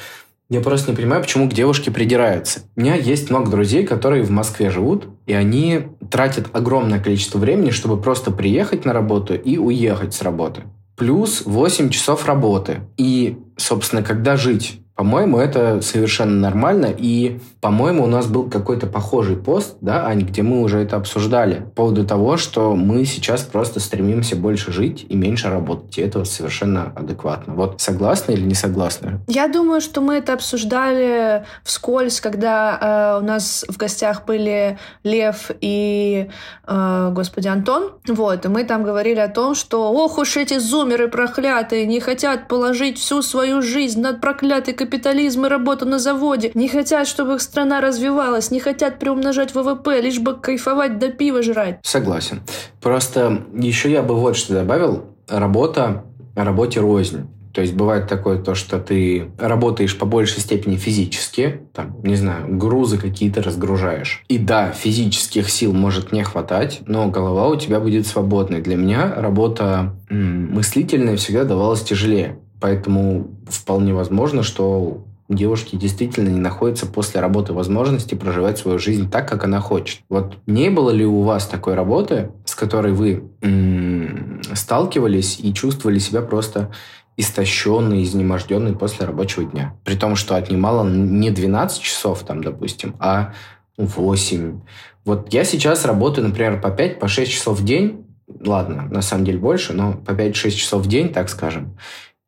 я 0.48 0.60
просто 0.60 0.92
не 0.92 0.96
понимаю, 0.96 1.22
почему 1.22 1.50
к 1.50 1.52
девушке 1.54 1.90
придираются. 1.90 2.60
У 2.76 2.82
меня 2.82 2.94
есть 2.94 3.30
много 3.30 3.50
друзей, 3.50 3.84
которые 3.84 4.22
в 4.22 4.30
Москве 4.30 4.70
живут, 4.70 5.08
и 5.26 5.32
они 5.32 5.88
тратят 6.08 6.50
огромное 6.52 7.00
количество 7.00 7.38
времени, 7.38 7.70
чтобы 7.70 8.00
просто 8.00 8.30
приехать 8.30 8.84
на 8.84 8.92
работу 8.92 9.34
и 9.34 9.58
уехать 9.58 10.14
с 10.14 10.22
работы. 10.22 10.62
Плюс 10.96 11.42
8 11.44 11.90
часов 11.90 12.26
работы. 12.26 12.82
И, 12.96 13.38
собственно, 13.56 14.04
когда 14.04 14.36
жить 14.36 14.80
по-моему, 14.98 15.38
это 15.38 15.80
совершенно 15.80 16.40
нормально. 16.40 16.92
И, 16.98 17.38
по-моему, 17.60 18.02
у 18.02 18.08
нас 18.08 18.26
был 18.26 18.50
какой-то 18.50 18.88
похожий 18.88 19.36
пост, 19.36 19.76
да, 19.80 20.04
Ань, 20.04 20.22
где 20.22 20.42
мы 20.42 20.60
уже 20.60 20.80
это 20.80 20.96
обсуждали, 20.96 21.60
по 21.76 21.84
поводу 21.84 22.04
того, 22.04 22.36
что 22.36 22.74
мы 22.74 23.04
сейчас 23.04 23.42
просто 23.42 23.78
стремимся 23.78 24.34
больше 24.34 24.72
жить 24.72 25.06
и 25.08 25.14
меньше 25.14 25.50
работать. 25.50 25.98
И 25.98 26.00
это 26.00 26.24
совершенно 26.24 26.92
адекватно. 26.96 27.54
Вот 27.54 27.80
согласны 27.80 28.32
или 28.32 28.40
не 28.40 28.54
согласны? 28.54 29.20
Я 29.28 29.46
думаю, 29.46 29.80
что 29.80 30.00
мы 30.00 30.16
это 30.16 30.32
обсуждали 30.32 31.44
вскользь, 31.62 32.20
когда 32.20 33.14
э, 33.20 33.22
у 33.22 33.24
нас 33.24 33.64
в 33.68 33.76
гостях 33.76 34.24
были 34.24 34.78
Лев 35.04 35.52
и, 35.60 36.28
э, 36.66 37.10
господи, 37.12 37.46
Антон. 37.46 37.92
Вот, 38.08 38.46
и 38.46 38.48
мы 38.48 38.64
там 38.64 38.82
говорили 38.82 39.20
о 39.20 39.28
том, 39.28 39.54
что 39.54 39.92
ох 39.92 40.18
уж 40.18 40.36
эти 40.36 40.58
зумеры 40.58 41.06
проклятые, 41.06 41.86
не 41.86 42.00
хотят 42.00 42.48
положить 42.48 42.98
всю 42.98 43.22
свою 43.22 43.62
жизнь 43.62 44.00
над 44.00 44.20
проклятой 44.20 44.74
капитализм 44.88 45.44
и 45.44 45.48
работа 45.48 45.84
на 45.84 45.98
заводе, 45.98 46.50
не 46.54 46.68
хотят, 46.68 47.06
чтобы 47.06 47.34
их 47.34 47.42
страна 47.42 47.80
развивалась, 47.80 48.50
не 48.50 48.58
хотят 48.58 48.98
приумножать 48.98 49.54
ВВП, 49.54 50.00
лишь 50.00 50.18
бы 50.18 50.34
кайфовать 50.34 50.98
до 50.98 51.10
пива 51.10 51.42
жрать. 51.42 51.78
Согласен. 51.82 52.40
Просто 52.80 53.44
еще 53.54 53.90
я 53.90 54.02
бы 54.02 54.14
вот 54.14 54.36
что 54.36 54.54
добавил. 54.54 55.04
Работа, 55.28 56.04
работе 56.34 56.80
рознь. 56.80 57.28
То 57.52 57.62
есть 57.62 57.74
бывает 57.74 58.06
такое 58.08 58.38
то, 58.38 58.54
что 58.54 58.78
ты 58.78 59.30
работаешь 59.38 59.98
по 59.98 60.06
большей 60.06 60.40
степени 60.40 60.76
физически, 60.76 61.62
там, 61.74 62.00
не 62.02 62.14
знаю, 62.14 62.56
грузы 62.56 62.98
какие-то 62.98 63.42
разгружаешь. 63.42 64.22
И 64.28 64.38
да, 64.38 64.70
физических 64.70 65.50
сил 65.50 65.72
может 65.72 66.12
не 66.12 66.22
хватать, 66.22 66.80
но 66.86 67.08
голова 67.08 67.48
у 67.48 67.56
тебя 67.56 67.80
будет 67.80 68.06
свободной. 68.06 68.60
Для 68.60 68.76
меня 68.76 69.12
работа 69.16 69.96
м- 70.08 70.54
мыслительная 70.54 71.16
всегда 71.16 71.44
давалась 71.44 71.82
тяжелее. 71.82 72.38
Поэтому 72.60 73.28
вполне 73.48 73.94
возможно, 73.94 74.42
что 74.42 75.04
девушки 75.28 75.76
действительно 75.76 76.28
не 76.28 76.40
находятся 76.40 76.86
после 76.86 77.20
работы 77.20 77.52
возможности 77.52 78.14
проживать 78.14 78.58
свою 78.58 78.78
жизнь 78.78 79.10
так, 79.10 79.28
как 79.28 79.44
она 79.44 79.60
хочет. 79.60 80.00
Вот 80.08 80.38
не 80.46 80.70
было 80.70 80.90
ли 80.90 81.04
у 81.04 81.22
вас 81.22 81.46
такой 81.46 81.74
работы, 81.74 82.30
с 82.44 82.54
которой 82.54 82.92
вы 82.92 83.24
м- 83.42 84.40
сталкивались 84.54 85.38
и 85.40 85.52
чувствовали 85.52 85.98
себя 85.98 86.22
просто 86.22 86.70
истощенный, 87.16 88.02
изнеможденный 88.02 88.74
после 88.74 89.06
рабочего 89.06 89.44
дня? 89.44 89.74
При 89.84 89.96
том, 89.96 90.16
что 90.16 90.34
отнимало 90.34 90.88
не 90.88 91.30
12 91.30 91.82
часов, 91.82 92.22
там, 92.22 92.42
допустим, 92.42 92.96
а 92.98 93.34
8. 93.76 94.60
Вот 95.04 95.32
я 95.32 95.44
сейчас 95.44 95.84
работаю, 95.84 96.26
например, 96.26 96.60
по 96.60 96.70
5, 96.70 96.98
по 96.98 97.08
6 97.08 97.30
часов 97.30 97.60
в 97.60 97.64
день. 97.64 98.04
Ладно, 98.44 98.88
на 98.90 99.02
самом 99.02 99.24
деле 99.24 99.38
больше, 99.38 99.72
но 99.72 99.92
по 99.92 100.12
5-6 100.12 100.50
часов 100.50 100.82
в 100.82 100.88
день, 100.88 101.10
так 101.10 101.28
скажем. 101.28 101.78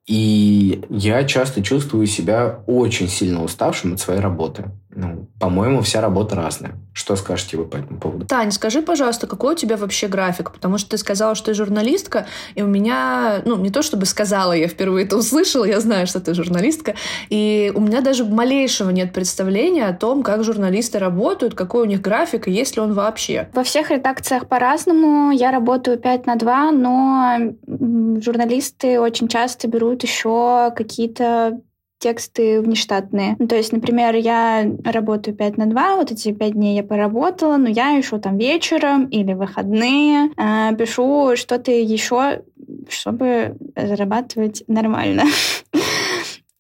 И 0.07 0.85
я 0.89 1.25
часто 1.25 1.63
чувствую 1.63 2.07
себя 2.07 2.63
очень 2.67 3.09
сильно 3.09 3.45
уставшим 3.45 3.93
от 3.95 4.01
своей 4.01 4.21
работы. 4.21 4.71
Ну, 4.93 5.29
по-моему, 5.39 5.83
вся 5.83 6.01
работа 6.01 6.35
разная. 6.35 6.73
Что 6.93 7.15
скажете 7.15 7.57
вы 7.57 7.65
по 7.65 7.77
этому 7.77 8.01
поводу? 8.01 8.27
Тань, 8.27 8.51
скажи, 8.51 8.83
пожалуйста, 8.83 9.29
какой 9.29 9.55
у 9.55 9.57
тебя 9.57 9.77
вообще 9.77 10.09
график? 10.09 10.51
Потому 10.51 10.79
что 10.79 10.91
ты 10.91 10.99
сказала, 10.99 11.37
что 11.37 11.47
ты 11.47 11.55
журналистка, 11.55 12.27
и 12.57 12.63
у 12.63 12.67
меня, 12.67 13.41
ну, 13.45 13.57
не 13.57 13.71
то 13.71 13.83
чтобы 13.83 14.07
сказала, 14.07 14.53
я 14.53 14.67
впервые 14.67 15.07
это 15.07 15.17
услышала, 15.17 15.65
я 15.65 15.79
знаю, 15.79 16.09
что 16.09 16.19
ты 16.21 16.35
журналистка, 16.35 16.97
и 17.29 17.73
у 17.75 17.81
меня 17.81 18.01
даже 18.01 18.25
малейшего 18.25 18.91
нет 18.91 19.13
представления 19.13 19.87
о 19.87 19.95
том, 19.95 20.25
как 20.25 20.43
журналисты 20.43 20.99
работают, 20.99 21.55
какой 21.55 21.83
у 21.83 21.87
них 21.87 22.01
график, 22.01 22.49
и 22.49 22.51
есть 22.51 22.75
ли 22.75 22.83
он 22.83 22.93
вообще. 22.93 23.49
Во 23.55 23.63
всех 23.63 23.91
редакциях 23.91 24.49
по-разному. 24.49 25.31
Я 25.31 25.53
работаю 25.53 25.99
5 25.99 26.27
на 26.27 26.35
2, 26.35 26.73
но 26.73 27.39
журналисты 28.21 29.01
очень 29.01 29.29
часто 29.29 29.69
берут 29.69 30.03
еще 30.03 30.73
какие-то 30.75 31.61
тексты 32.01 32.61
внештатные. 32.61 33.37
Ну, 33.39 33.47
то 33.47 33.55
есть, 33.57 33.73
например, 33.73 34.17
я 34.17 34.67
работаю 34.85 35.37
5 35.37 35.59
на 35.59 35.67
2, 35.67 35.97
вот 35.97 36.11
эти 36.11 36.33
5 36.33 36.53
дней 36.53 36.75
я 36.75 36.83
поработала, 36.83 37.59
но 37.59 37.69
я 37.69 37.91
еще 37.91 38.19
там 38.19 38.39
вечером 38.39 39.05
или 39.05 39.35
выходные 39.35 40.31
э, 40.37 40.75
пишу 40.77 41.37
что-то 41.37 41.71
еще, 41.71 42.43
чтобы 42.89 43.57
зарабатывать 43.77 44.65
нормально. 44.67 45.25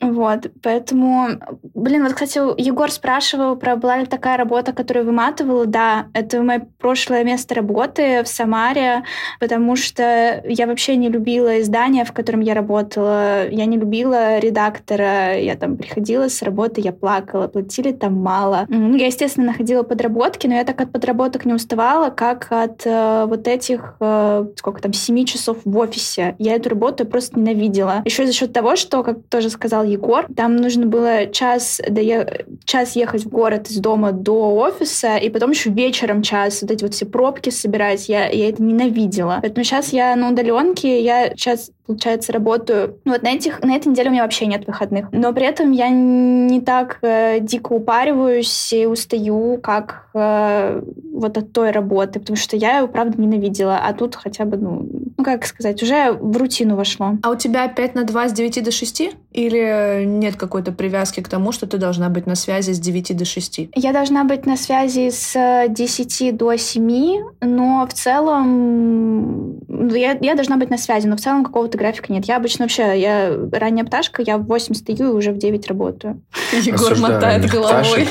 Вот, 0.00 0.46
поэтому, 0.62 1.28
блин, 1.74 2.04
вот, 2.04 2.14
кстати, 2.14 2.38
Егор 2.58 2.90
спрашивал 2.90 3.54
про 3.56 3.76
была 3.76 3.98
ли 3.98 4.06
такая 4.06 4.38
работа, 4.38 4.72
которая 4.72 5.04
выматывала. 5.04 5.66
Да, 5.66 6.06
это 6.14 6.42
мое 6.42 6.66
прошлое 6.78 7.22
место 7.22 7.54
работы 7.54 8.22
в 8.24 8.28
Самаре, 8.28 9.04
потому 9.40 9.76
что 9.76 10.42
я 10.46 10.66
вообще 10.66 10.96
не 10.96 11.10
любила 11.10 11.60
издание, 11.60 12.06
в 12.06 12.12
котором 12.12 12.40
я 12.40 12.54
работала. 12.54 13.46
Я 13.50 13.66
не 13.66 13.76
любила 13.76 14.38
редактора. 14.38 15.38
Я 15.38 15.54
там 15.56 15.76
приходила 15.76 16.28
с 16.28 16.40
работы, 16.40 16.80
я 16.80 16.92
плакала, 16.92 17.48
платили 17.48 17.92
там 17.92 18.14
мало. 18.14 18.64
Ну, 18.68 18.96
я, 18.96 19.06
естественно, 19.06 19.48
находила 19.48 19.82
подработки, 19.82 20.46
но 20.46 20.54
я 20.54 20.64
так 20.64 20.80
от 20.80 20.92
подработок 20.92 21.44
не 21.44 21.52
уставала, 21.52 22.08
как 22.08 22.46
от 22.50 22.86
э, 22.86 23.24
вот 23.26 23.46
этих, 23.46 23.96
э, 24.00 24.46
сколько 24.56 24.80
там, 24.80 24.94
семи 24.94 25.26
часов 25.26 25.58
в 25.64 25.76
офисе. 25.76 26.36
Я 26.38 26.54
эту 26.54 26.70
работу 26.70 27.04
просто 27.04 27.38
ненавидела. 27.38 28.00
Еще 28.06 28.26
за 28.26 28.32
счет 28.32 28.54
того, 28.54 28.76
что, 28.76 29.02
как 29.02 29.18
тоже 29.28 29.50
сказал 29.50 29.89
Егор. 29.90 30.26
Там 30.34 30.56
нужно 30.56 30.86
было 30.86 31.26
час, 31.26 31.80
дое... 31.88 32.44
час 32.64 32.96
ехать 32.96 33.24
в 33.24 33.28
город 33.28 33.68
из 33.68 33.78
дома 33.78 34.12
до 34.12 34.54
офиса, 34.56 35.16
и 35.16 35.28
потом 35.30 35.50
еще 35.50 35.70
вечером 35.70 36.22
час 36.22 36.62
вот 36.62 36.70
эти 36.70 36.82
вот 36.82 36.94
все 36.94 37.06
пробки 37.06 37.50
собирать. 37.50 38.08
Я, 38.08 38.28
я 38.28 38.48
это 38.48 38.62
ненавидела. 38.62 39.38
Поэтому 39.42 39.64
сейчас 39.64 39.92
я 39.92 40.16
на 40.16 40.30
удаленке, 40.30 41.02
я 41.02 41.30
сейчас 41.30 41.70
получается, 41.90 42.32
работаю. 42.32 43.00
Ну, 43.04 43.12
вот 43.12 43.22
на, 43.22 43.32
этих, 43.32 43.60
на 43.62 43.74
этой 43.74 43.88
неделе 43.88 44.10
у 44.10 44.12
меня 44.12 44.22
вообще 44.22 44.46
нет 44.46 44.64
выходных. 44.64 45.08
Но 45.10 45.32
при 45.32 45.44
этом 45.44 45.72
я 45.72 45.88
не 45.88 46.60
так 46.60 46.98
э, 47.02 47.40
дико 47.40 47.72
упариваюсь 47.72 48.72
и 48.72 48.86
устаю, 48.86 49.58
как 49.60 50.08
э, 50.14 50.82
вот 51.12 51.36
от 51.36 51.52
той 51.52 51.72
работы, 51.72 52.20
потому 52.20 52.36
что 52.36 52.56
я 52.56 52.78
ее, 52.78 52.86
правда, 52.86 53.20
ненавидела. 53.20 53.78
А 53.78 53.92
тут 53.92 54.14
хотя 54.14 54.44
бы, 54.44 54.56
ну, 54.56 54.88
ну, 55.16 55.24
как 55.24 55.44
сказать, 55.44 55.82
уже 55.82 56.12
в 56.12 56.36
рутину 56.36 56.76
вошло. 56.76 57.18
А 57.22 57.30
у 57.30 57.34
тебя 57.34 57.66
5 57.66 57.94
на 57.96 58.04
2 58.04 58.28
с 58.28 58.32
9 58.32 58.64
до 58.64 58.70
6? 58.70 59.02
Или 59.32 59.79
нет 60.04 60.36
какой-то 60.36 60.72
привязки 60.72 61.20
к 61.20 61.28
тому, 61.28 61.52
что 61.52 61.66
ты 61.66 61.78
должна 61.78 62.08
быть 62.08 62.26
на 62.26 62.34
связи 62.34 62.72
с 62.72 62.78
9 62.78 63.16
до 63.16 63.24
6? 63.24 63.60
Я 63.74 63.92
должна 63.92 64.24
быть 64.24 64.46
на 64.46 64.56
связи 64.56 65.10
с 65.10 65.66
10 65.68 66.36
до 66.36 66.56
7, 66.56 67.22
но 67.40 67.86
в 67.86 67.92
целом 67.92 69.60
я, 69.68 70.16
я 70.20 70.34
должна 70.34 70.56
быть 70.56 70.70
на 70.70 70.78
связи, 70.78 71.06
но 71.06 71.16
в 71.16 71.20
целом 71.20 71.44
какого-то 71.44 71.78
графика 71.78 72.12
нет. 72.12 72.26
Я 72.26 72.36
обычно 72.36 72.64
вообще, 72.64 73.00
я 73.00 73.36
ранняя 73.52 73.84
пташка, 73.84 74.22
я 74.22 74.38
в 74.38 74.46
8 74.46 74.74
стою 74.74 75.12
и 75.12 75.16
уже 75.16 75.32
в 75.32 75.38
9 75.38 75.66
работаю. 75.68 76.22
Егор 76.52 76.96
мотает 76.98 77.50
головой. 77.50 78.08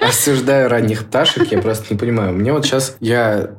Осуждаю 0.00 0.68
ранних 0.68 1.06
пташек, 1.06 1.50
я 1.50 1.58
просто 1.60 1.94
не 1.94 1.98
понимаю. 1.98 2.34
Мне 2.34 2.52
вот 2.52 2.64
сейчас, 2.64 2.96
я 3.00 3.50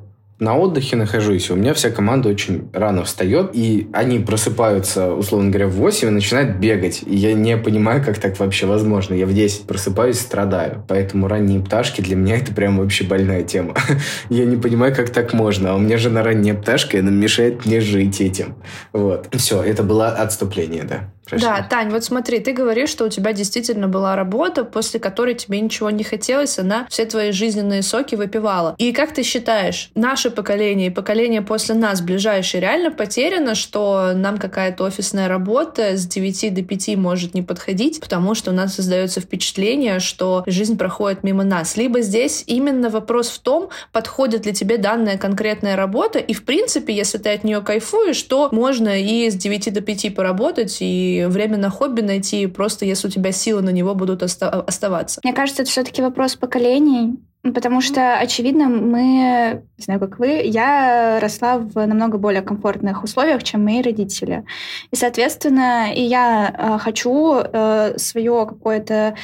на 0.45 0.55
отдыхе 0.55 0.95
нахожусь, 0.95 1.49
у 1.49 1.55
меня 1.55 1.73
вся 1.73 1.89
команда 1.89 2.29
очень 2.29 2.69
рано 2.71 3.03
встает, 3.03 3.49
и 3.53 3.89
они 3.93 4.19
просыпаются, 4.19 5.11
условно 5.11 5.49
говоря, 5.49 5.67
в 5.67 5.71
8 5.71 6.07
и 6.07 6.11
начинают 6.11 6.57
бегать. 6.57 7.01
И 7.03 7.15
я 7.15 7.33
не 7.33 7.57
понимаю, 7.57 8.03
как 8.05 8.19
так 8.19 8.39
вообще 8.39 8.67
возможно. 8.67 9.15
Я 9.15 9.25
в 9.25 9.33
10 9.33 9.65
просыпаюсь, 9.65 10.19
страдаю. 10.19 10.85
Поэтому 10.87 11.27
ранние 11.27 11.61
пташки 11.61 12.01
для 12.01 12.15
меня 12.15 12.37
это 12.37 12.53
прям 12.53 12.77
вообще 12.77 13.05
больная 13.05 13.41
тема. 13.41 13.73
я 14.29 14.45
не 14.45 14.55
понимаю, 14.55 14.95
как 14.95 15.09
так 15.09 15.33
можно. 15.33 15.71
А 15.71 15.75
у 15.75 15.79
меня 15.79 15.97
жена 15.97 16.21
ранняя 16.21 16.53
пташка, 16.53 16.97
и 16.97 16.99
она 16.99 17.09
мешает 17.09 17.65
мне 17.65 17.81
жить 17.81 18.21
этим. 18.21 18.55
Вот. 18.93 19.27
Все, 19.35 19.63
это 19.63 19.81
было 19.81 20.09
отступление, 20.09 20.83
да. 20.83 21.11
Прости. 21.25 21.45
Да, 21.45 21.65
Тань, 21.67 21.89
вот 21.89 22.03
смотри, 22.03 22.39
ты 22.39 22.53
говоришь, 22.53 22.89
что 22.89 23.05
у 23.05 23.09
тебя 23.09 23.33
действительно 23.33 23.87
была 23.87 24.15
работа, 24.15 24.63
после 24.63 24.99
которой 24.99 25.33
тебе 25.33 25.59
ничего 25.59 25.89
не 25.89 26.03
хотелось, 26.03 26.59
она 26.59 26.85
все 26.89 27.05
твои 27.05 27.31
жизненные 27.31 27.81
соки 27.81 28.15
выпивала. 28.15 28.75
И 28.77 28.91
как 28.91 29.13
ты 29.13 29.23
считаешь, 29.23 29.89
наше 29.95 30.29
поколение 30.29 30.87
и 30.87 30.91
поколение 30.91 31.41
после 31.41 31.75
нас 31.75 32.01
ближайшее 32.01 32.61
реально 32.61 32.91
потеряно, 32.91 33.55
что 33.55 34.13
нам 34.13 34.37
какая-то 34.37 34.83
офисная 34.83 35.27
работа 35.27 35.97
с 35.97 36.05
9 36.05 36.53
до 36.53 36.61
5 36.61 36.95
может 36.97 37.33
не 37.33 37.41
подходить, 37.41 37.99
потому 37.99 38.35
что 38.35 38.51
у 38.51 38.53
нас 38.53 38.75
создается 38.75 39.21
впечатление, 39.21 39.99
что 39.99 40.43
жизнь 40.45 40.77
проходит 40.77 41.23
мимо 41.23 41.43
нас. 41.43 41.75
Либо 41.77 42.01
здесь 42.01 42.43
именно 42.45 42.89
вопрос 42.89 43.29
в 43.29 43.39
том, 43.39 43.69
подходит 43.91 44.45
ли 44.45 44.53
тебе 44.53 44.77
данная 44.77 45.17
конкретная 45.17 45.75
работа, 45.75 46.19
и 46.19 46.33
в 46.33 46.45
принципе, 46.45 46.93
если 46.93 47.17
ты 47.17 47.29
от 47.29 47.43
нее 47.43 47.61
кайфуешь, 47.61 48.21
то 48.23 48.49
можно 48.51 48.99
и 48.99 49.29
с 49.29 49.35
9 49.35 49.73
до 49.73 49.81
5 49.81 50.15
поработать, 50.15 50.77
и 50.81 51.14
время 51.23 51.57
на 51.57 51.69
хобби 51.69 52.01
найти, 52.01 52.47
просто 52.47 52.85
если 52.85 53.07
у 53.07 53.11
тебя 53.11 53.31
силы 53.31 53.61
на 53.61 53.69
него 53.69 53.95
будут 53.95 54.23
оста- 54.23 54.49
оставаться. 54.49 55.21
Мне 55.23 55.33
кажется, 55.33 55.63
это 55.63 55.71
все-таки 55.71 56.01
вопрос 56.01 56.35
поколений. 56.35 57.17
Потому 57.53 57.79
что, 57.79 58.17
очевидно, 58.17 58.69
мы, 58.69 59.61
не 59.77 59.83
знаю, 59.83 59.99
как 59.99 60.17
вы, 60.17 60.41
я 60.45 61.19
росла 61.21 61.59
в 61.59 61.85
намного 61.85 62.17
более 62.17 62.41
комфортных 62.41 63.03
условиях, 63.03 63.43
чем 63.43 63.63
мои 63.63 63.83
родители. 63.83 64.45
И, 64.89 64.95
соответственно, 64.95 65.93
и 65.93 66.01
я 66.01 66.53
э, 66.57 66.77
хочу 66.79 67.35
э, 67.35 67.97
свое 67.97 68.47
какое-то, 68.47 69.15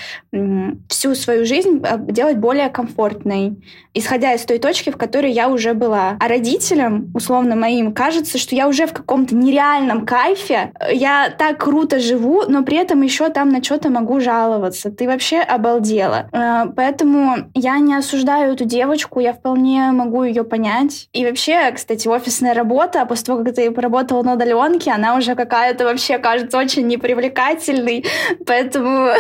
всю 0.87 1.15
свою 1.15 1.45
жизнь 1.45 1.81
э, 1.83 1.97
делать 2.11 2.37
более 2.37 2.69
комфортной, 2.69 3.57
исходя 3.95 4.33
из 4.33 4.41
той 4.45 4.59
точки, 4.59 4.91
в 4.91 4.97
которой 4.97 5.31
я 5.31 5.49
уже 5.49 5.73
была. 5.73 6.17
А 6.19 6.27
родителям, 6.27 7.11
условно 7.15 7.55
моим, 7.55 7.91
кажется, 7.91 8.37
что 8.37 8.55
я 8.55 8.67
уже 8.67 8.85
в 8.85 8.93
каком-то 8.93 9.35
нереальном 9.35 10.05
кайфе, 10.05 10.71
я 10.91 11.33
так 11.35 11.57
круто 11.63 11.99
живу, 11.99 12.43
но 12.47 12.63
при 12.63 12.77
этом 12.77 13.01
еще 13.01 13.29
там 13.29 13.49
на 13.49 13.63
что-то 13.63 13.89
могу 13.89 14.19
жаловаться. 14.19 14.91
Ты 14.91 15.07
вообще 15.07 15.39
обалдела. 15.39 16.29
Поэтому 16.75 17.49
я 17.55 17.79
не 17.79 17.95
особо 17.95 18.10
осуждаю 18.11 18.53
эту 18.53 18.65
девочку, 18.65 19.21
я 19.21 19.33
вполне 19.33 19.91
могу 19.91 20.23
ее 20.23 20.43
понять. 20.43 21.07
И 21.13 21.25
вообще, 21.25 21.71
кстати, 21.71 22.07
офисная 22.07 22.53
работа, 22.53 23.05
после 23.05 23.25
того, 23.25 23.43
как 23.43 23.55
ты 23.55 23.71
поработала 23.71 24.21
на 24.21 24.33
удаленке, 24.33 24.91
она 24.91 25.15
уже 25.15 25.35
какая-то 25.35 25.85
вообще 25.85 26.17
кажется 26.17 26.57
очень 26.57 26.87
непривлекательной. 26.87 28.05
Поэтому 28.45 29.11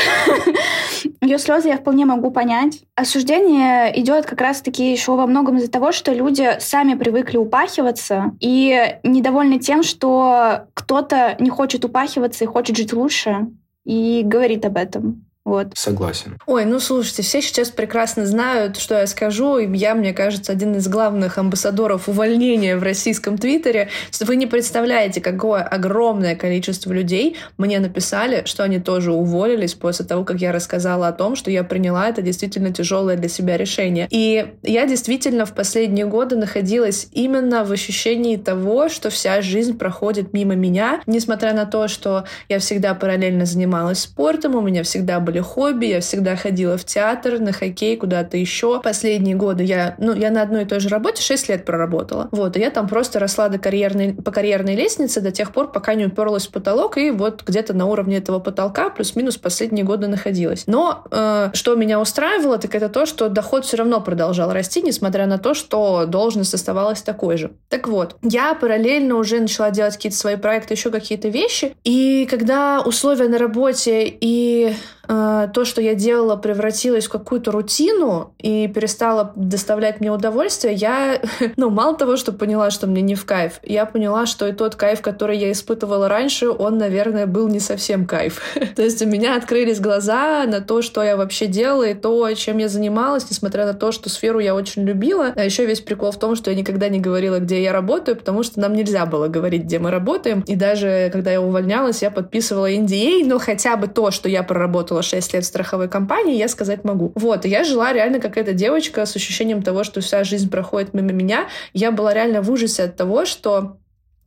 ее 1.21 1.37
слезы 1.37 1.69
я 1.69 1.77
вполне 1.77 2.05
могу 2.05 2.31
понять. 2.31 2.81
Осуждение 2.95 3.97
идет 3.99 4.25
как 4.25 4.41
раз-таки 4.41 4.91
еще 4.91 5.15
во 5.15 5.25
многом 5.25 5.57
из-за 5.57 5.71
того, 5.71 5.93
что 5.93 6.11
люди 6.11 6.57
сами 6.59 6.95
привыкли 6.95 7.37
упахиваться 7.37 8.33
и 8.41 8.97
недовольны 9.03 9.59
тем, 9.59 9.83
что 9.83 10.65
кто-то 10.73 11.37
не 11.39 11.49
хочет 11.49 11.85
упахиваться 11.85 12.43
и 12.43 12.47
хочет 12.47 12.75
жить 12.75 12.91
лучше 12.91 13.47
и 13.85 14.21
говорит 14.25 14.65
об 14.65 14.75
этом. 14.75 15.30
Вот. 15.51 15.73
Согласен. 15.75 16.37
Ой, 16.45 16.63
ну 16.63 16.79
слушайте, 16.79 17.23
все 17.23 17.41
сейчас 17.41 17.71
прекрасно 17.71 18.25
знают, 18.25 18.77
что 18.77 18.97
я 18.97 19.05
скажу. 19.05 19.57
И 19.57 19.77
я, 19.77 19.95
мне 19.95 20.13
кажется, 20.13 20.53
один 20.53 20.77
из 20.77 20.87
главных 20.87 21.37
амбассадоров 21.37 22.07
увольнения 22.07 22.77
в 22.77 22.83
российском 22.83 23.37
твиттере. 23.37 23.89
Вы 24.21 24.37
не 24.37 24.47
представляете, 24.47 25.19
какое 25.19 25.61
огромное 25.61 26.37
количество 26.37 26.93
людей 26.93 27.35
мне 27.57 27.81
написали, 27.81 28.43
что 28.45 28.63
они 28.63 28.79
тоже 28.79 29.11
уволились 29.11 29.73
после 29.73 30.05
того, 30.05 30.23
как 30.23 30.39
я 30.39 30.53
рассказала 30.53 31.09
о 31.09 31.11
том, 31.11 31.35
что 31.35 31.51
я 31.51 31.65
приняла 31.65 32.07
это 32.07 32.21
действительно 32.21 32.71
тяжелое 32.71 33.17
для 33.17 33.27
себя 33.27 33.57
решение. 33.57 34.07
И 34.09 34.53
я 34.63 34.85
действительно 34.85 35.45
в 35.45 35.53
последние 35.53 36.05
годы 36.05 36.37
находилась 36.37 37.09
именно 37.11 37.65
в 37.65 37.73
ощущении 37.73 38.37
того, 38.37 38.87
что 38.87 39.09
вся 39.09 39.41
жизнь 39.41 39.77
проходит 39.77 40.31
мимо 40.31 40.55
меня, 40.55 41.01
несмотря 41.07 41.53
на 41.53 41.65
то, 41.65 41.89
что 41.89 42.23
я 42.47 42.59
всегда 42.59 42.93
параллельно 42.93 43.45
занималась 43.45 43.99
спортом, 43.99 44.55
у 44.55 44.61
меня 44.61 44.83
всегда 44.83 45.19
были 45.19 45.40
хобби. 45.41 45.85
Я 45.85 46.01
всегда 46.01 46.35
ходила 46.35 46.77
в 46.77 46.85
театр, 46.85 47.39
на 47.39 47.51
хоккей, 47.51 47.97
куда-то 47.97 48.37
еще. 48.37 48.81
Последние 48.81 49.35
годы 49.35 49.63
я, 49.63 49.95
ну, 49.97 50.13
я 50.13 50.31
на 50.31 50.41
одной 50.41 50.63
и 50.63 50.65
той 50.65 50.79
же 50.79 50.89
работе 50.89 51.21
6 51.21 51.49
лет 51.49 51.65
проработала. 51.65 52.29
Вот, 52.31 52.57
и 52.57 52.59
я 52.59 52.69
там 52.69 52.87
просто 52.87 53.19
росла 53.19 53.49
до 53.49 53.57
карьерной, 53.57 54.13
по 54.13 54.31
карьерной 54.31 54.75
лестнице 54.75 55.21
до 55.21 55.31
тех 55.31 55.53
пор, 55.53 55.71
пока 55.71 55.93
не 55.93 56.05
уперлась 56.05 56.47
в 56.47 56.51
потолок, 56.51 56.97
и 56.97 57.11
вот 57.11 57.43
где-то 57.45 57.73
на 57.73 57.85
уровне 57.85 58.17
этого 58.17 58.39
потолка 58.39 58.89
плюс-минус 58.89 59.37
последние 59.37 59.85
годы 59.85 60.07
находилась. 60.07 60.63
Но 60.67 61.03
э, 61.11 61.49
что 61.53 61.75
меня 61.75 61.99
устраивало, 61.99 62.57
так 62.57 62.75
это 62.75 62.89
то, 62.89 63.05
что 63.05 63.29
доход 63.29 63.65
все 63.65 63.77
равно 63.77 64.01
продолжал 64.01 64.51
расти, 64.51 64.81
несмотря 64.81 65.25
на 65.27 65.37
то, 65.37 65.53
что 65.53 66.05
должность 66.05 66.53
оставалась 66.53 67.01
такой 67.01 67.37
же. 67.37 67.51
Так 67.69 67.87
вот, 67.87 68.15
я 68.21 68.53
параллельно 68.53 69.15
уже 69.15 69.39
начала 69.39 69.71
делать 69.71 69.95
какие-то 69.95 70.17
свои 70.17 70.35
проекты, 70.35 70.73
еще 70.73 70.91
какие-то 70.91 71.29
вещи, 71.29 71.75
и 71.83 72.27
когда 72.29 72.81
условия 72.81 73.27
на 73.27 73.37
работе 73.37 74.05
и 74.05 74.73
э, 75.07 75.47
то, 75.53 75.65
что 75.65 75.81
я 75.81 75.95
делала, 75.95 76.35
превратилось 76.35 77.05
в 77.05 77.09
какую-то 77.09 77.51
рутину 77.51 78.33
и 78.39 78.67
перестало 78.67 79.31
доставлять 79.35 79.99
мне 79.99 80.11
удовольствие, 80.11 80.73
я, 80.73 81.21
ну, 81.57 81.69
мало 81.69 81.95
того, 81.95 82.17
что 82.17 82.31
поняла, 82.31 82.71
что 82.71 82.87
мне 82.87 83.01
не 83.01 83.15
в 83.15 83.25
кайф, 83.25 83.59
я 83.63 83.85
поняла, 83.85 84.25
что 84.25 84.47
и 84.47 84.51
тот 84.51 84.75
кайф, 84.75 85.01
который 85.01 85.37
я 85.37 85.51
испытывала 85.51 86.07
раньше, 86.07 86.49
он, 86.49 86.77
наверное, 86.77 87.27
был 87.27 87.47
не 87.47 87.59
совсем 87.59 88.05
кайф. 88.05 88.41
то 88.75 88.81
есть 88.81 89.01
у 89.01 89.07
меня 89.07 89.35
открылись 89.35 89.79
глаза 89.79 90.45
на 90.45 90.61
то, 90.61 90.81
что 90.81 91.03
я 91.03 91.17
вообще 91.17 91.47
делала, 91.47 91.83
и 91.83 91.93
то, 91.93 92.31
чем 92.33 92.57
я 92.57 92.67
занималась, 92.67 93.29
несмотря 93.29 93.65
на 93.65 93.73
то, 93.73 93.91
что 93.91 94.09
сферу 94.09 94.39
я 94.39 94.55
очень 94.55 94.83
любила. 94.83 95.33
А 95.35 95.43
еще 95.43 95.65
весь 95.65 95.81
прикол 95.81 96.11
в 96.11 96.19
том, 96.19 96.35
что 96.35 96.51
я 96.51 96.57
никогда 96.57 96.89
не 96.89 96.99
говорила, 96.99 97.39
где 97.39 97.61
я 97.61 97.71
работаю, 97.71 98.17
потому 98.17 98.43
что 98.43 98.59
нам 98.59 98.73
нельзя 98.73 99.05
было 99.05 99.27
говорить, 99.27 99.63
где 99.63 99.79
мы 99.79 99.91
работаем. 99.91 100.41
И 100.41 100.55
даже 100.55 101.09
когда 101.11 101.31
я 101.31 101.41
увольнялась, 101.41 102.01
я 102.01 102.11
подписывала 102.11 102.71
NDA, 102.71 103.25
но 103.25 103.39
хотя 103.39 103.75
бы 103.77 103.87
то, 103.87 104.11
что 104.11 104.29
я 104.29 104.43
проработала 104.43 104.90
6 105.01 105.33
лет 105.33 105.43
в 105.43 105.47
страховой 105.47 105.87
компании, 105.87 106.37
я 106.37 106.47
сказать 106.47 106.83
могу. 106.83 107.13
Вот, 107.15 107.45
и 107.45 107.49
я 107.49 107.63
жила 107.63 107.93
реально 107.93 108.19
как 108.19 108.37
эта 108.37 108.53
девочка 108.53 109.05
с 109.05 109.15
ощущением 109.15 109.61
того, 109.63 109.83
что 109.83 110.01
вся 110.01 110.23
жизнь 110.23 110.49
проходит 110.49 110.93
мимо 110.93 111.11
меня. 111.11 111.47
Я 111.73 111.91
была 111.91 112.13
реально 112.13 112.41
в 112.41 112.51
ужасе 112.51 112.83
от 112.83 112.97
того, 112.97 113.25
что 113.25 113.77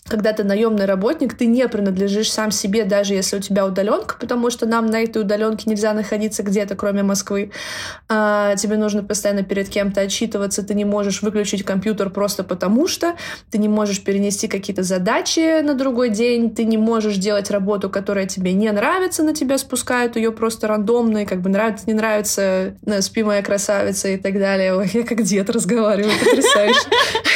когда 0.07 0.35
ты 0.35 0.45
наемный 0.45 0.85
работник, 0.85 1.35
ты 1.35 1.47
не 1.47 1.67
принадлежишь 1.67 2.31
сам 2.31 2.51
себе, 2.51 2.85
даже 2.85 3.15
если 3.15 3.39
у 3.39 3.41
тебя 3.41 3.65
удаленка, 3.65 4.17
потому 4.21 4.51
что 4.51 4.67
нам 4.67 4.87
на 4.87 5.03
этой 5.03 5.23
удаленке 5.23 5.69
нельзя 5.69 5.95
находиться 5.95 6.43
где-то, 6.43 6.77
кроме 6.77 7.03
Москвы. 7.03 7.51
А, 8.09 8.55
тебе 8.57 8.77
нужно 8.77 9.03
постоянно 9.03 9.43
перед 9.43 9.71
кем-то 9.71 10.03
отчитываться, 10.03 10.63
ты 10.63 10.75
не 10.75 10.85
можешь 10.85 11.23
выключить 11.23 11.65
компьютер 11.65 12.11
просто 12.11 12.45
потому 12.45 12.87
что, 12.87 13.17
ты 13.51 13.57
не 13.57 13.69
можешь 13.69 14.05
перенести 14.05 14.47
какие-то 14.47 14.83
задачи 14.83 15.63
на 15.63 15.75
другой 15.75 16.11
день, 16.11 16.55
ты 16.55 16.65
не 16.65 16.77
можешь 16.77 17.17
делать 17.17 17.51
работу, 17.51 17.89
которая 17.89 18.27
тебе 18.27 18.53
не 18.53 18.71
нравится, 18.73 19.23
на 19.23 19.35
тебя 19.35 19.57
спускают 19.57 20.17
ее 20.17 20.33
просто 20.33 20.69
рандомно, 20.69 21.19
и 21.19 21.25
как 21.25 21.41
бы 21.41 21.49
нравится, 21.49 21.85
не 21.87 21.95
нравится, 21.95 22.75
э, 22.85 23.01
спи 23.01 23.23
моя 23.23 23.43
красавица 23.43 24.09
и 24.09 24.19
так 24.19 24.35
далее. 24.35 24.77
Ой, 24.77 24.91
я 24.93 25.05
как 25.05 25.23
дед 25.23 25.49
разговариваю, 25.49 26.13
потрясающе. 26.19 26.81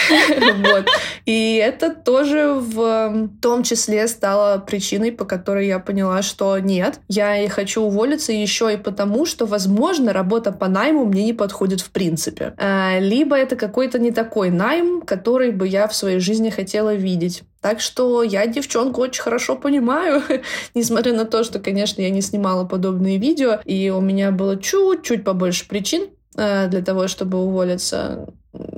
И 1.27 1.57
это 1.63 1.95
тоже 1.95 2.58
в 2.59 3.31
том 3.41 3.63
числе 3.63 4.07
стало 4.09 4.59
причиной, 4.59 5.13
по 5.13 5.25
которой 5.25 5.67
я 5.67 5.79
поняла, 5.79 6.23
что 6.23 6.59
нет, 6.59 7.01
я 7.09 7.43
и 7.43 7.49
хочу 7.49 7.83
уволиться 7.83 8.33
еще 8.33 8.73
и 8.73 8.77
потому, 8.77 9.27
что, 9.27 9.47
возможно, 9.47 10.13
работа 10.13 10.53
по 10.53 10.69
найму 10.69 11.05
мне 11.05 11.25
не 11.25 11.33
подходит 11.33 11.81
в 11.81 11.91
принципе. 11.91 12.55
А, 12.57 12.99
либо 12.99 13.37
это 13.37 13.57
какой-то 13.57 13.99
не 13.99 14.11
такой 14.11 14.51
найм, 14.51 15.03
который 15.03 15.51
бы 15.51 15.67
я 15.67 15.89
в 15.89 15.95
своей 15.95 16.21
жизни 16.21 16.51
хотела 16.51 16.95
видеть. 16.95 17.43
Так 17.61 17.81
что 17.81 18.23
я 18.23 18.47
девчонку 18.47 19.01
очень 19.01 19.23
хорошо 19.23 19.57
понимаю, 19.57 20.23
несмотря 20.75 21.13
на 21.13 21.25
то, 21.25 21.43
что, 21.45 21.59
конечно, 21.59 22.01
я 22.01 22.11
не 22.11 22.23
снимала 22.23 22.65
подобные 22.65 23.19
видео, 23.19 23.61
и 23.65 23.91
у 23.91 24.01
меня 24.01 24.31
было 24.31 24.57
чуть-чуть 24.57 25.25
побольше 25.25 25.67
причин 25.69 26.09
э, 26.37 26.69
для 26.69 26.83
того, 26.83 27.09
чтобы 27.09 27.39
уволиться 27.39 28.29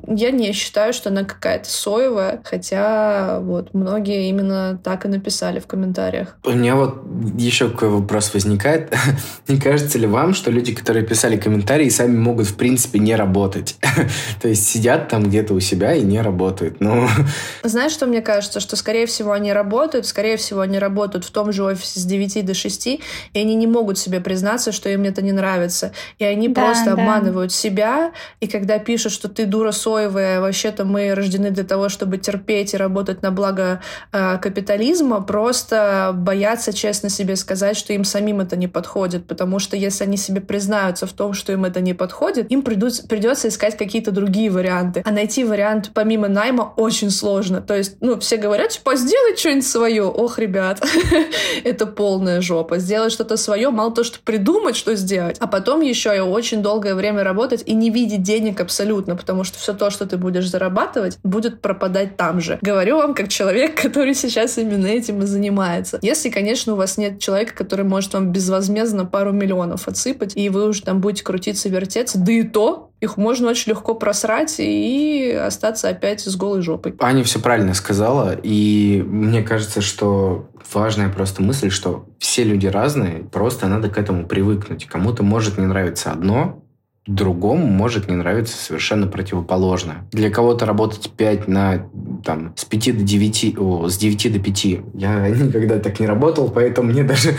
я 0.08 0.32
не 0.32 0.52
считаю, 0.52 0.92
что 0.92 1.10
она 1.10 1.22
какая-то 1.22 1.70
соевая, 1.70 2.40
хотя 2.44 3.38
вот 3.40 3.72
многие 3.74 4.28
именно 4.28 4.78
так 4.82 5.04
и 5.04 5.08
написали 5.08 5.60
в 5.60 5.68
комментариях. 5.68 6.36
У 6.44 6.50
меня 6.50 6.74
вот 6.74 7.04
еще 7.38 7.70
какой 7.70 7.90
вопрос 7.90 8.34
возникает. 8.34 8.92
не 9.48 9.60
кажется 9.60 9.98
ли 9.98 10.08
вам, 10.08 10.34
что 10.34 10.50
люди, 10.50 10.74
которые 10.74 11.06
писали 11.06 11.36
комментарии, 11.36 11.88
сами 11.88 12.16
могут 12.16 12.48
в 12.48 12.56
принципе 12.56 12.98
не 12.98 13.14
работать? 13.14 13.76
То 14.42 14.48
есть 14.48 14.68
сидят 14.68 15.08
там 15.08 15.22
где-то 15.24 15.54
у 15.54 15.60
себя 15.60 15.94
и 15.94 16.02
не 16.02 16.20
работают. 16.20 16.80
Ну... 16.80 17.06
Знаешь, 17.62 17.92
что 17.92 18.06
мне 18.06 18.20
кажется? 18.20 18.58
Что, 18.58 18.74
скорее 18.74 19.06
всего, 19.06 19.30
они 19.30 19.52
работают, 19.52 20.06
скорее 20.06 20.36
всего, 20.36 20.60
они 20.60 20.80
работают 20.80 21.24
в 21.24 21.30
том 21.30 21.52
же 21.52 21.62
офисе 21.62 22.00
с 22.00 22.04
9 22.04 22.44
до 22.44 22.54
6, 22.54 22.86
и 22.86 23.00
они 23.34 23.54
не 23.54 23.68
могут 23.68 23.98
себе 23.98 24.20
признаться, 24.20 24.72
что 24.72 24.88
им 24.88 25.04
это 25.04 25.22
не 25.22 25.32
нравится. 25.32 25.92
И 26.18 26.24
они 26.24 26.48
да, 26.48 26.64
просто 26.64 26.86
да. 26.86 26.92
обманывают 26.92 27.52
себя, 27.52 28.10
и 28.40 28.48
когда 28.48 28.80
пишут, 28.80 29.12
что 29.12 29.28
ты 29.28 29.46
дура 29.60 29.72
соевая, 29.72 30.40
вообще-то 30.40 30.86
мы 30.86 31.14
рождены 31.14 31.50
для 31.50 31.64
того, 31.64 31.90
чтобы 31.90 32.16
терпеть 32.16 32.72
и 32.72 32.78
работать 32.78 33.20
на 33.20 33.30
благо 33.30 33.82
э, 34.10 34.38
капитализма, 34.38 35.20
просто 35.20 36.12
боятся 36.14 36.72
честно 36.72 37.10
себе 37.10 37.36
сказать, 37.36 37.76
что 37.76 37.92
им 37.92 38.04
самим 38.04 38.40
это 38.40 38.56
не 38.56 38.68
подходит, 38.68 39.26
потому 39.26 39.58
что 39.58 39.76
если 39.76 40.04
они 40.04 40.16
себе 40.16 40.40
признаются 40.40 41.06
в 41.06 41.12
том, 41.12 41.34
что 41.34 41.52
им 41.52 41.66
это 41.66 41.82
не 41.82 41.92
подходит, 41.92 42.50
им 42.50 42.62
придут, 42.62 43.06
придется 43.06 43.48
искать 43.48 43.76
какие-то 43.76 44.12
другие 44.12 44.50
варианты. 44.50 45.02
А 45.04 45.10
найти 45.10 45.44
вариант 45.44 45.90
помимо 45.92 46.28
найма 46.28 46.72
очень 46.76 47.10
сложно. 47.10 47.60
То 47.60 47.76
есть, 47.76 47.96
ну, 48.00 48.18
все 48.18 48.38
говорят, 48.38 48.70
типа, 48.70 48.96
сделай 48.96 49.36
что-нибудь 49.36 49.66
свое. 49.66 50.04
Ох, 50.04 50.38
ребят, 50.38 50.82
это 51.64 51.84
полная 51.84 52.40
жопа. 52.40 52.78
Сделать 52.78 53.12
что-то 53.12 53.36
свое, 53.36 53.68
мало 53.68 53.92
то, 53.92 54.04
что 54.04 54.20
придумать, 54.24 54.76
что 54.76 54.94
сделать, 54.94 55.36
а 55.38 55.46
потом 55.46 55.82
еще 55.82 56.16
и 56.16 56.20
очень 56.20 56.62
долгое 56.62 56.94
время 56.94 57.24
работать 57.24 57.62
и 57.66 57.74
не 57.74 57.90
видеть 57.90 58.22
денег 58.22 58.60
абсолютно, 58.60 59.16
потому 59.16 59.44
что 59.44 59.49
все 59.56 59.74
то, 59.74 59.90
что 59.90 60.06
ты 60.06 60.16
будешь 60.16 60.48
зарабатывать, 60.48 61.18
будет 61.22 61.60
пропадать 61.60 62.16
там 62.16 62.40
же. 62.40 62.58
Говорю 62.62 62.96
вам 62.96 63.14
как 63.14 63.28
человек, 63.28 63.74
который 63.82 64.14
сейчас 64.14 64.58
именно 64.58 64.86
этим 64.86 65.22
и 65.22 65.26
занимается. 65.26 65.98
Если, 66.02 66.30
конечно, 66.30 66.74
у 66.74 66.76
вас 66.76 66.96
нет 66.96 67.20
человека, 67.20 67.54
который 67.54 67.84
может 67.84 68.14
вам 68.14 68.32
безвозмездно 68.32 69.06
пару 69.06 69.32
миллионов 69.32 69.88
отсыпать, 69.88 70.36
и 70.36 70.48
вы 70.48 70.68
уже 70.68 70.82
там 70.82 71.00
будете 71.00 71.24
крутиться, 71.24 71.68
вертеться, 71.68 72.18
да 72.18 72.32
и 72.32 72.42
то 72.42 72.90
их 73.00 73.16
можно 73.16 73.48
очень 73.48 73.70
легко 73.70 73.94
просрать 73.94 74.56
и 74.58 75.32
остаться 75.32 75.88
опять 75.88 76.20
с 76.20 76.36
голой 76.36 76.60
жопой. 76.60 76.94
Аня 77.00 77.24
все 77.24 77.40
правильно 77.40 77.74
сказала, 77.74 78.38
и 78.42 79.02
мне 79.06 79.42
кажется, 79.42 79.80
что 79.80 80.50
важная 80.72 81.08
просто 81.08 81.42
мысль, 81.42 81.70
что 81.70 82.06
все 82.18 82.44
люди 82.44 82.66
разные, 82.66 83.24
просто 83.24 83.66
надо 83.68 83.88
к 83.88 83.96
этому 83.96 84.26
привыкнуть. 84.26 84.86
Кому-то 84.86 85.22
может 85.22 85.56
не 85.56 85.66
нравиться 85.66 86.12
одно, 86.12 86.62
другому 87.06 87.66
может 87.66 88.08
не 88.08 88.16
нравиться 88.16 88.56
совершенно 88.56 89.06
противоположное. 89.06 90.06
Для 90.12 90.30
кого-то 90.30 90.66
работать 90.66 91.10
5 91.10 91.48
на 91.48 91.88
там, 92.24 92.52
с 92.56 92.64
5 92.64 92.98
до 92.98 93.04
9, 93.04 93.58
о, 93.58 93.88
с 93.88 93.96
9 93.96 94.32
до 94.32 94.38
5. 94.38 94.64
Я 94.94 95.28
никогда 95.30 95.78
так 95.78 95.98
не 96.00 96.06
работал, 96.06 96.50
поэтому 96.50 96.90
мне 96.92 97.02
даже 97.02 97.34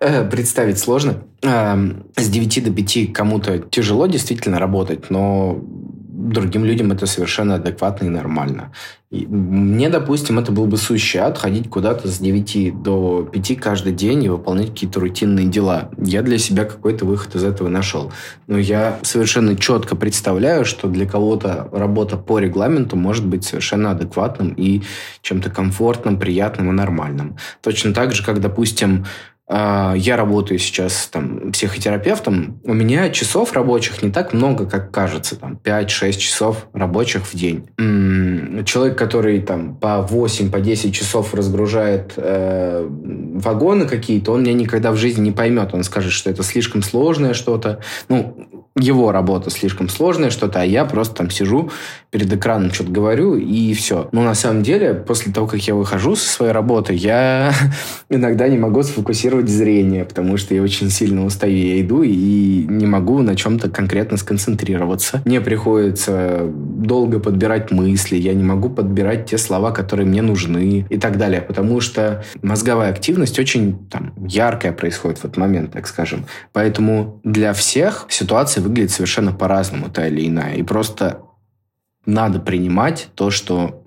представить 0.30 0.78
сложно. 0.78 1.22
Эм, 1.42 2.06
с 2.16 2.28
9 2.28 2.64
до 2.64 2.70
5 2.70 3.12
кому-то 3.12 3.58
тяжело 3.58 4.06
действительно 4.06 4.58
работать, 4.58 5.10
но 5.10 5.62
другим 6.24 6.64
людям 6.64 6.92
это 6.92 7.06
совершенно 7.06 7.56
адекватно 7.56 8.06
и 8.06 8.08
нормально. 8.08 8.72
И 9.10 9.26
мне, 9.26 9.90
допустим, 9.90 10.40
это 10.40 10.50
был 10.50 10.66
бы 10.66 10.76
сущий 10.76 11.20
ад 11.20 11.38
ходить 11.38 11.70
куда-то 11.70 12.08
с 12.08 12.18
9 12.18 12.82
до 12.82 13.28
5 13.30 13.56
каждый 13.60 13.92
день 13.92 14.24
и 14.24 14.28
выполнять 14.28 14.70
какие-то 14.70 14.98
рутинные 14.98 15.46
дела. 15.46 15.90
Я 15.98 16.22
для 16.22 16.38
себя 16.38 16.64
какой-то 16.64 17.04
выход 17.04 17.36
из 17.36 17.44
этого 17.44 17.68
нашел. 17.68 18.12
Но 18.48 18.58
я 18.58 18.98
совершенно 19.02 19.56
четко 19.56 19.94
представляю, 19.94 20.64
что 20.64 20.88
для 20.88 21.06
кого-то 21.06 21.68
работа 21.70 22.16
по 22.16 22.40
регламенту 22.40 22.96
может 22.96 23.24
быть 23.24 23.44
совершенно 23.44 23.92
адекватным 23.92 24.52
и 24.56 24.82
чем-то 25.22 25.50
комфортным, 25.50 26.18
приятным 26.18 26.70
и 26.70 26.72
нормальным. 26.72 27.36
Точно 27.62 27.94
так 27.94 28.12
же, 28.12 28.24
как, 28.24 28.40
допустим, 28.40 29.04
я 29.46 30.16
работаю 30.16 30.58
сейчас 30.58 31.08
там 31.12 31.52
психотерапевтом, 31.52 32.60
у 32.64 32.72
меня 32.72 33.10
часов 33.10 33.52
рабочих 33.52 34.02
не 34.02 34.10
так 34.10 34.32
много, 34.32 34.64
как 34.64 34.90
кажется, 34.90 35.36
там 35.36 35.58
5-6 35.62 36.12
часов 36.12 36.66
рабочих 36.72 37.26
в 37.26 37.36
день. 37.36 37.66
Человек, 38.64 38.96
который 38.96 39.40
там 39.42 39.76
по 39.76 40.00
8, 40.00 40.50
по 40.50 40.60
10 40.60 40.94
часов 40.94 41.34
разгружает 41.34 42.14
э, 42.16 42.88
вагоны 42.88 43.86
какие-то, 43.86 44.32
он 44.32 44.42
меня 44.42 44.54
никогда 44.54 44.92
в 44.92 44.96
жизни 44.96 45.22
не 45.22 45.32
поймет. 45.32 45.74
Он 45.74 45.84
скажет, 45.84 46.12
что 46.12 46.30
это 46.30 46.42
слишком 46.42 46.82
сложное 46.82 47.34
что-то. 47.34 47.80
Ну, 48.08 48.53
его 48.76 49.12
работа 49.12 49.50
слишком 49.50 49.88
сложная 49.88 50.30
что-то, 50.30 50.60
а 50.60 50.64
я 50.64 50.84
просто 50.84 51.14
там 51.14 51.30
сижу 51.30 51.70
перед 52.10 52.32
экраном, 52.32 52.72
что-то 52.72 52.90
говорю, 52.90 53.36
и 53.36 53.72
все. 53.74 54.08
Но 54.12 54.22
на 54.22 54.34
самом 54.34 54.62
деле, 54.62 54.94
после 54.94 55.32
того, 55.32 55.46
как 55.46 55.60
я 55.60 55.74
выхожу 55.74 56.16
со 56.16 56.28
своей 56.28 56.52
работы, 56.52 56.92
я 56.94 57.52
иногда 58.10 58.48
не 58.48 58.58
могу 58.58 58.82
сфокусировать 58.82 59.48
зрение, 59.48 60.04
потому 60.04 60.36
что 60.36 60.54
я 60.54 60.62
очень 60.62 60.90
сильно 60.90 61.24
устаю. 61.24 61.56
Я 61.56 61.80
иду 61.80 62.02
и 62.02 62.66
не 62.68 62.86
могу 62.86 63.22
на 63.22 63.36
чем-то 63.36 63.70
конкретно 63.70 64.16
сконцентрироваться. 64.16 65.22
Мне 65.24 65.40
приходится 65.40 66.42
долго 66.44 67.20
подбирать 67.20 67.70
мысли, 67.70 68.16
я 68.16 68.34
не 68.34 68.42
могу 68.42 68.70
подбирать 68.70 69.26
те 69.26 69.38
слова, 69.38 69.70
которые 69.70 70.06
мне 70.06 70.22
нужны 70.22 70.86
и 70.88 70.98
так 70.98 71.16
далее, 71.16 71.40
потому 71.40 71.80
что 71.80 72.24
мозговая 72.42 72.90
активность 72.90 73.38
очень 73.38 73.78
там, 73.88 74.12
яркая 74.26 74.72
происходит 74.72 75.18
в 75.18 75.24
этот 75.24 75.36
момент, 75.36 75.72
так 75.72 75.86
скажем. 75.86 76.24
Поэтому 76.52 77.20
для 77.22 77.52
всех 77.52 78.06
ситуация 78.08 78.63
выглядит 78.64 78.90
совершенно 78.90 79.32
по-разному, 79.32 79.90
та 79.90 80.08
или 80.08 80.26
иная. 80.26 80.56
И 80.56 80.62
просто 80.62 81.22
надо 82.06 82.40
принимать 82.40 83.08
то, 83.14 83.30
что 83.30 83.83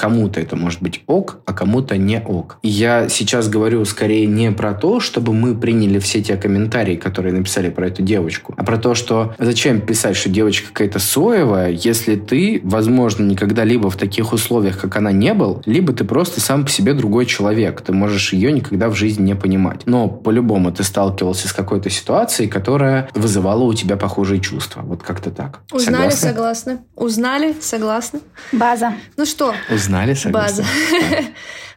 кому-то 0.00 0.40
это 0.40 0.56
может 0.56 0.80
быть 0.80 1.02
ок, 1.06 1.40
а 1.44 1.52
кому-то 1.52 1.98
не 1.98 2.22
ок. 2.22 2.56
И 2.62 2.68
я 2.68 3.10
сейчас 3.10 3.50
говорю 3.50 3.84
скорее 3.84 4.26
не 4.26 4.50
про 4.50 4.72
то, 4.72 4.98
чтобы 4.98 5.34
мы 5.34 5.54
приняли 5.54 5.98
все 5.98 6.22
те 6.22 6.36
комментарии, 6.38 6.96
которые 6.96 7.34
написали 7.34 7.68
про 7.68 7.88
эту 7.88 8.02
девочку, 8.02 8.54
а 8.56 8.64
про 8.64 8.78
то, 8.78 8.94
что 8.94 9.34
зачем 9.38 9.82
писать, 9.82 10.16
что 10.16 10.30
девочка 10.30 10.68
какая-то 10.68 11.00
соевая, 11.00 11.72
если 11.72 12.16
ты, 12.16 12.62
возможно, 12.64 13.24
никогда 13.24 13.62
либо 13.64 13.90
в 13.90 13.96
таких 13.96 14.32
условиях, 14.32 14.80
как 14.80 14.96
она, 14.96 15.12
не 15.12 15.34
был, 15.34 15.62
либо 15.66 15.92
ты 15.92 16.04
просто 16.04 16.40
сам 16.40 16.64
по 16.64 16.70
себе 16.70 16.94
другой 16.94 17.26
человек. 17.26 17.82
Ты 17.82 17.92
можешь 17.92 18.32
ее 18.32 18.52
никогда 18.52 18.88
в 18.88 18.94
жизни 18.94 19.24
не 19.24 19.34
понимать. 19.34 19.82
Но 19.84 20.08
по-любому 20.08 20.72
ты 20.72 20.82
сталкивался 20.82 21.46
с 21.46 21.52
какой-то 21.52 21.90
ситуацией, 21.90 22.48
которая 22.48 23.10
вызывала 23.14 23.64
у 23.64 23.74
тебя 23.74 23.98
похожие 23.98 24.40
чувства. 24.40 24.80
Вот 24.80 25.02
как-то 25.02 25.30
так. 25.30 25.60
Узнали, 25.70 26.08
согласны? 26.08 26.30
согласны. 26.30 26.78
Узнали, 26.96 27.54
согласны. 27.60 28.20
База. 28.52 28.94
Ну 29.18 29.26
что, 29.26 29.52
Узнали 29.70 29.89
Узнали, 29.90 30.14
согласен. 30.14 30.56
База. 30.58 30.64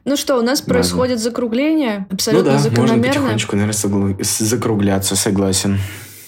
Ну 0.06 0.18
что, 0.18 0.38
у 0.38 0.42
нас 0.42 0.60
База. 0.60 0.70
происходит 0.70 1.20
закругление 1.20 2.08
абсолютно 2.12 2.52
ну 2.52 2.58
да, 2.58 2.62
закономерно. 2.62 2.98
можно 2.98 3.08
потихонечку, 3.08 3.56
наверное, 3.56 4.18
закругляться, 4.22 5.16
согласен. 5.16 5.80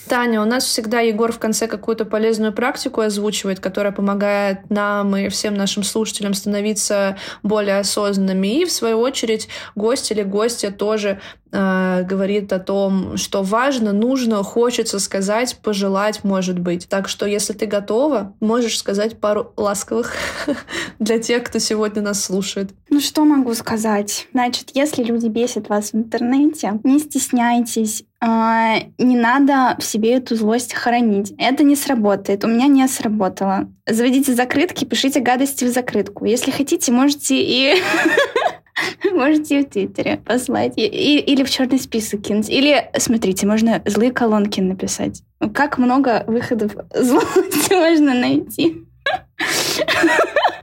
Таня, 0.07 0.41
у 0.41 0.45
нас 0.45 0.63
всегда 0.63 1.01
Егор 1.01 1.33
в 1.33 1.39
конце 1.39 1.67
какую-то 1.67 2.05
полезную 2.05 2.53
практику 2.53 3.01
озвучивает, 3.01 3.59
которая 3.59 3.91
помогает 3.91 4.69
нам 4.69 5.17
и 5.17 5.27
всем 5.27 5.55
нашим 5.55 5.83
слушателям 5.83 6.33
становиться 6.33 7.17
более 7.43 7.79
осознанными. 7.79 8.61
И, 8.61 8.65
в 8.65 8.71
свою 8.71 8.99
очередь, 8.99 9.49
гость 9.75 10.09
или 10.11 10.23
гостья 10.23 10.71
тоже 10.71 11.19
э, 11.55 12.03
говорит 12.03 12.51
о 12.51 12.59
том, 12.59 13.15
что 13.17 13.41
важно, 13.41 13.93
нужно, 13.93 14.43
хочется 14.43 14.99
сказать, 14.99 15.57
пожелать, 15.63 16.23
может 16.23 16.59
быть. 16.59 16.87
Так 16.89 17.07
что, 17.07 17.25
если 17.25 17.53
ты 17.53 17.65
готова, 17.65 18.33
можешь 18.39 18.77
сказать 18.77 19.19
пару 19.19 19.53
ласковых 19.55 20.13
для 20.99 21.19
тех, 21.19 21.43
кто 21.43 21.59
сегодня 21.59 22.01
нас 22.01 22.23
слушает. 22.23 22.71
Ну, 22.89 22.99
что 22.99 23.23
могу 23.23 23.53
сказать? 23.53 24.27
Значит, 24.33 24.71
если 24.73 25.03
люди 25.03 25.27
бесят 25.27 25.69
вас 25.69 25.91
в 25.91 25.95
интернете, 25.95 26.79
не 26.83 26.99
стесняйтесь, 26.99 28.03
а, 28.21 28.77
не 28.97 29.15
надо 29.15 29.75
в 29.79 29.83
себе 29.83 30.13
эту 30.13 30.35
злость 30.35 30.73
хоронить. 30.73 31.33
Это 31.37 31.63
не 31.63 31.75
сработает. 31.75 32.43
У 32.43 32.47
меня 32.47 32.67
не 32.67 32.87
сработало. 32.87 33.69
Заведите 33.87 34.33
закрытки, 34.33 34.85
пишите 34.85 35.19
гадости 35.19 35.65
в 35.65 35.69
закрытку. 35.69 36.25
Если 36.25 36.51
хотите, 36.51 36.91
можете 36.91 37.35
и 37.37 37.75
Можете 39.13 39.61
в 39.61 39.69
Твиттере 39.69 40.17
послать. 40.25 40.73
И, 40.77 41.19
или 41.19 41.43
в 41.43 41.49
черный 41.49 41.79
список 41.79 42.21
кинуть. 42.21 42.49
Или, 42.49 42.89
смотрите, 42.97 43.47
можно 43.47 43.81
злые 43.85 44.11
колонки 44.11 44.59
написать. 44.61 45.23
Как 45.53 45.77
много 45.77 46.23
выходов 46.27 46.73
злости 46.93 47.73
можно 47.73 48.13
найти. 48.13 48.83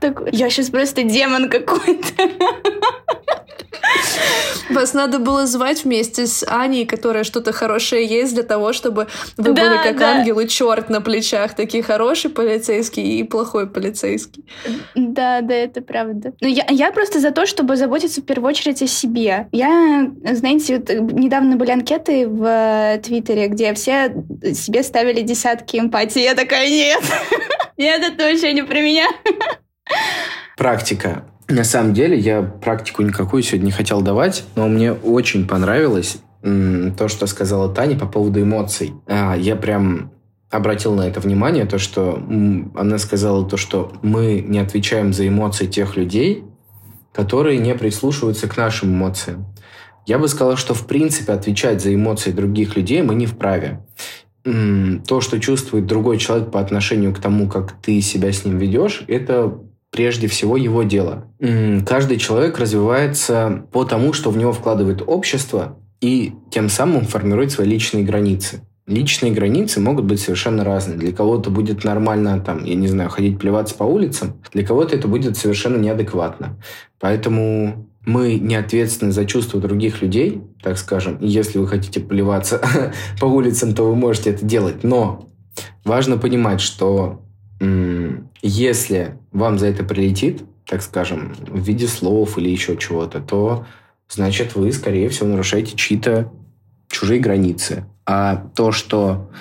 Я 0.31 0.49
сейчас 0.49 0.69
просто 0.69 1.03
демон 1.03 1.49
какой-то. 1.49 2.29
Вас 4.69 4.93
надо 4.93 5.19
было 5.19 5.45
звать 5.45 5.83
вместе 5.83 6.27
с 6.27 6.45
Аней, 6.47 6.85
которая 6.85 7.23
что-то 7.23 7.51
хорошее 7.51 8.05
есть 8.05 8.33
для 8.33 8.43
того, 8.43 8.73
чтобы 8.73 9.07
вы 9.37 9.53
да, 9.53 9.63
были 9.63 9.83
как 9.83 9.97
да. 9.97 10.11
ангел 10.11 10.39
и 10.39 10.47
черт 10.47 10.89
на 10.89 11.01
плечах. 11.01 11.55
Такие 11.55 11.83
хороший 11.83 12.31
полицейский 12.31 13.19
и 13.19 13.23
плохой 13.23 13.69
полицейский. 13.69 14.45
Да, 14.95 15.41
да, 15.41 15.53
это 15.53 15.81
правда. 15.81 16.33
Но 16.41 16.47
я, 16.47 16.65
я 16.69 16.91
просто 16.91 17.19
за 17.19 17.31
то, 17.31 17.45
чтобы 17.45 17.75
заботиться 17.75 18.21
в 18.21 18.25
первую 18.25 18.49
очередь 18.49 18.81
о 18.81 18.87
себе. 18.87 19.47
Я, 19.51 20.11
знаете, 20.31 20.77
вот 20.77 20.89
недавно 20.89 21.55
были 21.55 21.71
анкеты 21.71 22.27
в 22.27 22.43
э, 22.45 22.99
Твиттере, 23.03 23.47
где 23.47 23.73
все 23.73 24.13
себе 24.53 24.83
ставили 24.83 25.21
десятки 25.21 25.77
эмпатии. 25.77 26.21
Я 26.21 26.35
такая, 26.35 26.69
нет, 26.69 27.01
нет, 27.77 28.01
это 28.01 28.23
вообще 28.25 28.53
не 28.53 28.63
про 28.63 28.79
меня. 28.79 29.07
Практика. 30.57 31.25
На 31.47 31.63
самом 31.63 31.93
деле, 31.93 32.17
я 32.17 32.41
практику 32.41 33.01
никакую 33.03 33.43
сегодня 33.43 33.65
не 33.65 33.71
хотел 33.71 34.01
давать, 34.01 34.45
но 34.55 34.67
мне 34.67 34.93
очень 34.93 35.47
понравилось 35.47 36.17
то, 36.41 37.07
что 37.07 37.27
сказала 37.27 37.73
Таня 37.73 37.97
по 37.97 38.05
поводу 38.05 38.41
эмоций. 38.41 38.93
А, 39.07 39.35
я 39.35 39.55
прям 39.55 40.11
обратил 40.49 40.93
на 40.93 41.07
это 41.07 41.19
внимание, 41.19 41.65
то, 41.65 41.77
что 41.79 42.21
она 42.75 42.97
сказала 42.97 43.47
то, 43.47 43.57
что 43.57 43.93
мы 44.01 44.43
не 44.45 44.59
отвечаем 44.59 45.13
за 45.13 45.27
эмоции 45.27 45.67
тех 45.67 45.95
людей, 45.95 46.43
которые 47.13 47.59
не 47.59 47.73
прислушиваются 47.75 48.47
к 48.47 48.57
нашим 48.57 48.93
эмоциям. 48.93 49.45
Я 50.05 50.19
бы 50.19 50.27
сказал, 50.27 50.57
что 50.57 50.73
в 50.73 50.85
принципе 50.85 51.31
отвечать 51.31 51.81
за 51.81 51.95
эмоции 51.95 52.31
других 52.31 52.75
людей 52.75 53.01
мы 53.01 53.15
не 53.15 53.25
вправе. 53.25 53.85
То, 54.43 55.21
что 55.21 55.39
чувствует 55.39 55.85
другой 55.85 56.17
человек 56.17 56.51
по 56.51 56.59
отношению 56.59 57.13
к 57.13 57.19
тому, 57.19 57.47
как 57.47 57.71
ты 57.81 58.01
себя 58.01 58.33
с 58.33 58.43
ним 58.43 58.57
ведешь, 58.57 59.05
это 59.07 59.57
прежде 59.93 60.27
всего 60.27 60.57
его 60.57 60.83
дело. 60.83 61.27
Каждый 61.85 62.17
человек 62.17 62.57
развивается 62.57 63.65
по 63.71 63.85
тому, 63.85 64.11
что 64.11 64.31
в 64.31 64.37
него 64.37 64.51
вкладывает 64.51 65.03
общество, 65.05 65.77
и 66.01 66.33
тем 66.49 66.67
самым 66.67 67.05
формирует 67.05 67.51
свои 67.51 67.67
личные 67.67 68.03
границы. 68.03 68.61
Личные 68.87 69.31
границы 69.31 69.79
могут 69.79 70.05
быть 70.05 70.19
совершенно 70.19 70.65
разные. 70.65 70.97
Для 70.97 71.13
кого-то 71.13 71.49
будет 71.49 71.85
нормально, 71.85 72.41
там, 72.41 72.65
я 72.65 72.75
не 72.75 72.87
знаю, 72.87 73.09
ходить 73.09 73.39
плеваться 73.39 73.75
по 73.75 73.83
улицам, 73.83 74.41
для 74.51 74.65
кого-то 74.65 74.95
это 74.95 75.07
будет 75.07 75.37
совершенно 75.37 75.77
неадекватно. 75.77 76.59
Поэтому 76.99 77.87
мы 78.05 78.33
не 78.33 78.55
ответственны 78.55 79.11
за 79.11 79.25
чувства 79.25 79.61
других 79.61 80.01
людей, 80.01 80.41
так 80.61 80.77
скажем. 80.77 81.19
Если 81.21 81.59
вы 81.59 81.67
хотите 81.67 82.01
плеваться 82.01 82.61
по 83.21 83.25
улицам, 83.25 83.75
то 83.75 83.87
вы 83.87 83.95
можете 83.95 84.31
это 84.31 84.43
делать. 84.43 84.83
Но 84.83 85.29
важно 85.85 86.17
понимать, 86.17 86.59
что 86.59 87.21
если 88.47 89.17
вам 89.31 89.57
за 89.57 89.67
это 89.67 89.83
прилетит, 89.83 90.43
так 90.65 90.81
скажем, 90.81 91.33
в 91.47 91.59
виде 91.59 91.87
слов 91.87 92.37
или 92.37 92.49
еще 92.49 92.77
чего-то, 92.77 93.21
то 93.21 93.65
значит 94.09 94.55
вы, 94.55 94.71
скорее 94.71 95.09
всего, 95.09 95.29
нарушаете 95.29 95.75
чьи-то 95.75 96.31
чужие 96.89 97.19
границы. 97.19 97.85
А 98.05 98.35
то, 98.55 98.71
что 98.71 99.31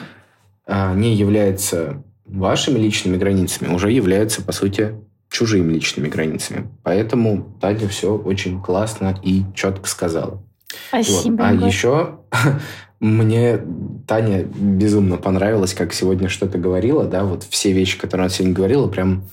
а, 0.66 0.94
не 0.94 1.14
является 1.14 2.02
вашими 2.24 2.78
личными 2.78 3.16
границами, 3.16 3.74
уже 3.74 3.90
является, 3.90 4.42
по 4.42 4.52
сути, 4.52 4.94
чужими 5.28 5.72
личными 5.72 6.08
границами. 6.08 6.68
Поэтому 6.82 7.58
Таня 7.60 7.88
все 7.88 8.16
очень 8.16 8.62
классно 8.62 9.18
и 9.22 9.42
четко 9.54 9.88
сказала. 9.88 10.42
Спасибо. 10.88 11.42
Вот. 11.42 11.62
А 11.62 11.66
еще 11.66 12.18
мне 13.02 13.58
Таня 14.06 14.44
безумно 14.44 15.16
понравилось, 15.16 15.74
как 15.74 15.92
сегодня 15.92 16.28
что-то 16.28 16.56
говорила, 16.56 17.04
да, 17.04 17.24
вот 17.24 17.42
все 17.42 17.72
вещи, 17.72 17.98
которые 17.98 18.26
она 18.26 18.30
сегодня 18.32 18.54
говорила, 18.54 18.86
прям 18.86 19.24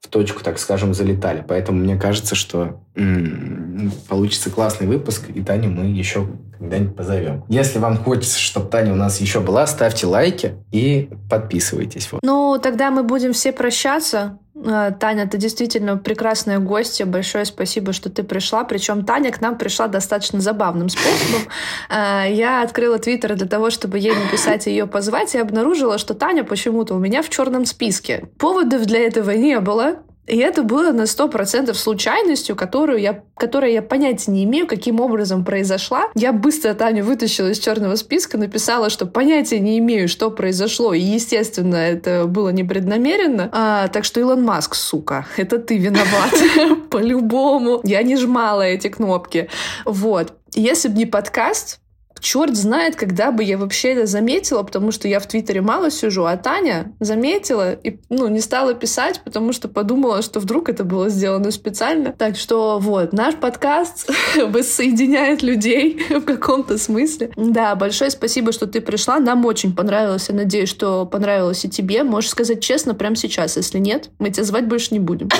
в 0.00 0.08
точку, 0.08 0.44
так 0.44 0.60
скажем, 0.60 0.94
залетали. 0.94 1.44
Поэтому 1.46 1.80
мне 1.80 1.96
кажется, 1.96 2.36
что 2.36 2.80
м-м, 2.94 3.90
получится 4.08 4.50
классный 4.50 4.86
выпуск, 4.86 5.24
и 5.34 5.42
Таню 5.42 5.70
мы 5.70 5.86
еще 5.86 6.28
когда-нибудь 6.58 6.94
позовем. 6.94 7.44
Если 7.48 7.80
вам 7.80 7.96
хочется, 7.96 8.38
чтобы 8.38 8.68
Таня 8.70 8.92
у 8.92 8.96
нас 8.96 9.20
еще 9.20 9.40
была, 9.40 9.66
ставьте 9.66 10.06
лайки 10.06 10.54
и 10.70 11.10
подписывайтесь. 11.28 12.12
Вот. 12.12 12.20
Ну, 12.22 12.60
тогда 12.62 12.92
мы 12.92 13.02
будем 13.02 13.32
все 13.32 13.52
прощаться. 13.52 14.38
Э, 14.64 14.92
Таня, 14.98 15.26
ты 15.28 15.38
действительно 15.38 15.96
прекрасная 15.96 16.58
гостья. 16.58 17.04
Большое 17.06 17.44
спасибо, 17.44 17.92
что 17.92 18.10
ты 18.10 18.22
пришла. 18.22 18.64
Причем 18.64 19.04
Таня 19.04 19.30
к 19.32 19.40
нам 19.40 19.58
пришла 19.58 19.86
достаточно 19.88 20.40
забавным 20.40 20.88
способом. 20.88 21.42
Э, 21.88 22.24
я 22.28 22.62
открыла 22.62 22.98
Твиттер 22.98 23.36
для 23.36 23.46
того, 23.46 23.70
чтобы 23.70 23.98
ей 23.98 24.14
написать 24.14 24.66
и 24.66 24.70
ее 24.70 24.86
позвать, 24.86 25.34
и 25.34 25.38
обнаружила, 25.38 25.98
что 25.98 26.14
Таня 26.14 26.42
почему-то 26.44 26.94
у 26.94 26.98
меня 26.98 27.22
в 27.22 27.28
черном 27.28 27.64
списке. 27.64 28.28
Поводов 28.38 28.86
для 28.86 29.00
этого 29.00 29.30
не 29.30 29.60
было. 29.60 29.96
И 30.26 30.36
это 30.38 30.62
было 30.62 30.92
на 30.92 31.06
сто 31.06 31.28
процентов 31.28 31.78
случайностью, 31.78 32.56
которую 32.56 32.98
я, 32.98 33.22
которой 33.36 33.72
я 33.72 33.82
понятия 33.82 34.30
не 34.30 34.44
имею, 34.44 34.66
каким 34.66 35.00
образом 35.00 35.44
произошла. 35.44 36.06
Я 36.14 36.32
быстро 36.32 36.74
Таню 36.74 37.04
вытащила 37.04 37.48
из 37.48 37.58
черного 37.58 37.94
списка, 37.96 38.38
написала, 38.38 38.90
что 38.90 39.06
понятия 39.06 39.60
не 39.60 39.78
имею, 39.78 40.08
что 40.08 40.30
произошло. 40.30 40.94
И, 40.94 41.00
естественно, 41.00 41.76
это 41.76 42.26
было 42.26 42.48
непреднамеренно. 42.48 43.50
А, 43.52 43.88
так 43.88 44.04
что 44.04 44.20
Илон 44.20 44.42
Маск, 44.42 44.74
сука, 44.74 45.26
это 45.36 45.58
ты 45.58 45.78
виноват. 45.78 46.34
По-любому. 46.90 47.80
Я 47.84 48.02
не 48.02 48.16
жмала 48.16 48.62
эти 48.62 48.88
кнопки. 48.88 49.48
Вот. 49.84 50.34
Если 50.54 50.88
бы 50.88 50.96
не 50.96 51.06
подкаст, 51.06 51.80
черт 52.20 52.56
знает, 52.56 52.96
когда 52.96 53.30
бы 53.30 53.42
я 53.44 53.58
вообще 53.58 53.92
это 53.92 54.06
заметила, 54.06 54.62
потому 54.62 54.92
что 54.92 55.08
я 55.08 55.20
в 55.20 55.26
Твиттере 55.26 55.60
мало 55.60 55.90
сижу, 55.90 56.24
а 56.24 56.36
Таня 56.36 56.92
заметила 57.00 57.72
и 57.72 57.98
ну, 58.08 58.28
не 58.28 58.40
стала 58.40 58.74
писать, 58.74 59.20
потому 59.24 59.52
что 59.52 59.68
подумала, 59.68 60.22
что 60.22 60.40
вдруг 60.40 60.68
это 60.68 60.84
было 60.84 61.08
сделано 61.08 61.50
специально. 61.50 62.12
Так 62.12 62.36
что 62.36 62.78
вот, 62.78 63.12
наш 63.12 63.34
подкаст 63.34 64.10
воссоединяет 64.36 65.42
людей 65.42 66.02
в 66.10 66.22
каком-то 66.22 66.78
смысле. 66.78 67.30
Да, 67.36 67.74
большое 67.74 68.10
спасибо, 68.10 68.52
что 68.52 68.66
ты 68.66 68.80
пришла. 68.80 69.18
Нам 69.18 69.44
очень 69.44 69.74
понравилось. 69.74 70.28
Я 70.28 70.34
надеюсь, 70.34 70.68
что 70.68 71.06
понравилось 71.06 71.64
и 71.64 71.68
тебе. 71.68 72.02
Можешь 72.02 72.30
сказать 72.30 72.60
честно 72.60 72.94
прямо 72.94 73.16
сейчас. 73.16 73.56
Если 73.56 73.78
нет, 73.78 74.10
мы 74.18 74.30
тебя 74.30 74.44
звать 74.44 74.66
больше 74.66 74.88
не 74.92 75.00
будем. 75.00 75.28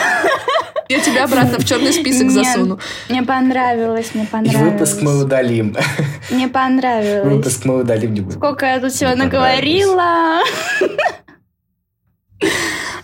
Я 0.88 1.00
тебя 1.00 1.24
обратно 1.24 1.58
в 1.58 1.64
черный 1.64 1.92
список 1.92 2.30
засуну. 2.30 2.78
Мне 3.08 3.22
понравилось, 3.22 4.10
мне 4.14 4.24
понравилось. 4.24 4.68
И 4.68 4.72
выпуск 4.72 5.02
мы 5.02 5.20
удалим. 5.20 5.76
Мне 6.30 6.46
понравилось. 6.46 6.75
Выпуск 7.24 7.64
мы 7.64 7.80
удалим 7.80 8.14
не 8.14 8.20
будем. 8.20 8.38
Сколько 8.38 8.66
я 8.66 8.80
тут 8.80 8.92
всего 8.92 9.14
наговорила. 9.14 10.40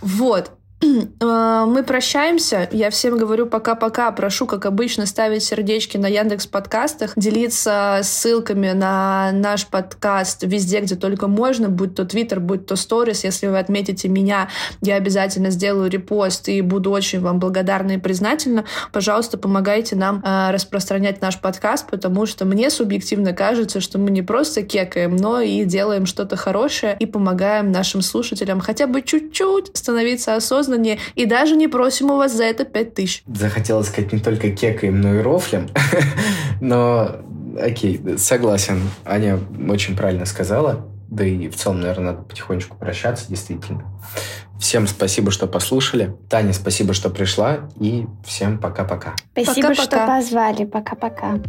Вот. 0.02 0.50
Э, 0.82 1.64
мы 1.66 1.82
прощаемся. 1.82 2.68
Я 2.72 2.90
всем 2.90 3.16
говорю 3.16 3.46
пока-пока. 3.46 4.10
Прошу, 4.12 4.46
как 4.46 4.66
обычно, 4.66 5.06
ставить 5.06 5.44
сердечки 5.44 5.96
на 5.96 6.06
Яндекс 6.06 6.46
подкастах, 6.46 7.12
делиться 7.16 8.00
ссылками 8.02 8.72
на 8.72 9.30
наш 9.32 9.66
подкаст 9.66 10.42
везде, 10.42 10.80
где 10.80 10.96
только 10.96 11.28
можно, 11.28 11.68
будь 11.68 11.94
то 11.94 12.04
Твиттер, 12.04 12.40
будь 12.40 12.66
то 12.66 12.76
Сторис. 12.76 13.24
Если 13.24 13.46
вы 13.46 13.58
отметите 13.58 14.08
меня, 14.08 14.48
я 14.80 14.96
обязательно 14.96 15.50
сделаю 15.50 15.90
репост 15.90 16.48
и 16.48 16.60
буду 16.60 16.90
очень 16.90 17.20
вам 17.20 17.38
благодарна 17.38 17.92
и 17.92 17.98
признательна. 17.98 18.64
Пожалуйста, 18.92 19.38
помогайте 19.38 19.96
нам 19.96 20.22
э, 20.24 20.50
распространять 20.50 21.20
наш 21.20 21.38
подкаст, 21.38 21.88
потому 21.88 22.26
что 22.26 22.44
мне 22.44 22.70
субъективно 22.70 23.32
кажется, 23.32 23.80
что 23.80 23.98
мы 23.98 24.10
не 24.10 24.22
просто 24.22 24.62
кекаем, 24.62 25.16
но 25.16 25.40
и 25.40 25.64
делаем 25.64 26.06
что-то 26.06 26.36
хорошее 26.36 26.96
и 26.98 27.06
помогаем 27.06 27.70
нашим 27.70 28.02
слушателям 28.02 28.60
хотя 28.60 28.86
бы 28.86 29.02
чуть-чуть 29.02 29.76
становиться 29.76 30.34
осознанными 30.34 30.71
осознаннее 30.72 30.98
и 31.14 31.26
даже 31.26 31.56
не 31.56 31.68
просим 31.68 32.10
у 32.10 32.16
вас 32.16 32.32
за 32.32 32.44
это 32.44 32.64
5000. 32.64 33.24
Захотелось 33.34 33.88
сказать 33.88 34.12
не 34.12 34.18
только 34.18 34.50
кекаем, 34.50 35.00
но 35.00 35.14
и 35.14 35.20
рофлем. 35.20 35.68
но 36.60 37.16
окей, 37.60 38.00
согласен. 38.18 38.80
Аня 39.04 39.38
очень 39.68 39.96
правильно 39.96 40.26
сказала. 40.26 40.86
Да 41.08 41.24
и 41.24 41.48
в 41.48 41.56
целом, 41.56 41.80
наверное, 41.80 42.12
надо 42.12 42.22
потихонечку 42.22 42.76
прощаться, 42.76 43.26
действительно. 43.28 43.84
Всем 44.58 44.86
спасибо, 44.86 45.30
что 45.30 45.46
послушали. 45.46 46.16
Таня, 46.30 46.52
спасибо, 46.54 46.94
что 46.94 47.10
пришла. 47.10 47.68
И 47.78 48.06
всем 48.24 48.58
пока-пока. 48.58 49.14
Спасибо, 49.32 49.68
пока-пока. 49.68 49.84
что 49.84 50.06
позвали. 50.06 50.64
Пока-пока. 50.64 51.40